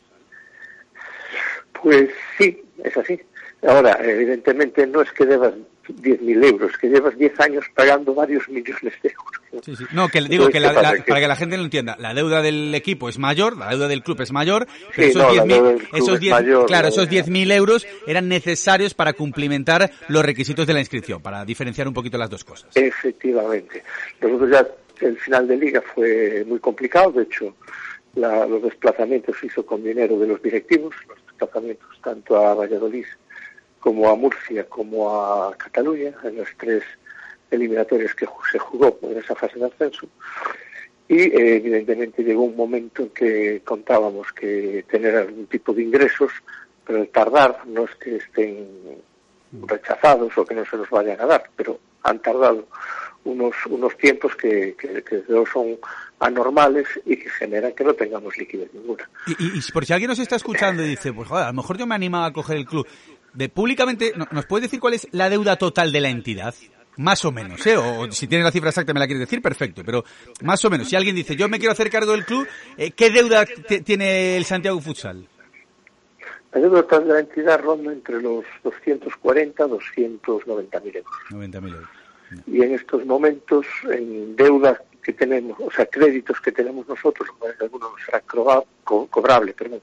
Pues 1.81 2.09
sí, 2.37 2.61
es 2.83 2.97
así. 2.97 3.19
Ahora, 3.67 3.97
evidentemente 4.01 4.85
no 4.85 5.01
es 5.01 5.11
que 5.11 5.25
debas 5.25 5.53
10.000 5.87 6.45
euros, 6.45 6.77
que 6.77 6.89
llevas 6.89 7.17
10 7.17 7.39
años 7.39 7.65
pagando 7.75 8.13
varios 8.13 8.47
millones 8.49 8.93
de 9.01 9.09
euros. 9.09 9.36
Sí, 9.63 9.75
sí. 9.75 9.85
No, 9.93 10.09
que 10.09 10.21
digo 10.21 10.49
que 10.49 10.59
la- 10.59 10.73
para 10.73 11.19
que 11.19 11.27
la 11.27 11.35
gente 11.35 11.57
lo 11.57 11.63
entienda, 11.63 11.95
la 11.99 12.13
deuda 12.13 12.41
del 12.41 12.73
equipo 12.75 13.09
es 13.09 13.17
mayor, 13.17 13.57
la 13.57 13.69
deuda 13.69 13.87
del 13.87 14.03
club 14.03 14.21
es 14.21 14.31
mayor, 14.31 14.67
pero 14.95 15.03
Sí, 15.03 15.09
esos 15.11 15.21
no, 15.23 15.33
la 15.33 15.43
10.000 15.43 15.47
deuda 15.55 15.69
del 15.69 15.77
club 15.79 15.89
esos 15.95 16.13
es 16.15 16.19
10 16.19 16.31
mayor, 16.33 16.65
claro, 16.67 16.83
la 16.83 16.89
esos 16.89 17.09
deuda- 17.09 17.23
10.000 17.25 17.51
euros 17.51 17.87
eran 18.05 18.27
necesarios 18.27 18.93
para 18.93 19.13
cumplimentar 19.13 19.89
los 20.09 20.23
requisitos 20.25 20.67
de 20.67 20.73
la 20.73 20.79
inscripción, 20.79 21.21
para 21.21 21.45
diferenciar 21.45 21.87
un 21.87 21.93
poquito 21.93 22.17
las 22.17 22.29
dos 22.29 22.43
cosas. 22.43 22.69
Efectivamente. 22.75 23.83
Nosotros 24.21 24.49
ya 24.51 24.67
el 25.07 25.17
final 25.19 25.47
de 25.47 25.57
liga 25.57 25.81
fue 25.95 26.43
muy 26.47 26.59
complicado, 26.59 27.11
de 27.13 27.23
hecho 27.23 27.55
la- 28.15 28.45
los 28.45 28.61
desplazamientos 28.63 29.35
se 29.39 29.45
hizo 29.47 29.65
con 29.65 29.83
dinero 29.83 30.17
de 30.19 30.27
los 30.27 30.41
directivos, 30.41 30.93
los 31.07 31.17
desplazamientos 31.27 31.87
tanto 32.03 32.35
a 32.37 32.53
Valladolid 32.55 33.05
como 33.79 34.09
a 34.09 34.15
Murcia 34.15 34.65
como 34.67 35.09
a 35.23 35.55
Cataluña, 35.55 36.11
en 36.23 36.37
las 36.37 36.47
tres 36.57 36.83
eliminatorias 37.51 38.13
que 38.15 38.27
se 38.51 38.59
jugó 38.59 38.97
en 39.03 39.17
esa 39.17 39.35
fase 39.35 39.59
de 39.59 39.65
ascenso. 39.65 40.07
Y 41.09 41.19
eh, 41.21 41.55
evidentemente 41.57 42.23
llegó 42.23 42.43
un 42.43 42.55
momento 42.57 43.03
en 43.03 43.09
que 43.09 43.61
contábamos 43.63 44.31
que 44.33 44.83
tener 44.89 45.15
algún 45.15 45.47
tipo 45.47 45.73
de 45.73 45.83
ingresos, 45.83 46.31
pero 46.85 46.99
el 47.01 47.09
tardar 47.09 47.65
no 47.65 47.85
es 47.85 47.95
que 47.95 48.17
estén 48.17 48.67
rechazados 49.65 50.37
o 50.37 50.45
que 50.45 50.55
no 50.55 50.65
se 50.65 50.77
nos 50.77 50.89
vayan 50.89 51.19
a 51.21 51.25
dar, 51.25 51.49
pero 51.55 51.79
han 52.03 52.19
tardado 52.21 52.67
unos, 53.23 53.55
unos 53.69 53.97
tiempos 53.97 54.35
que, 54.35 54.75
que, 54.77 55.03
que 55.03 55.23
son 55.51 55.77
anormales 56.19 56.87
y 57.05 57.15
que 57.17 57.29
generan 57.29 57.73
que 57.73 57.83
no 57.83 57.93
tengamos 57.93 58.37
liquidez 58.37 58.73
ninguna. 58.73 59.09
Y, 59.27 59.31
y- 59.31 59.57
y 59.59 59.71
por 59.71 59.85
si 59.85 59.93
alguien 59.93 60.09
nos 60.09 60.19
está 60.19 60.35
escuchando 60.35 60.83
y 60.83 60.89
dice, 60.89 61.13
pues 61.13 61.27
joder, 61.27 61.45
a 61.45 61.47
lo 61.47 61.53
mejor 61.53 61.77
yo 61.77 61.85
me 61.87 61.95
animaba 61.95 62.25
a 62.27 62.33
coger 62.33 62.57
el 62.57 62.65
club, 62.65 62.87
de 63.33 63.49
públicamente, 63.49 64.13
¿no- 64.15 64.27
¿nos 64.31 64.45
puedes 64.45 64.63
decir 64.63 64.79
cuál 64.79 64.93
es 64.93 65.07
la 65.11 65.29
deuda 65.29 65.55
total 65.57 65.91
de 65.91 66.01
la 66.01 66.09
entidad? 66.09 66.53
Más 66.97 67.23
o 67.25 67.31
menos, 67.31 67.65
¿eh? 67.67 67.77
O 67.77 68.11
si 68.11 68.27
tienes 68.27 68.43
la 68.45 68.51
cifra 68.51 68.69
exacta 68.69 68.93
me 68.93 68.99
la 68.99 69.05
quieres 69.05 69.21
decir, 69.21 69.41
perfecto. 69.41 69.83
Pero 69.85 70.03
más 70.41 70.63
o 70.65 70.69
menos, 70.69 70.89
si 70.89 70.95
alguien 70.95 71.15
dice, 71.15 71.35
yo 71.35 71.47
me 71.47 71.59
quiero 71.59 71.71
hacer 71.71 71.89
cargo 71.89 72.11
del 72.11 72.25
club, 72.25 72.47
eh, 72.77 72.91
¿qué 72.91 73.09
deuda 73.11 73.45
tiene 73.83 74.35
el 74.37 74.45
Santiago 74.45 74.79
Futsal? 74.81 75.27
La 76.53 76.61
deuda 76.61 76.81
total 76.81 77.07
de 77.07 77.13
la 77.13 77.19
entidad 77.19 77.61
ronda 77.61 77.91
entre 77.91 78.21
los 78.21 78.43
240 78.63 79.65
y 79.65 79.69
290 79.69 80.79
mil 80.79 80.95
euros. 80.95 81.11
90.000 81.29 81.67
euros. 81.75 81.89
Y 82.47 82.61
en 82.61 82.73
estos 82.73 83.05
momentos, 83.05 83.65
en 83.91 84.35
deuda 84.35 84.81
que 85.03 85.13
tenemos, 85.13 85.57
o 85.59 85.71
sea, 85.71 85.85
créditos 85.85 86.41
que 86.41 86.51
tenemos 86.51 86.87
nosotros, 86.87 87.29
algunos 87.61 87.91
será 88.05 88.21
co- 88.21 88.65
cobrable, 89.07 89.53
perdón, 89.53 89.81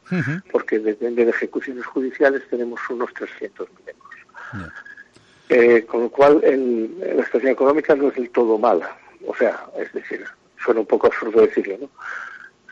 porque 0.51 0.79
depende 0.79 1.25
de 1.25 1.31
ejecuciones 1.31 1.87
judiciales, 1.87 2.43
tenemos 2.51 2.79
unos 2.91 3.13
300 3.15 3.69
mil 3.71 3.89
euros. 3.89 4.73
Eh, 5.57 5.85
con 5.87 6.03
lo 6.03 6.09
cual, 6.11 6.41
el- 6.43 6.99
la 7.17 7.25
situación 7.25 7.53
económica 7.53 7.95
no 7.95 8.09
es 8.09 8.15
del 8.17 8.31
todo 8.31 8.59
mala. 8.59 8.97
O 9.27 9.35
sea, 9.37 9.67
es 9.79 9.93
decir, 9.93 10.25
suena 10.63 10.81
un 10.81 10.87
poco 10.87 11.07
absurdo 11.07 11.41
decirlo, 11.43 11.77
¿no? 11.83 11.91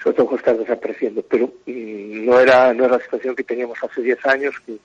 Sobre 0.03 0.16
todo 0.16 0.27
con 0.27 0.38
estar 0.38 0.57
desapareciendo, 0.59 1.23
pero 1.23 1.47
mm, 1.66 2.25
no 2.27 2.40
era 2.40 2.75
no 2.75 2.85
era 2.87 2.97
la 2.97 3.03
situación 3.05 3.37
que 3.37 3.45
teníamos 3.45 3.79
hace 3.83 4.03
10 4.03 4.25
años, 4.27 4.55
que 4.66 4.79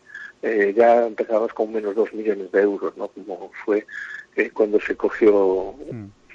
eh, 0.43 0.73
ya 0.77 1.07
empezábamos 1.07 1.51
con 1.53 1.73
menos 1.73 1.95
2 1.95 2.13
millones 2.13 2.51
de 2.51 2.62
euros, 2.62 2.95
¿no? 2.97 3.07
Como 3.07 3.51
fue 3.65 3.86
eh, 4.36 4.51
cuando 4.51 4.79
se 4.79 4.95
cogió, 4.95 5.73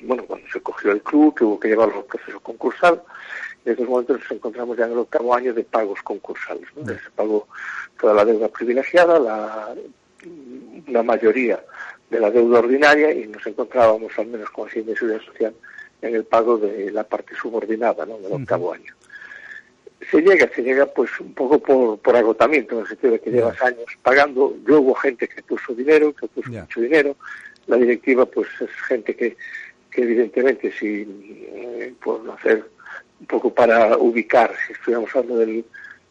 bueno, 0.02 0.24
cuando 0.26 0.44
se 0.52 0.60
cogió 0.60 0.90
el 0.90 1.00
club, 1.02 1.34
que 1.36 1.44
hubo 1.44 1.60
que 1.60 1.68
llevarlo 1.68 1.98
al 1.98 2.04
proceso 2.06 2.40
concursal. 2.40 3.00
En 3.64 3.72
estos 3.72 3.88
momentos 3.88 4.18
nos 4.20 4.30
encontramos 4.32 4.76
ya 4.76 4.86
en 4.86 4.92
el 4.92 4.98
octavo 4.98 5.32
año 5.32 5.54
de 5.54 5.62
pagos 5.62 6.02
concursales, 6.02 6.66
¿no? 6.74 6.84
Se 7.04 7.10
pagó 7.14 7.46
toda 8.00 8.14
la 8.14 8.24
deuda 8.24 8.48
privilegiada, 8.48 9.20
la, 9.20 9.72
la 10.86 11.02
mayoría 11.02 11.62
de 12.10 12.20
la 12.20 12.30
deuda 12.30 12.58
ordinaria 12.58 13.12
y 13.12 13.26
nos 13.26 13.46
encontrábamos 13.46 14.12
al 14.18 14.26
menos 14.26 14.50
con 14.50 14.68
y 14.68 14.70
Seguridad 14.72 15.20
Social 15.24 15.54
en 16.02 16.14
el 16.14 16.24
pago 16.24 16.58
de 16.58 16.90
la 16.90 17.04
parte 17.04 17.34
subordinada 17.34 18.04
¿no? 18.04 18.18
del 18.18 18.32
octavo 18.32 18.72
año. 18.72 18.94
Se 20.10 20.20
llega, 20.20 20.50
se 20.54 20.62
llega 20.62 20.86
pues 20.86 21.18
un 21.20 21.32
poco 21.32 21.60
por, 21.60 21.98
por 22.00 22.16
agotamiento, 22.16 22.74
en 22.74 22.80
el 22.82 22.88
sentido 22.88 23.12
de 23.12 23.20
que 23.20 23.30
llevas 23.30 23.62
años 23.62 23.86
pagando. 24.02 24.56
Yo 24.66 24.80
hubo 24.80 24.94
gente 24.94 25.28
que 25.28 25.42
puso 25.42 25.72
dinero, 25.74 26.12
que 26.12 26.26
puso 26.26 26.50
mucho 26.50 26.80
dinero. 26.80 27.16
La 27.68 27.76
directiva 27.76 28.26
pues 28.26 28.48
es 28.60 28.70
gente 28.88 29.14
que, 29.14 29.36
que 29.90 30.02
evidentemente 30.02 30.72
si 30.72 31.06
eh, 31.54 31.94
por 32.02 32.28
hacer 32.32 32.64
un 33.20 33.26
poco 33.26 33.54
para 33.54 33.96
ubicar, 33.96 34.52
si 34.66 34.72
estuviéramos 34.72 35.14
hablando 35.14 35.38
del 35.38 35.64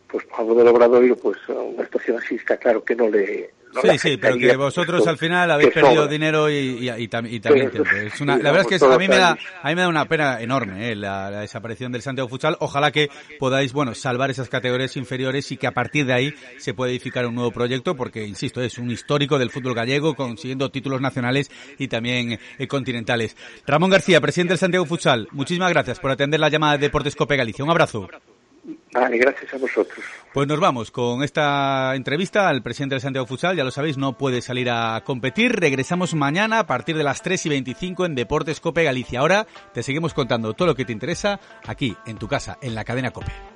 pues 0.08 0.26
por 0.26 0.56
del 0.56 0.67
obradoiro, 0.67 1.15
pues 1.15 1.38
una 1.47 1.84
situación 1.86 2.17
así 2.17 2.36
está 2.36 2.58
claro 2.58 2.84
que 2.84 2.95
no 2.95 3.10
le 3.10 3.52
no 3.74 3.82
Sí, 3.82 3.98
sí, 3.98 4.18
pero 4.18 4.38
que 4.38 4.56
vosotros 4.56 5.06
al 5.08 5.18
final 5.18 5.50
habéis 5.52 5.72
perdido 5.72 6.04
sobra. 6.04 6.08
dinero 6.12 6.50
y, 6.50 6.54
y, 6.56 6.90
y 6.90 7.08
tam- 7.08 7.30
y 7.32 7.40
también 7.40 7.70
Pero. 7.72 7.86
Es 7.98 8.20
una, 8.22 8.38
la 8.38 8.52
verdad 8.52 8.72
es 8.72 8.80
que 8.80 8.86
a 8.86 8.98
mí 8.98 9.08
me 9.08 9.18
da, 9.18 9.38
a 9.62 9.70
mí 9.70 9.76
me 9.76 9.82
da 9.82 9.88
una 9.88 10.06
pena 10.06 10.41
enorme 10.41 10.91
eh, 10.91 10.95
la, 10.95 11.32
la 11.32 11.39
desaparición 11.41 11.91
del 11.91 12.02
Santiago 12.02 12.28
Futsal. 12.30 12.58
Ojalá 12.60 12.91
que 12.91 13.10
podáis, 13.39 13.74
bueno, 13.74 13.93
salvar 13.95 14.30
esas 14.32 14.50
categorías 14.50 14.98
inferiores 14.98 15.52
y 15.52 15.58
que 15.58 15.68
a 15.68 15.72
partir 15.72 16.06
de 16.06 16.14
ahí 16.14 16.34
se 16.58 16.74
pueda 16.74 16.91
edificar 16.91 17.26
un 17.26 17.36
nuevo 17.36 17.52
proyecto, 17.52 17.95
porque 17.95 18.26
insisto, 18.26 18.62
es 18.62 18.78
un 18.78 18.91
histórico 18.91 19.39
del 19.39 19.50
fútbol 19.52 19.74
gallego, 19.76 20.16
consiguiendo 20.16 20.70
títulos 20.70 21.00
nacionales 21.02 21.50
y 21.78 21.88
también 21.88 22.39
eh, 22.58 22.68
continentales. 22.68 23.36
Ramón 23.66 23.89
García, 23.89 24.20
presidente 24.22 24.52
del 24.54 24.60
Santiago 24.60 24.86
Futsal, 24.86 25.28
muchísimas 25.32 25.70
gracias 25.72 26.00
por 26.00 26.12
atender 26.12 26.39
la 26.39 26.50
llamada 26.50 26.74
de 26.74 26.80
Deportes 26.80 27.16
Cope 27.16 27.38
Galicia. 27.38 27.64
Un 27.64 27.72
abrazo. 27.72 28.08
Vale, 28.93 29.17
gracias 29.17 29.53
a 29.53 29.57
vosotros. 29.57 30.03
Pues 30.34 30.47
nos 30.47 30.59
vamos 30.59 30.91
con 30.91 31.24
esta 31.24 31.95
entrevista 31.95 32.49
al 32.49 32.63
presidente 32.63 32.95
del 32.95 33.01
Santiago 33.01 33.28
Futsal. 33.28 33.55
Ya 33.55 33.63
lo 33.63 33.72
sabéis, 33.72 33.97
no 33.97 34.17
puede 34.17 34.41
salir 34.41 34.69
a 34.69 35.01
competir. 35.05 35.53
Regresamos 35.53 36.13
mañana 36.15 36.59
a 36.59 36.67
partir 36.67 36.97
de 36.97 37.03
las 37.03 37.22
3 37.22 37.45
y 37.45 37.49
25 37.49 38.05
en 38.05 38.15
Deportes 38.15 38.59
Cope 38.59 38.84
Galicia. 38.84 39.19
Ahora 39.19 39.47
te 39.74 39.84
seguimos 39.84 40.13
contando 40.13 40.53
todo 40.53 40.67
lo 40.67 40.76
que 40.76 40.86
te 40.86 40.93
interesa 40.93 41.39
aquí, 41.65 41.95
en 42.05 42.17
tu 42.17 42.28
casa, 42.28 42.57
en 42.61 42.76
la 42.76 42.84
cadena 42.84 43.11
Cope. 43.11 43.51